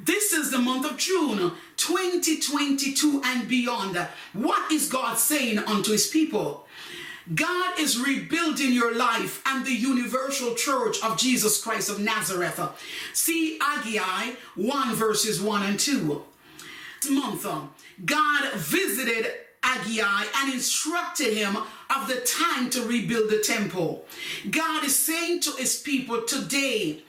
This 0.00 0.32
is 0.32 0.50
the 0.50 0.58
month 0.58 0.90
of 0.90 0.96
June 0.96 1.52
2022 1.76 3.22
and 3.24 3.48
beyond. 3.48 3.96
What 4.32 4.70
is 4.70 4.88
God 4.88 5.18
saying 5.18 5.58
unto 5.58 5.92
his 5.92 6.06
people? 6.06 6.66
God 7.34 7.78
is 7.78 8.00
rebuilding 8.00 8.72
your 8.72 8.94
life 8.94 9.42
and 9.44 9.64
the 9.66 9.74
universal 9.74 10.54
church 10.54 10.96
of 11.02 11.18
Jesus 11.18 11.62
Christ 11.62 11.90
of 11.90 12.00
Nazareth. 12.00 12.60
See 13.12 13.58
Haggai 13.60 14.34
1 14.54 14.94
verses 14.94 15.40
1 15.40 15.62
and 15.62 15.78
2. 15.78 16.22
Month, 17.10 17.46
uh, 17.46 17.62
God 18.04 18.52
visited 18.54 19.26
Haggai 19.62 20.24
and 20.36 20.52
instructed 20.52 21.34
him 21.34 21.56
of 21.56 22.08
the 22.08 22.20
time 22.20 22.70
to 22.70 22.82
rebuild 22.82 23.30
the 23.30 23.38
temple. 23.38 24.04
God 24.50 24.84
is 24.84 24.96
saying 24.96 25.40
to 25.42 25.52
his 25.52 25.80
people 25.80 26.22
today, 26.22 27.02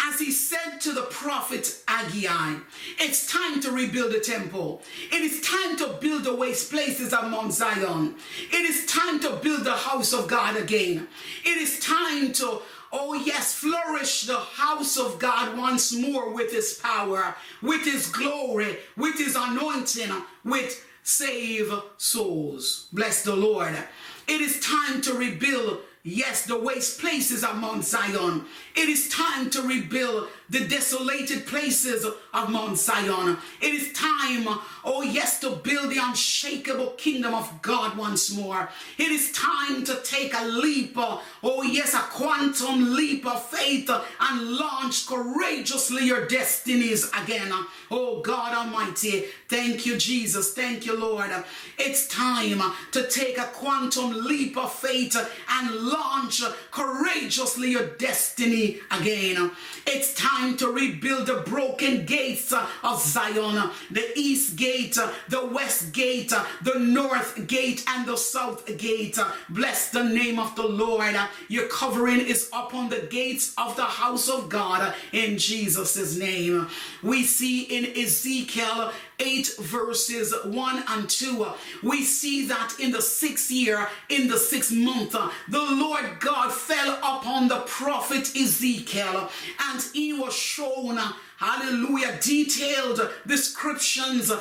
as 0.00 0.20
he 0.20 0.30
said 0.30 0.80
to 0.82 0.92
the 0.92 1.02
prophet 1.02 1.82
Haggai, 1.88 2.60
it's 2.98 3.30
time 3.30 3.60
to 3.60 3.72
rebuild 3.72 4.12
the 4.12 4.20
temple. 4.20 4.82
It 5.12 5.20
is 5.20 5.40
time 5.40 5.76
to 5.78 5.98
build 6.00 6.24
the 6.24 6.34
waste 6.34 6.70
places 6.70 7.12
of 7.12 7.30
Mount 7.30 7.52
Zion. 7.52 8.14
It 8.50 8.64
is 8.64 8.86
time 8.86 9.20
to 9.20 9.36
build 9.36 9.64
the 9.64 9.72
house 9.72 10.12
of 10.12 10.28
God 10.28 10.56
again. 10.56 11.08
It 11.44 11.58
is 11.58 11.80
time 11.80 12.32
to 12.34 12.62
Oh, 12.96 13.12
yes, 13.14 13.52
flourish 13.52 14.22
the 14.22 14.38
house 14.38 14.96
of 14.96 15.18
God 15.18 15.58
once 15.58 15.92
more 15.92 16.32
with 16.32 16.52
his 16.52 16.74
power, 16.74 17.34
with 17.60 17.84
his 17.84 18.06
glory, 18.06 18.76
with 18.96 19.18
his 19.18 19.34
anointing, 19.36 20.12
with 20.44 20.86
save 21.02 21.72
souls. 21.98 22.86
Bless 22.92 23.24
the 23.24 23.34
Lord. 23.34 23.76
It 24.28 24.40
is 24.40 24.60
time 24.60 25.00
to 25.02 25.14
rebuild 25.14 25.80
Yes, 26.06 26.44
the 26.44 26.58
waste 26.58 27.00
places 27.00 27.42
Mount 27.56 27.82
Zion. 27.82 28.44
It 28.74 28.88
is 28.88 29.08
time 29.08 29.50
to 29.50 29.62
rebuild 29.62 30.28
the 30.50 30.66
desolated 30.66 31.46
places 31.46 32.04
of 32.04 32.50
Mount 32.50 32.76
Zion. 32.76 33.38
It 33.60 33.72
is 33.72 33.92
time, 33.92 34.46
oh 34.84 35.02
yes, 35.02 35.40
to 35.40 35.50
build 35.50 35.90
the 35.90 35.98
unshakable 36.00 36.90
kingdom 36.98 37.34
of 37.34 37.62
God 37.62 37.96
once 37.96 38.34
more. 38.34 38.68
It 38.98 39.10
is 39.10 39.32
time 39.32 39.84
to 39.84 40.00
take 40.02 40.34
a 40.34 40.44
leap, 40.44 40.94
oh 40.96 41.62
yes, 41.62 41.94
a 41.94 41.98
quantum 41.98 42.94
leap 42.94 43.26
of 43.26 43.44
faith 43.44 43.88
and 44.20 44.50
launch 44.50 45.06
courageously 45.06 46.04
your 46.06 46.26
destinies 46.26 47.08
again. 47.22 47.52
Oh 47.90 48.20
God 48.22 48.54
Almighty, 48.54 49.26
thank 49.48 49.86
you, 49.86 49.96
Jesus. 49.96 50.52
Thank 50.52 50.84
you, 50.84 50.98
Lord. 50.98 51.30
It's 51.78 52.08
time 52.08 52.60
to 52.92 53.08
take 53.08 53.38
a 53.38 53.44
quantum 53.44 54.24
leap 54.24 54.56
of 54.58 54.72
faith 54.72 55.16
and 55.48 55.74
launch 55.76 56.42
courageously 56.70 57.70
your 57.70 57.86
destiny 57.96 58.63
again. 58.90 59.50
It's 59.86 60.14
time 60.14 60.56
to 60.58 60.68
rebuild 60.68 61.26
the 61.26 61.42
broken 61.46 62.06
gates 62.06 62.52
of 62.52 63.00
Zion, 63.00 63.70
the 63.90 64.06
east 64.18 64.56
gate, 64.56 64.98
the 65.28 65.46
west 65.46 65.92
gate, 65.92 66.32
the 66.62 66.78
north 66.78 67.46
gate, 67.46 67.84
and 67.88 68.06
the 68.06 68.16
south 68.16 68.64
gate. 68.78 69.18
Bless 69.48 69.90
the 69.90 70.04
name 70.04 70.38
of 70.38 70.54
the 70.56 70.66
Lord. 70.66 71.16
Your 71.48 71.68
covering 71.68 72.20
is 72.20 72.48
upon 72.52 72.88
the 72.88 73.06
gates 73.10 73.54
of 73.58 73.76
the 73.76 73.84
house 73.84 74.28
of 74.28 74.48
God 74.48 74.94
in 75.12 75.36
Jesus' 75.38 76.16
name. 76.16 76.68
We 77.02 77.24
see 77.24 77.62
in 77.62 77.84
Ezekiel 77.96 78.92
8 79.18 79.56
verses 79.60 80.34
1 80.44 80.84
and 80.88 81.08
2, 81.08 81.46
we 81.82 82.02
see 82.02 82.46
that 82.46 82.74
in 82.80 82.90
the 82.90 83.02
sixth 83.02 83.50
year, 83.50 83.88
in 84.08 84.28
the 84.28 84.38
sixth 84.38 84.72
month, 84.72 85.12
the 85.12 85.30
Lord 85.58 86.20
God 86.20 86.52
fell 86.52 86.96
upon 86.98 87.48
the 87.48 87.60
prophet 87.66 88.34
Ezekiel 88.36 89.30
and 89.70 89.82
he 89.92 90.12
was 90.12 90.34
shown, 90.34 90.98
hallelujah, 91.36 92.18
detailed 92.20 93.10
descriptions 93.26 94.32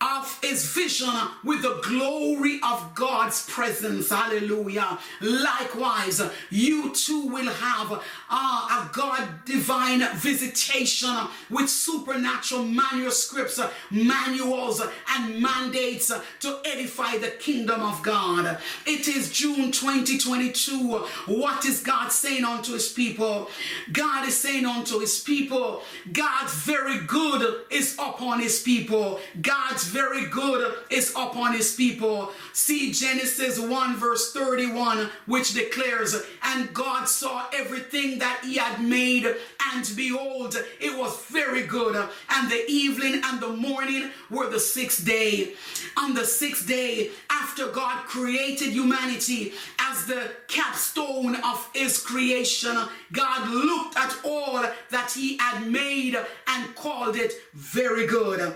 of 0.00 0.38
his 0.42 0.64
vision 0.64 1.12
with 1.44 1.60
the 1.60 1.78
glory 1.82 2.58
of 2.66 2.94
God's 2.94 3.46
presence. 3.50 4.08
Hallelujah. 4.08 4.98
Likewise, 5.20 6.22
you 6.48 6.94
too 6.94 7.26
will 7.26 7.50
have 7.50 8.02
uh, 8.30 8.86
a 8.88 8.90
God 8.94 9.44
divine 9.44 10.02
visitation 10.16 11.14
with 11.50 11.68
supernatural 11.68 12.64
manuscripts, 12.64 13.60
manuals, 13.90 14.80
and 15.16 15.40
mandates 15.40 16.10
to 16.40 16.60
edify 16.64 17.18
the 17.18 17.32
kingdom 17.38 17.82
of 17.82 18.02
God. 18.02 18.58
It 18.86 19.06
is 19.06 19.30
June 19.30 19.70
2022. 19.70 20.98
What 21.26 21.66
is 21.66 21.82
God 21.82 22.10
saying 22.10 22.44
unto 22.44 22.72
his 22.72 22.90
people? 22.90 23.50
God 23.92 24.26
is 24.26 24.36
saying 24.36 24.64
unto 24.64 25.00
his 25.00 25.20
people, 25.20 25.82
God's 26.10 26.54
very 26.54 27.00
good 27.00 27.64
is 27.70 27.94
upon 27.98 28.40
his 28.40 28.62
people. 28.62 29.20
God's 29.42 29.89
very 29.90 30.26
good 30.26 30.74
is 30.88 31.10
upon 31.10 31.54
his 31.54 31.74
people. 31.74 32.32
See 32.52 32.92
Genesis 32.92 33.58
1 33.58 33.96
verse 33.96 34.32
31, 34.32 35.10
which 35.26 35.54
declares, 35.54 36.16
And 36.42 36.72
God 36.72 37.06
saw 37.08 37.46
everything 37.52 38.18
that 38.20 38.40
he 38.44 38.56
had 38.56 38.80
made, 38.82 39.26
and 39.72 39.92
behold, 39.96 40.56
it 40.80 40.96
was 40.98 41.24
very 41.26 41.66
good. 41.66 41.96
And 42.30 42.50
the 42.50 42.64
evening 42.68 43.20
and 43.24 43.40
the 43.40 43.48
morning 43.48 44.10
were 44.30 44.48
the 44.48 44.60
sixth 44.60 45.04
day. 45.04 45.54
On 45.96 46.14
the 46.14 46.24
sixth 46.24 46.66
day, 46.66 47.10
after 47.30 47.68
God 47.68 48.04
created 48.06 48.70
humanity 48.70 49.52
as 49.78 50.06
the 50.06 50.30
capstone 50.48 51.36
of 51.36 51.68
his 51.74 51.98
creation, 51.98 52.76
God 53.12 53.48
looked 53.48 53.96
at 53.96 54.14
all 54.24 54.64
that 54.90 55.12
he 55.12 55.36
had 55.38 55.66
made 55.66 56.16
and 56.46 56.74
called 56.74 57.16
it 57.16 57.32
very 57.54 58.06
good 58.06 58.54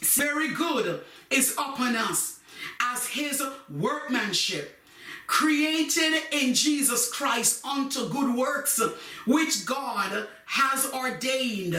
very 0.00 0.52
good 0.54 1.02
is 1.30 1.52
upon 1.52 1.96
us 1.96 2.40
as 2.80 3.06
his 3.06 3.42
workmanship 3.70 4.78
created 5.26 6.22
in 6.30 6.52
Jesus 6.54 7.10
Christ 7.10 7.64
unto 7.64 8.08
good 8.08 8.34
works 8.36 8.80
which 9.26 9.64
God 9.64 10.28
has 10.46 10.90
ordained 10.92 11.74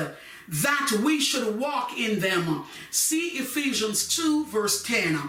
that 0.48 0.92
we 1.04 1.20
should 1.20 1.60
walk 1.60 1.98
in 1.98 2.20
them. 2.20 2.66
See 2.90 3.30
Ephesians 3.38 4.08
2 4.16 4.46
verse 4.46 4.84
10. 4.84 5.20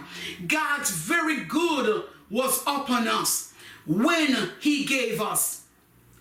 God's 0.47 0.89
very 0.89 1.45
good 1.45 2.05
was 2.29 2.61
upon 2.63 3.07
us 3.07 3.53
when 3.85 4.49
he 4.59 4.85
gave 4.85 5.21
us 5.21 5.61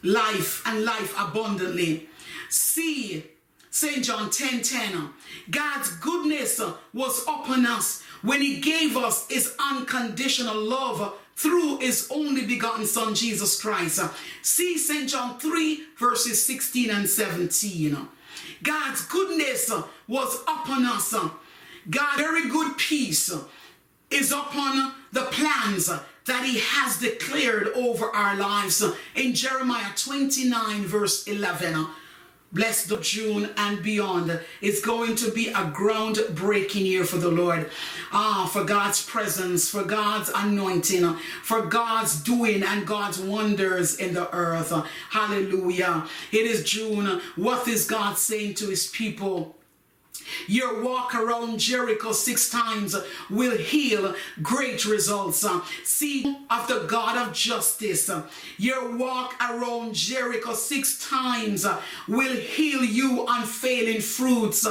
life 0.03 0.62
and 0.67 0.85
life 0.85 1.15
abundantly. 1.19 2.09
See, 2.51 3.25
St. 3.75 4.05
John 4.05 4.31
10 4.31 4.62
10, 4.62 4.97
uh, 4.97 5.09
God's 5.51 5.97
goodness 5.97 6.61
uh, 6.61 6.75
was 6.93 7.25
upon 7.25 7.66
us 7.66 8.05
when 8.22 8.41
he 8.41 8.61
gave 8.61 8.97
us 8.97 9.27
his 9.29 9.53
unconditional 9.59 10.55
love 10.55 11.03
uh, 11.03 11.11
through 11.35 11.79
his 11.79 12.09
only 12.09 12.47
begotten 12.47 12.87
son 12.87 13.16
Jesus 13.16 13.61
Christ. 13.61 14.01
See 14.43 14.79
St. 14.79 15.09
John 15.09 15.41
3 15.41 15.87
verses 15.99 16.47
16 16.47 16.89
and 16.89 17.09
17. 17.09 17.99
God's 18.62 19.05
goodness 19.07 19.72
was 20.07 20.43
upon 20.43 20.85
us. 20.85 21.12
God 21.91 22.16
very 22.16 22.49
good 22.49 22.79
peace 22.79 23.35
is 24.09 24.31
upon 24.31 24.95
the 25.11 25.22
plans 25.33 25.87
that 26.27 26.45
he 26.45 26.61
has 26.61 27.01
declared 27.01 27.66
over 27.75 28.05
our 28.11 28.37
lives 28.37 28.85
in 29.16 29.35
Jeremiah 29.35 29.91
29 29.97 30.85
verse 30.85 31.27
11 31.27 31.89
blessed 32.55 32.89
the 32.89 32.97
June 32.99 33.51
and 33.57 33.83
beyond. 33.83 34.41
It's 34.63 34.81
going 34.81 35.17
to 35.17 35.31
be 35.31 35.49
a 35.49 35.71
groundbreaking 35.73 36.87
year 36.87 37.05
for 37.05 37.19
the 37.19 37.31
Lord. 37.31 37.69
Ah, 38.13 38.49
for 38.51 38.65
God's 38.65 39.05
presence, 39.05 39.69
for 39.69 39.83
God's 39.83 40.31
anointing, 40.35 41.17
for 41.43 41.67
God's 41.67 42.23
doing 42.23 42.63
and 42.63 42.87
God's 42.87 43.19
wonders 43.19 43.97
in 43.97 44.15
the 44.15 44.33
earth. 44.35 44.73
Hallelujah. 45.11 46.07
It 46.31 46.47
is 46.47 46.63
June. 46.63 47.21
What 47.37 47.67
is 47.67 47.87
God 47.87 48.17
saying 48.17 48.55
to 48.55 48.67
his 48.69 48.87
people? 48.87 49.57
Your 50.47 50.83
walk 50.83 51.14
around 51.14 51.59
Jericho 51.59 52.12
six 52.12 52.51
times 52.51 52.97
will 53.31 53.57
heal 53.57 54.14
great 54.43 54.85
results. 54.85 55.47
See 55.85 56.25
of 56.51 56.68
the 56.68 56.87
God 56.89 57.16
of 57.16 57.35
justice. 57.35 58.11
Your 58.59 58.97
walk 58.97 59.35
around 59.41 59.95
Jericho 59.95 60.55
six 60.55 61.09
times 61.09 61.66
will 62.09 62.37
heal 62.37 62.85
you 62.85 63.25
unfailing 63.29 64.01
fruits. 64.01 64.66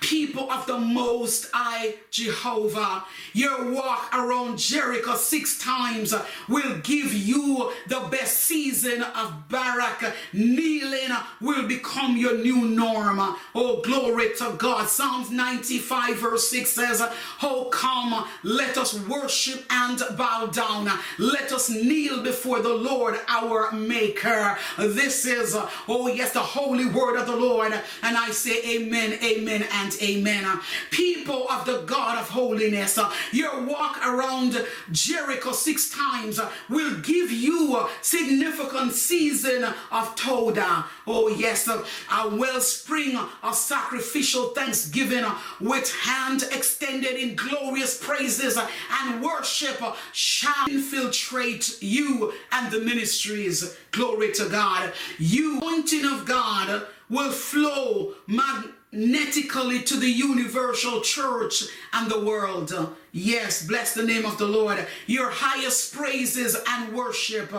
People 0.00 0.50
of 0.50 0.66
the 0.66 0.78
Most 0.78 1.48
High 1.52 1.94
Jehovah, 2.10 3.04
your 3.32 3.72
walk 3.72 4.10
around 4.14 4.58
Jericho 4.58 5.16
six 5.16 5.58
times 5.58 6.14
will 6.48 6.78
give 6.78 7.12
you 7.12 7.72
the 7.88 8.00
best 8.10 8.38
season 8.40 9.02
of 9.02 9.48
Barak. 9.48 10.14
Kneeling 10.32 11.10
will 11.40 11.66
become 11.66 12.16
your 12.16 12.38
new 12.38 12.66
norm. 12.66 13.18
Oh, 13.54 13.80
glory 13.82 14.30
to 14.38 14.54
God. 14.56 14.85
Psalms 14.86 15.30
95 15.30 16.16
verse 16.16 16.48
6 16.48 16.70
says, 16.70 17.02
Oh, 17.42 17.68
come, 17.70 18.26
let 18.42 18.76
us 18.76 18.98
worship 19.06 19.64
and 19.70 20.00
bow 20.16 20.46
down. 20.46 20.88
Let 21.18 21.52
us 21.52 21.68
kneel 21.70 22.22
before 22.22 22.60
the 22.60 22.74
Lord 22.74 23.18
our 23.28 23.72
Maker. 23.72 24.58
This 24.78 25.24
is, 25.24 25.56
oh 25.88 26.08
yes, 26.08 26.32
the 26.32 26.40
holy 26.40 26.86
word 26.86 27.18
of 27.18 27.26
the 27.26 27.36
Lord. 27.36 27.72
And 28.02 28.16
I 28.16 28.30
say 28.30 28.76
amen, 28.76 29.18
amen, 29.22 29.66
and 29.72 29.96
amen. 30.02 30.60
People 30.90 31.48
of 31.48 31.64
the 31.66 31.82
God 31.82 32.18
of 32.18 32.30
holiness, 32.30 32.98
your 33.32 33.62
walk 33.64 33.98
around 34.06 34.64
Jericho 34.92 35.52
six 35.52 35.90
times 35.90 36.40
will 36.68 36.96
give 37.00 37.30
you 37.30 37.76
a 37.76 37.88
significant 38.02 38.92
season 38.92 39.64
of 39.90 40.14
Toda. 40.16 40.84
Oh 41.06 41.28
yes, 41.28 41.68
a 41.68 42.28
wellspring 42.28 43.16
of 43.42 43.54
sacrificial 43.54 44.48
thanksgiving 44.48 44.75
thanksgiving 44.76 45.24
uh, 45.24 45.38
with 45.60 45.90
hand 45.94 46.42
extended 46.52 47.16
in 47.16 47.34
glorious 47.34 48.02
praises 48.02 48.56
uh, 48.56 48.68
and 49.02 49.22
worship 49.22 49.82
uh, 49.82 49.94
shall 50.12 50.68
infiltrate 50.68 51.82
you 51.82 52.32
and 52.52 52.70
the 52.70 52.80
ministries. 52.80 53.76
Glory 53.90 54.32
to 54.32 54.48
God. 54.48 54.92
You, 55.18 55.58
anointing 55.58 56.04
of 56.04 56.26
God, 56.26 56.86
will 57.08 57.32
flow 57.32 58.14
magnetically 58.26 59.82
to 59.82 59.96
the 59.96 60.10
universal 60.10 61.00
church 61.00 61.64
and 61.92 62.10
the 62.10 62.24
world. 62.24 62.72
Yes, 63.12 63.66
bless 63.66 63.94
the 63.94 64.02
name 64.02 64.26
of 64.26 64.36
the 64.36 64.46
Lord. 64.46 64.86
Your 65.06 65.30
highest 65.30 65.94
praises 65.94 66.56
and 66.68 66.92
worship 66.92 67.52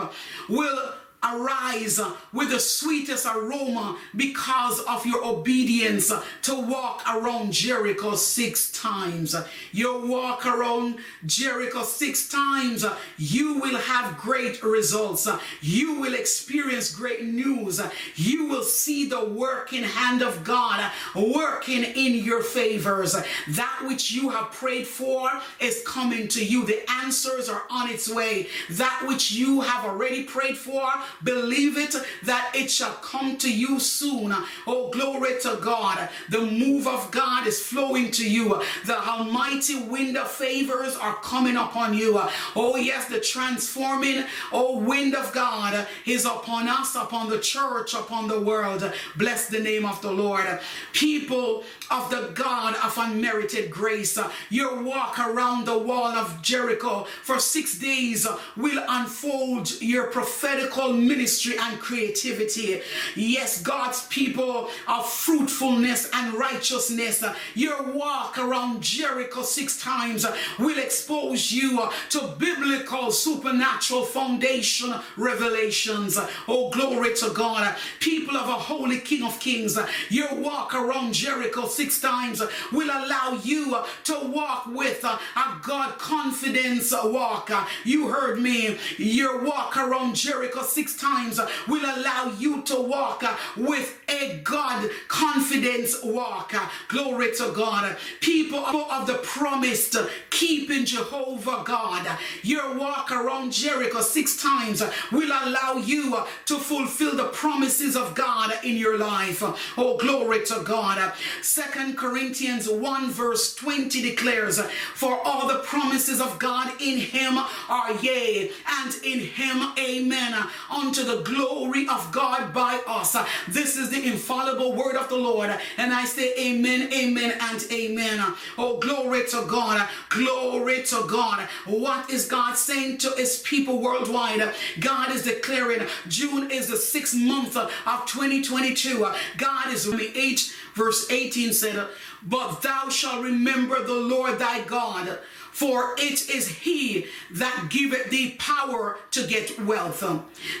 will 0.48 0.92
arise 1.22 2.00
with 2.32 2.50
the 2.50 2.60
sweetest 2.60 3.26
aroma 3.26 3.98
because 4.14 4.80
of 4.80 5.04
your 5.04 5.24
obedience 5.24 6.12
to 6.42 6.54
walk 6.54 7.02
around 7.08 7.52
Jericho 7.52 8.14
six 8.14 8.70
times. 8.72 9.34
You 9.72 10.06
walk 10.06 10.46
around 10.46 10.98
Jericho 11.26 11.82
six 11.82 12.28
times, 12.28 12.84
you 13.16 13.60
will 13.60 13.78
have 13.78 14.18
great 14.18 14.62
results. 14.62 15.28
You 15.60 16.00
will 16.00 16.14
experience 16.14 16.94
great 16.94 17.24
news. 17.24 17.80
You 18.14 18.46
will 18.46 18.62
see 18.62 19.08
the 19.08 19.24
working 19.24 19.82
hand 19.82 20.22
of 20.22 20.44
God 20.44 20.90
working 21.14 21.84
in 21.84 22.14
your 22.14 22.42
favors. 22.42 23.16
That 23.48 23.84
which 23.86 24.12
you 24.12 24.30
have 24.30 24.52
prayed 24.52 24.86
for 24.86 25.30
is 25.60 25.82
coming 25.86 26.28
to 26.28 26.44
you. 26.44 26.64
The 26.64 26.88
answers 26.90 27.48
are 27.48 27.62
on 27.70 27.90
its 27.90 28.08
way. 28.08 28.48
That 28.70 29.04
which 29.06 29.32
you 29.32 29.60
have 29.62 29.84
already 29.84 30.24
prayed 30.24 30.56
for 30.56 30.88
Believe 31.22 31.76
it 31.76 31.94
that 32.24 32.52
it 32.54 32.70
shall 32.70 32.92
come 32.94 33.36
to 33.38 33.52
you 33.52 33.80
soon. 33.80 34.34
Oh, 34.66 34.90
glory 34.90 35.40
to 35.42 35.58
God. 35.60 36.08
The 36.30 36.40
move 36.40 36.86
of 36.86 37.10
God 37.10 37.46
is 37.46 37.60
flowing 37.60 38.10
to 38.12 38.28
you. 38.28 38.60
The 38.86 38.98
almighty 38.98 39.80
wind 39.80 40.16
of 40.16 40.30
favors 40.30 40.96
are 40.96 41.14
coming 41.16 41.56
upon 41.56 41.94
you. 41.94 42.20
Oh, 42.54 42.76
yes, 42.76 43.08
the 43.08 43.20
transforming, 43.20 44.24
oh, 44.52 44.78
wind 44.78 45.14
of 45.14 45.32
God 45.32 45.86
is 46.06 46.24
upon 46.24 46.68
us, 46.68 46.94
upon 46.94 47.28
the 47.28 47.38
church, 47.38 47.94
upon 47.94 48.28
the 48.28 48.40
world. 48.40 48.90
Bless 49.16 49.48
the 49.48 49.60
name 49.60 49.84
of 49.84 50.00
the 50.02 50.12
Lord. 50.12 50.60
People 50.92 51.64
of 51.90 52.10
the 52.10 52.30
God 52.34 52.74
of 52.84 52.96
unmerited 52.98 53.70
grace, 53.70 54.18
your 54.50 54.82
walk 54.82 55.18
around 55.18 55.66
the 55.66 55.78
wall 55.78 56.12
of 56.12 56.42
Jericho 56.42 57.06
for 57.22 57.38
six 57.38 57.78
days 57.78 58.26
will 58.56 58.84
unfold 58.88 59.80
your 59.80 60.08
prophetical 60.08 60.92
ministry 60.98 61.56
and 61.58 61.78
creativity. 61.78 62.80
Yes, 63.14 63.62
God's 63.62 64.06
people 64.08 64.68
of 64.86 65.08
fruitfulness 65.08 66.10
and 66.12 66.34
righteousness. 66.34 67.24
Your 67.54 67.82
walk 67.92 68.38
around 68.38 68.82
Jericho 68.82 69.42
six 69.42 69.80
times 69.80 70.26
will 70.58 70.78
expose 70.78 71.52
you 71.52 71.88
to 72.10 72.34
biblical 72.38 73.10
supernatural 73.10 74.04
foundation 74.04 74.94
revelations. 75.16 76.18
Oh, 76.46 76.70
glory 76.70 77.14
to 77.16 77.30
God. 77.30 77.76
People 78.00 78.36
of 78.36 78.48
a 78.48 78.52
holy 78.52 78.98
King 78.98 79.24
of 79.24 79.38
Kings, 79.40 79.78
your 80.08 80.34
walk 80.34 80.74
around 80.74 81.12
Jericho 81.12 81.66
six 81.66 82.00
times 82.00 82.42
will 82.72 82.88
allow 82.90 83.38
you 83.42 83.76
to 84.04 84.18
walk 84.24 84.66
with 84.66 85.04
a 85.04 85.18
God 85.62 85.98
confidence 85.98 86.92
walk. 86.92 87.50
You 87.84 88.08
heard 88.08 88.40
me. 88.40 88.78
Your 88.96 89.44
walk 89.44 89.76
around 89.76 90.14
Jericho 90.16 90.62
six 90.62 90.87
times 90.96 91.40
will 91.66 91.84
allow 91.84 92.32
you 92.38 92.62
to 92.62 92.80
walk 92.80 93.24
with 93.56 93.98
a 94.08 94.40
God 94.44 94.90
confidence 95.08 95.96
walk. 96.02 96.54
Glory 96.88 97.34
to 97.36 97.52
God. 97.54 97.96
People 98.20 98.58
of 98.58 99.06
the 99.06 99.14
promised 99.14 99.96
keeping 100.30 100.84
Jehovah 100.84 101.62
God. 101.64 102.06
Your 102.42 102.76
walk 102.76 103.10
around 103.10 103.52
Jericho 103.52 104.00
six 104.00 104.40
times 104.40 104.82
will 105.12 105.30
allow 105.30 105.74
you 105.74 106.16
to 106.46 106.58
fulfill 106.58 107.16
the 107.16 107.28
promises 107.28 107.96
of 107.96 108.14
God 108.14 108.52
in 108.64 108.76
your 108.76 108.98
life. 108.98 109.42
Oh, 109.76 109.96
glory 109.96 110.44
to 110.46 110.62
God. 110.64 111.12
Second 111.42 111.96
Corinthians 111.96 112.68
1 112.68 113.10
verse 113.10 113.54
20 113.54 114.00
declares, 114.02 114.60
For 114.94 115.18
all 115.24 115.48
the 115.48 115.60
promises 115.60 116.20
of 116.20 116.38
God 116.38 116.72
in 116.80 116.98
him 116.98 117.38
are 117.68 117.92
yea, 118.00 118.50
and 118.66 118.94
in 119.04 119.20
him 119.20 119.72
amen, 119.78 120.34
unto 120.78 121.04
the 121.04 121.22
glory 121.22 121.88
of 121.88 122.10
God 122.12 122.54
by 122.54 122.80
us. 122.86 123.16
This 123.48 123.76
is 123.76 123.90
the 123.90 124.06
infallible 124.06 124.74
word 124.74 124.96
of 124.96 125.08
the 125.08 125.16
Lord. 125.16 125.50
And 125.76 125.92
I 125.92 126.04
say 126.04 126.34
amen, 126.38 126.92
amen, 126.92 127.36
and 127.40 127.64
amen. 127.72 128.34
Oh, 128.56 128.78
glory 128.78 129.26
to 129.30 129.44
God. 129.48 129.88
Glory 130.08 130.82
to 130.84 131.04
God. 131.08 131.48
What 131.66 132.10
is 132.10 132.26
God 132.26 132.56
saying 132.56 132.98
to 132.98 133.10
his 133.16 133.40
people 133.40 133.80
worldwide? 133.80 134.54
God 134.80 135.10
is 135.10 135.22
declaring 135.22 135.86
June 136.06 136.50
is 136.50 136.68
the 136.68 136.76
sixth 136.76 137.14
month 137.14 137.56
of 137.56 137.70
2022. 138.06 139.06
God 139.36 139.72
is 139.72 139.88
8 139.88 140.54
verse 140.74 141.10
18 141.10 141.52
said, 141.52 141.88
But 142.22 142.62
thou 142.62 142.88
shalt 142.88 143.24
remember 143.24 143.82
the 143.82 143.94
Lord 143.94 144.38
thy 144.38 144.62
God 144.62 145.18
for 145.58 145.96
it 145.98 146.30
is 146.30 146.46
he 146.46 147.06
that 147.32 147.66
giveth 147.68 148.10
thee 148.10 148.36
power 148.38 148.96
to 149.10 149.26
get 149.26 149.58
wealth. 149.66 149.98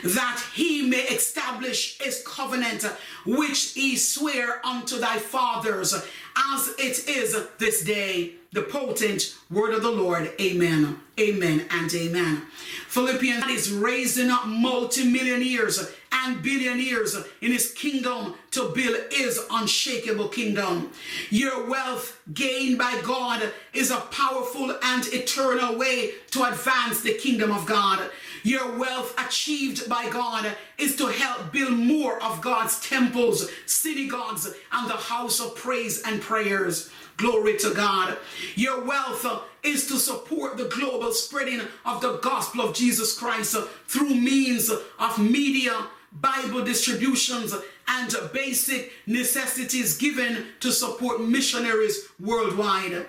that 0.02 0.42
he 0.56 0.82
may 0.82 1.02
establish 1.02 1.96
his 1.98 2.20
covenant, 2.26 2.82
which 3.24 3.74
he 3.74 3.94
sware 3.94 4.60
unto 4.66 4.98
thy 4.98 5.16
fathers, 5.18 5.94
as 5.94 6.74
it 6.80 7.08
is 7.08 7.36
this 7.58 7.84
day. 7.84 8.32
The 8.50 8.62
potent 8.62 9.36
word 9.50 9.72
of 9.72 9.82
the 9.82 9.90
Lord. 9.90 10.32
Amen. 10.40 10.98
Amen 11.20 11.66
and 11.70 11.94
amen. 11.94 12.42
Philippians 12.88 13.46
is 13.46 13.70
raising 13.70 14.30
up 14.30 14.46
multimillionaires 14.46 15.92
and 16.12 16.42
billionaires 16.42 17.16
in 17.40 17.52
his 17.52 17.72
kingdom 17.72 18.34
to 18.52 18.70
build 18.70 18.96
his 19.12 19.40
unshakable 19.50 20.28
kingdom. 20.28 20.90
Your 21.30 21.68
wealth 21.68 22.20
gained 22.32 22.78
by 22.78 23.00
God 23.02 23.52
is 23.72 23.90
a 23.90 23.96
powerful 23.96 24.76
and 24.82 25.06
eternal 25.08 25.76
way 25.78 26.12
to 26.30 26.44
advance 26.44 27.02
the 27.02 27.14
kingdom 27.14 27.50
of 27.50 27.66
God. 27.66 28.10
Your 28.42 28.78
wealth 28.78 29.14
achieved 29.18 29.88
by 29.88 30.08
God 30.08 30.50
is 30.78 30.96
to 30.96 31.06
help 31.06 31.52
build 31.52 31.72
more 31.72 32.22
of 32.22 32.40
God's 32.40 32.80
temples, 32.80 33.50
synagogues, 33.66 34.46
and 34.72 34.88
the 34.88 34.94
house 34.94 35.40
of 35.40 35.56
praise 35.56 36.02
and 36.02 36.20
prayers. 36.20 36.90
Glory 37.18 37.56
to 37.58 37.74
God. 37.74 38.16
Your 38.54 38.84
wealth 38.84 39.26
uh, 39.26 39.40
is 39.64 39.88
to 39.88 39.98
support 39.98 40.56
the 40.56 40.68
global 40.68 41.10
spreading 41.10 41.60
of 41.84 42.00
the 42.00 42.18
gospel 42.18 42.60
of 42.60 42.76
Jesus 42.76 43.18
Christ 43.18 43.56
uh, 43.56 43.62
through 43.88 44.14
means 44.14 44.70
of 44.70 45.18
media, 45.18 45.88
Bible 46.12 46.64
distributions, 46.64 47.52
and 47.88 48.14
basic 48.32 48.92
necessities 49.06 49.98
given 49.98 50.46
to 50.60 50.70
support 50.70 51.20
missionaries 51.20 52.06
worldwide. 52.20 53.06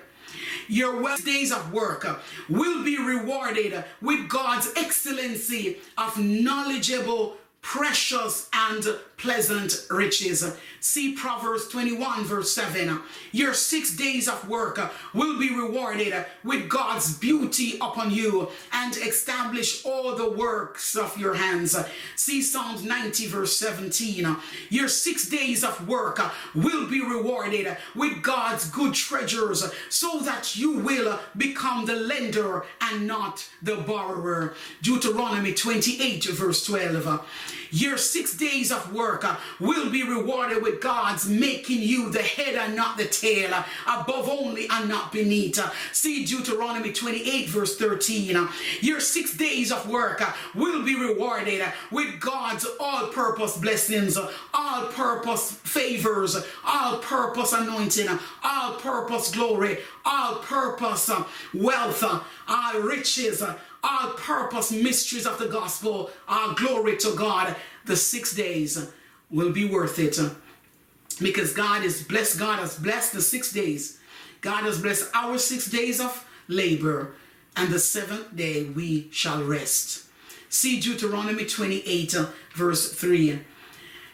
Your 0.68 1.00
wealth 1.02 1.24
days 1.24 1.52
of 1.52 1.72
work 1.72 2.04
uh, 2.04 2.16
will 2.50 2.84
be 2.84 2.98
rewarded 2.98 3.84
with 4.02 4.28
God's 4.28 4.74
excellency 4.76 5.78
of 6.00 6.18
knowledgeable 6.18 7.38
precious 7.62 8.50
and 8.54 8.84
pleasant 9.18 9.86
riches. 9.90 10.56
See 10.80 11.14
Proverbs 11.14 11.68
21, 11.68 12.24
verse 12.24 12.54
7. 12.54 13.02
Your 13.34 13.54
six 13.54 13.96
days 13.96 14.30
of 14.30 14.48
work 14.48 14.80
will 15.14 15.38
be 15.38 15.54
rewarded 15.54 16.26
with 16.44 16.70
God's 16.70 17.18
beauty 17.18 17.76
upon 17.82 18.12
you 18.12 18.50
and 18.72 18.96
establish 18.96 19.86
all 19.86 20.16
the 20.16 20.32
works 20.32 20.96
of 20.96 21.18
your 21.18 21.34
hands. 21.34 21.76
See 22.16 22.42
Psalms 22.42 22.84
90, 22.84 23.28
verse 23.28 23.58
17. 23.58 24.38
Your 24.70 24.88
six 24.88 25.28
days 25.28 25.66
of 25.66 25.86
work 25.88 26.22
will 26.56 26.88
be 26.88 27.02
rewarded 27.02 27.76
with 27.94 28.24
God's 28.24 28.70
good 28.70 28.94
treasures 28.94 29.70
so 29.90 30.20
that 30.20 30.56
you 30.56 30.80
will 30.80 31.20
become 31.36 31.86
the 31.86 31.96
lender 31.96 32.64
and 32.82 33.06
not 33.06 33.48
the 33.62 33.76
borrower. 33.76 34.54
Deuteronomy 34.82 35.54
28, 35.54 36.24
verse 36.26 36.66
12. 36.66 37.26
Your 37.72 37.98
six 37.98 38.36
days 38.36 38.72
of 38.72 38.94
work 38.94 39.24
uh, 39.24 39.38
will 39.60 39.90
be 39.90 40.04
rewarded 40.04 40.64
with 40.64 40.82
God's 40.82 41.28
making 41.28 41.82
you 41.82 42.10
the 42.10 42.22
head 42.22 42.56
and 42.56 42.76
not 42.76 42.98
the 42.98 43.06
tail, 43.06 43.54
uh, 43.54 43.64
above 43.88 44.28
only 44.28 44.68
and 44.70 44.90
not 44.90 45.12
beneath. 45.12 45.60
Uh, 45.60 45.70
see 45.92 46.26
Deuteronomy 46.26 46.92
28, 46.92 47.50
verse 47.50 47.78
13. 47.78 48.36
Uh. 48.36 48.52
Your 48.82 49.00
six 49.00 49.36
days 49.36 49.72
of 49.72 49.88
work 49.90 50.22
uh, 50.22 50.34
will 50.56 50.84
be 50.84 50.96
rewarded 50.96 51.62
uh, 51.62 51.72
with 51.92 52.20
God's 52.20 52.66
all 52.80 53.08
purpose 53.08 53.58
blessings, 53.58 54.18
all 54.54 54.86
purpose 54.88 55.52
favors, 55.52 56.38
all 56.66 56.98
purpose 56.98 57.54
anointing, 57.54 58.08
all 58.44 58.74
purpose 58.74 59.32
glory, 59.32 59.78
all 60.06 60.36
purpose 60.36 61.10
wealth, 61.54 62.04
all 62.48 62.80
riches 62.82 63.44
all 63.84 64.12
purpose 64.12 64.72
mysteries 64.72 65.26
of 65.26 65.40
the 65.40 65.48
gospel. 65.48 66.10
Our 66.28 66.54
glory 66.56 66.98
to 66.98 67.16
God. 67.16 67.56
The 67.86 67.96
six 67.96 68.36
days 68.36 68.92
will 69.30 69.52
be 69.52 69.66
worth 69.66 70.00
it 70.00 70.20
because 71.22 71.54
God 71.54 71.84
is 71.84 72.04
blessed. 72.04 72.40
God 72.40 72.60
has 72.60 72.78
blessed 72.78 73.14
the 73.14 73.22
six 73.22 73.52
days. 73.52 74.00
God 74.42 74.64
has 74.64 74.82
blessed 74.82 75.10
our 75.14 75.38
six 75.38 75.70
days 75.70 76.00
of 76.00 76.26
labor, 76.48 77.14
and 77.56 77.70
the 77.70 77.80
seventh 77.80 78.36
day 78.36 78.66
we 78.66 79.10
shall 79.12 79.44
rest. 79.44 80.06
See 80.50 80.80
Deuteronomy 80.80 81.46
28, 81.46 82.16
verse 82.56 82.94
3. 82.94 83.42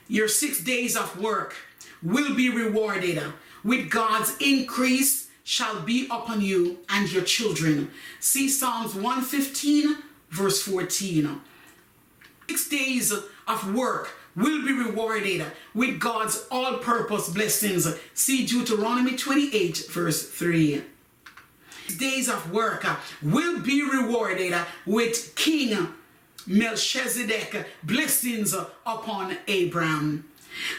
Your 0.08 0.28
six 0.28 0.62
days 0.64 0.98
of 0.98 1.20
work 1.20 1.56
will 2.04 2.36
be 2.36 2.50
rewarded 2.50 3.22
with 3.64 3.90
God's 3.90 4.36
increase 4.40 5.25
shall 5.46 5.80
be 5.82 6.08
upon 6.08 6.42
you 6.42 6.80
and 6.90 7.10
your 7.14 7.24
children. 7.24 7.92
See 8.20 8.50
Psalms 8.50 8.96
115, 8.96 9.96
verse 10.32 10.62
14. 10.64 11.40
Six 12.50 12.68
days 12.68 13.14
of 13.48 13.74
work 13.74 14.10
will 14.36 14.66
be 14.66 14.74
rewarded 14.74 15.46
with 15.74 16.00
God's 16.00 16.46
all 16.52 16.80
purpose 16.80 17.30
blessings. 17.30 17.88
See 18.16 18.46
Deuteronomy 18.46 19.16
28, 19.16 19.86
verse 19.90 20.28
3. 20.28 20.84
Days 22.00 22.28
of 22.28 22.52
work 22.52 22.86
will 23.22 23.60
be 23.60 23.84
rewarded 23.84 24.56
with 24.88 25.36
King 25.36 25.90
Melchizedek 26.48 27.68
blessings 27.84 28.54
upon 28.86 29.38
Abraham. 29.48 30.28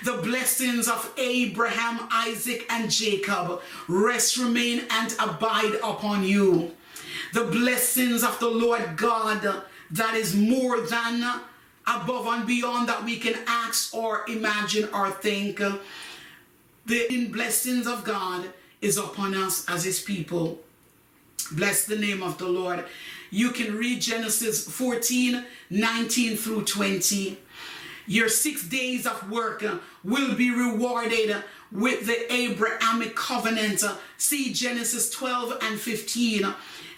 The 0.05 0.19
blessings 0.19 0.89
of 0.89 1.13
Abraham, 1.17 2.09
Isaac, 2.11 2.67
and 2.71 2.91
Jacob 2.91 3.61
rest, 3.89 4.37
remain, 4.37 4.85
and 4.91 5.15
abide 5.21 5.75
upon 5.83 6.25
you. 6.25 6.73
The 7.33 7.45
blessings 7.45 8.23
of 8.23 8.39
the 8.39 8.49
Lord 8.49 8.97
God 8.97 9.63
that 9.91 10.15
is 10.15 10.35
more 10.35 10.81
than 10.81 11.41
above 11.87 12.27
and 12.27 12.47
beyond 12.47 12.89
that 12.89 13.05
we 13.05 13.19
can 13.19 13.35
ask 13.47 13.95
or 13.95 14.25
imagine 14.29 14.89
or 14.93 15.11
think. 15.11 15.61
The 16.87 17.29
blessings 17.33 17.87
of 17.87 18.05
God 18.05 18.51
is 18.81 18.97
upon 18.97 19.35
us 19.35 19.65
as 19.69 19.85
his 19.85 20.01
people. 20.01 20.61
Bless 21.53 21.85
the 21.87 21.97
name 21.97 22.23
of 22.23 22.39
the 22.39 22.49
Lord. 22.49 22.85
You 23.31 23.51
can 23.51 23.77
read 23.77 24.01
Genesis 24.01 24.69
14, 24.69 25.45
19 25.71 26.37
through 26.37 26.65
20. 26.65 27.39
Your 28.07 28.29
six 28.29 28.65
days 28.65 29.07
of 29.07 29.31
work 29.31 29.63
uh, 29.63 29.79
will 30.05 30.35
be 30.35 30.51
rewarded 30.51 31.31
uh, 31.31 31.43
with 31.73 32.07
the 32.07 32.33
Abrahamic 32.33 33.17
covenant. 33.17 33.83
Uh, 33.83 33.97
see 34.17 34.53
Genesis 34.53 35.11
12 35.11 35.59
and 35.63 35.79
15. 35.79 36.45
Uh, 36.45 36.55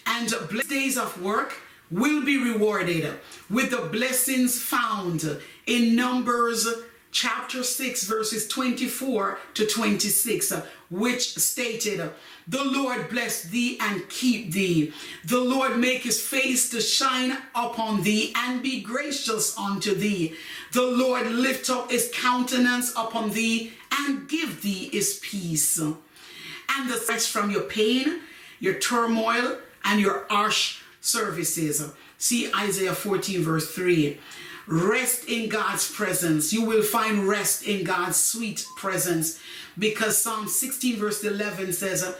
and 0.06 0.32
blessed 0.50 0.68
days 0.68 0.98
of 0.98 1.20
work 1.22 1.60
will 1.90 2.24
be 2.24 2.36
rewarded 2.36 3.18
with 3.48 3.70
the 3.70 3.88
blessings 3.90 4.60
found 4.60 5.40
in 5.66 5.96
Numbers 5.96 6.66
chapter 7.10 7.62
6, 7.62 8.04
verses 8.04 8.46
24 8.48 9.38
to 9.54 9.66
26, 9.66 10.52
which 10.90 11.36
stated, 11.36 12.10
The 12.46 12.64
Lord 12.64 13.08
bless 13.10 13.42
thee 13.42 13.78
and 13.80 14.08
keep 14.08 14.52
thee. 14.52 14.92
The 15.24 15.40
Lord 15.40 15.76
make 15.78 16.02
his 16.02 16.20
face 16.20 16.70
to 16.70 16.80
shine 16.80 17.36
upon 17.54 18.02
thee 18.02 18.32
and 18.34 18.62
be 18.62 18.80
gracious 18.80 19.56
unto 19.58 19.94
thee. 19.94 20.34
The 20.72 20.82
Lord 20.82 21.26
lift 21.26 21.70
up 21.70 21.90
his 21.90 22.10
countenance 22.14 22.92
upon 22.96 23.30
thee 23.30 23.72
and 23.92 24.28
give 24.28 24.62
thee 24.62 24.88
his 24.90 25.20
peace. 25.22 25.78
And 25.78 26.90
the 26.90 27.04
rest 27.08 27.30
from 27.30 27.50
your 27.50 27.62
pain, 27.62 28.20
your 28.60 28.74
turmoil, 28.74 29.58
and 29.84 30.00
your 30.00 30.26
harsh 30.28 30.80
services. 31.00 31.82
See 32.18 32.52
Isaiah 32.52 32.94
14, 32.94 33.42
verse 33.42 33.70
3. 33.70 34.18
Rest 34.68 35.24
in 35.28 35.48
God's 35.48 35.90
presence. 35.90 36.52
You 36.52 36.62
will 36.62 36.82
find 36.82 37.26
rest 37.26 37.66
in 37.66 37.84
God's 37.84 38.18
sweet 38.18 38.66
presence 38.76 39.40
because 39.78 40.18
Psalm 40.18 40.46
16, 40.46 40.96
verse 40.96 41.24
11 41.24 41.72
says, 41.72 42.14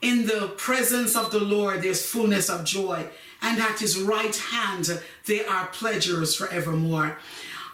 In 0.00 0.26
the 0.26 0.54
presence 0.56 1.16
of 1.16 1.32
the 1.32 1.40
Lord 1.40 1.82
there's 1.82 2.06
fullness 2.06 2.48
of 2.48 2.64
joy, 2.64 3.04
and 3.42 3.60
at 3.60 3.80
his 3.80 3.98
right 4.00 4.36
hand 4.36 5.02
there 5.26 5.50
are 5.50 5.66
pleasures 5.66 6.36
forevermore. 6.36 7.18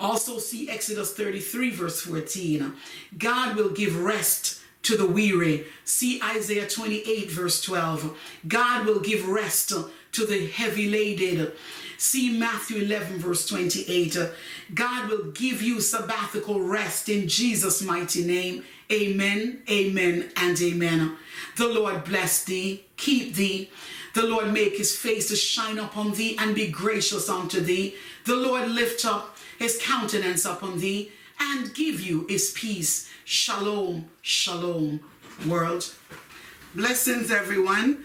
Also, 0.00 0.38
see 0.38 0.70
Exodus 0.70 1.12
33, 1.12 1.70
verse 1.70 2.00
14. 2.00 2.72
God 3.18 3.56
will 3.56 3.70
give 3.70 4.02
rest 4.02 4.60
to 4.84 4.96
the 4.96 5.06
weary. 5.06 5.66
See 5.84 6.20
Isaiah 6.22 6.68
28, 6.68 7.30
verse 7.30 7.60
12. 7.60 8.18
God 8.48 8.86
will 8.86 9.00
give 9.00 9.28
rest 9.28 9.72
to 10.14 10.26
the 10.26 10.46
heavy 10.46 10.88
laden. 10.88 11.52
See 11.98 12.36
Matthew 12.38 12.82
11, 12.82 13.18
verse 13.18 13.46
28. 13.46 14.16
God 14.74 15.08
will 15.08 15.30
give 15.32 15.62
you 15.62 15.80
sabbatical 15.80 16.60
rest 16.60 17.08
in 17.08 17.28
Jesus' 17.28 17.82
mighty 17.82 18.24
name. 18.24 18.64
Amen, 18.92 19.62
amen, 19.70 20.30
and 20.36 20.60
amen. 20.60 21.16
The 21.56 21.68
Lord 21.68 22.04
bless 22.04 22.44
thee, 22.44 22.84
keep 22.96 23.34
thee. 23.34 23.70
The 24.14 24.26
Lord 24.26 24.52
make 24.52 24.76
his 24.76 24.96
face 24.96 25.28
to 25.28 25.36
shine 25.36 25.78
upon 25.78 26.12
thee 26.12 26.36
and 26.38 26.54
be 26.54 26.68
gracious 26.68 27.28
unto 27.28 27.60
thee. 27.60 27.96
The 28.26 28.36
Lord 28.36 28.68
lift 28.68 29.04
up 29.04 29.36
his 29.58 29.78
countenance 29.82 30.44
upon 30.44 30.78
thee 30.78 31.10
and 31.40 31.74
give 31.74 32.00
you 32.00 32.26
his 32.28 32.52
peace. 32.52 33.10
Shalom, 33.24 34.08
shalom, 34.22 35.00
world. 35.48 35.92
Blessings, 36.74 37.30
everyone. 37.30 38.04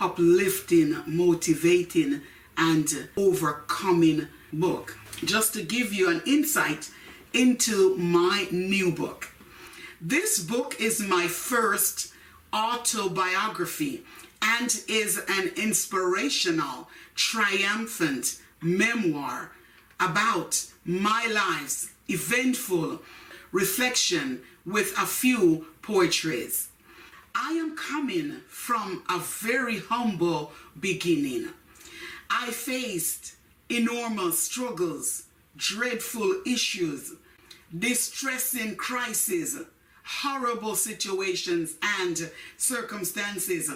uplifting, 0.00 1.02
motivating, 1.06 2.22
and 2.56 3.08
overcoming 3.16 4.28
book. 4.52 4.96
Just 5.24 5.52
to 5.54 5.62
give 5.62 5.92
you 5.92 6.08
an 6.10 6.22
insight 6.26 6.90
into 7.32 7.96
my 7.96 8.48
new 8.50 8.90
book. 8.90 9.28
This 10.00 10.38
book 10.38 10.80
is 10.80 11.00
my 11.00 11.26
first 11.26 12.12
autobiography 12.54 14.02
and 14.42 14.82
is 14.88 15.20
an 15.28 15.52
inspirational, 15.56 16.88
triumphant 17.14 18.40
memoir 18.62 19.52
about 20.00 20.66
my 20.84 21.28
life's 21.30 21.90
eventful 22.08 23.02
reflection 23.52 24.42
with 24.64 24.96
a 24.98 25.06
few 25.06 25.66
poetries. 25.82 26.69
I 27.34 27.52
am 27.52 27.76
coming 27.76 28.40
from 28.48 29.04
a 29.08 29.18
very 29.18 29.78
humble 29.78 30.52
beginning. 30.78 31.48
I 32.30 32.50
faced 32.50 33.34
enormous 33.68 34.38
struggles, 34.38 35.24
dreadful 35.56 36.42
issues, 36.46 37.12
distressing 37.76 38.76
crises, 38.76 39.58
horrible 40.04 40.74
situations 40.74 41.74
and 41.82 42.30
circumstances, 42.56 43.70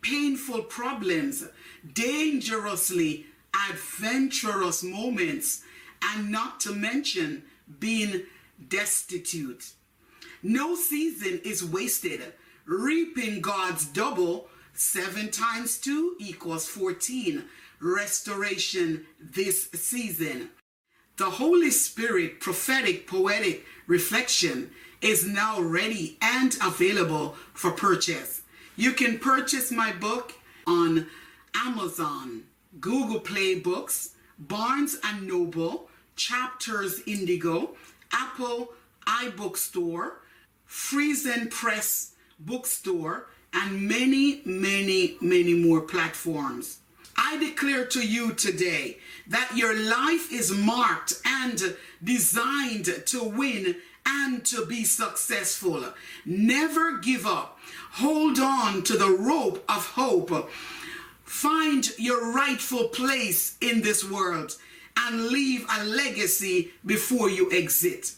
painful 0.00 0.62
problems, 0.62 1.44
dangerously 1.92 3.26
adventurous 3.70 4.82
moments, 4.82 5.62
and 6.02 6.30
not 6.30 6.60
to 6.60 6.72
mention 6.72 7.42
being 7.78 8.22
destitute. 8.68 9.72
No 10.42 10.74
season 10.74 11.40
is 11.44 11.64
wasted. 11.64 12.20
Reaping 12.66 13.42
God's 13.42 13.84
double, 13.84 14.48
7 14.72 15.30
times 15.30 15.78
2 15.78 16.16
equals 16.18 16.66
14. 16.66 17.44
Restoration 17.80 19.04
this 19.20 19.68
season. 19.72 20.48
The 21.18 21.26
Holy 21.26 21.70
Spirit 21.70 22.40
prophetic 22.40 23.06
poetic 23.06 23.64
reflection 23.86 24.70
is 25.02 25.26
now 25.26 25.60
ready 25.60 26.16
and 26.22 26.56
available 26.64 27.36
for 27.52 27.70
purchase. 27.70 28.40
You 28.76 28.92
can 28.92 29.18
purchase 29.18 29.70
my 29.70 29.92
book 29.92 30.32
on 30.66 31.06
Amazon, 31.54 32.44
Google 32.80 33.20
Play 33.20 33.56
Books, 33.56 34.14
Barnes 34.38 34.98
and 35.04 35.28
Noble, 35.28 35.90
Chapters 36.16 37.02
Indigo, 37.06 37.76
Apple 38.10 38.70
iBookstore, 39.06 40.12
Friesen 40.66 41.50
Press 41.50 42.13
Bookstore, 42.44 43.26
and 43.52 43.88
many, 43.88 44.42
many, 44.44 45.16
many 45.20 45.54
more 45.54 45.80
platforms. 45.80 46.78
I 47.16 47.38
declare 47.38 47.84
to 47.86 48.06
you 48.06 48.32
today 48.32 48.98
that 49.28 49.56
your 49.56 49.74
life 49.74 50.32
is 50.32 50.50
marked 50.50 51.14
and 51.24 51.76
designed 52.02 52.86
to 53.06 53.22
win 53.22 53.76
and 54.06 54.44
to 54.46 54.66
be 54.66 54.84
successful. 54.84 55.84
Never 56.26 56.98
give 56.98 57.26
up. 57.26 57.58
Hold 57.92 58.38
on 58.38 58.82
to 58.84 58.96
the 58.98 59.10
rope 59.10 59.64
of 59.68 59.86
hope. 59.94 60.50
Find 61.24 61.88
your 61.98 62.32
rightful 62.32 62.88
place 62.88 63.56
in 63.60 63.82
this 63.82 64.08
world 64.08 64.56
and 64.96 65.28
leave 65.28 65.66
a 65.70 65.84
legacy 65.84 66.72
before 66.84 67.30
you 67.30 67.50
exit. 67.52 68.12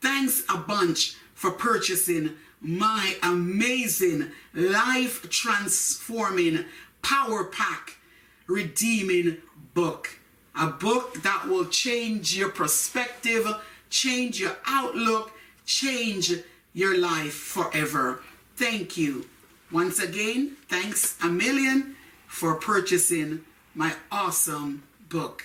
Thanks 0.00 0.42
a 0.48 0.56
bunch 0.56 1.16
for 1.34 1.50
purchasing 1.50 2.34
my 2.60 3.16
amazing 3.22 4.30
life 4.54 5.28
transforming 5.30 6.64
power 7.02 7.44
pack 7.44 7.98
redeeming 8.46 9.38
book. 9.74 10.18
A 10.58 10.66
book 10.66 11.22
that 11.22 11.46
will 11.46 11.66
change 11.66 12.36
your 12.36 12.48
perspective, 12.48 13.46
change 13.90 14.40
your 14.40 14.56
outlook, 14.66 15.30
change 15.64 16.32
your 16.72 16.98
life 16.98 17.34
forever. 17.34 18.22
Thank 18.56 18.96
you. 18.96 19.26
Once 19.70 20.00
again, 20.00 20.56
thanks 20.68 21.16
a 21.22 21.28
million 21.28 21.94
for 22.26 22.54
purchasing 22.56 23.44
my 23.74 23.94
awesome 24.10 24.82
book 25.08 25.44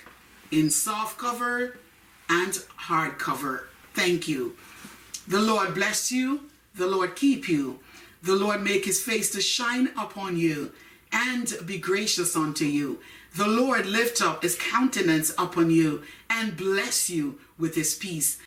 in 0.49 0.70
soft 0.70 1.18
cover 1.18 1.78
and 2.30 2.53
hardcover. 2.88 3.66
Thank 3.93 4.28
you. 4.28 4.55
The 5.28 5.41
Lord 5.41 5.76
bless 5.76 6.11
you. 6.11 6.49
The 6.76 6.88
Lord 6.88 7.15
keep 7.15 7.47
you. 7.47 7.80
The 8.24 8.36
Lord 8.36 8.63
make 8.63 8.86
his 8.86 9.01
face 9.01 9.30
to 9.32 9.41
shine 9.41 9.89
upon 9.97 10.38
you 10.38 10.71
and 11.11 11.53
be 11.65 11.78
gracious 11.78 12.36
unto 12.36 12.65
you. 12.65 12.99
The 13.36 13.47
Lord 13.47 13.86
lift 13.86 14.21
up 14.21 14.43
his 14.43 14.55
countenance 14.55 15.32
upon 15.38 15.69
you 15.69 16.03
and 16.30 16.57
bless 16.57 17.09
you 17.09 17.39
with 17.59 17.76
his 17.76 17.95
peace. 17.95 18.39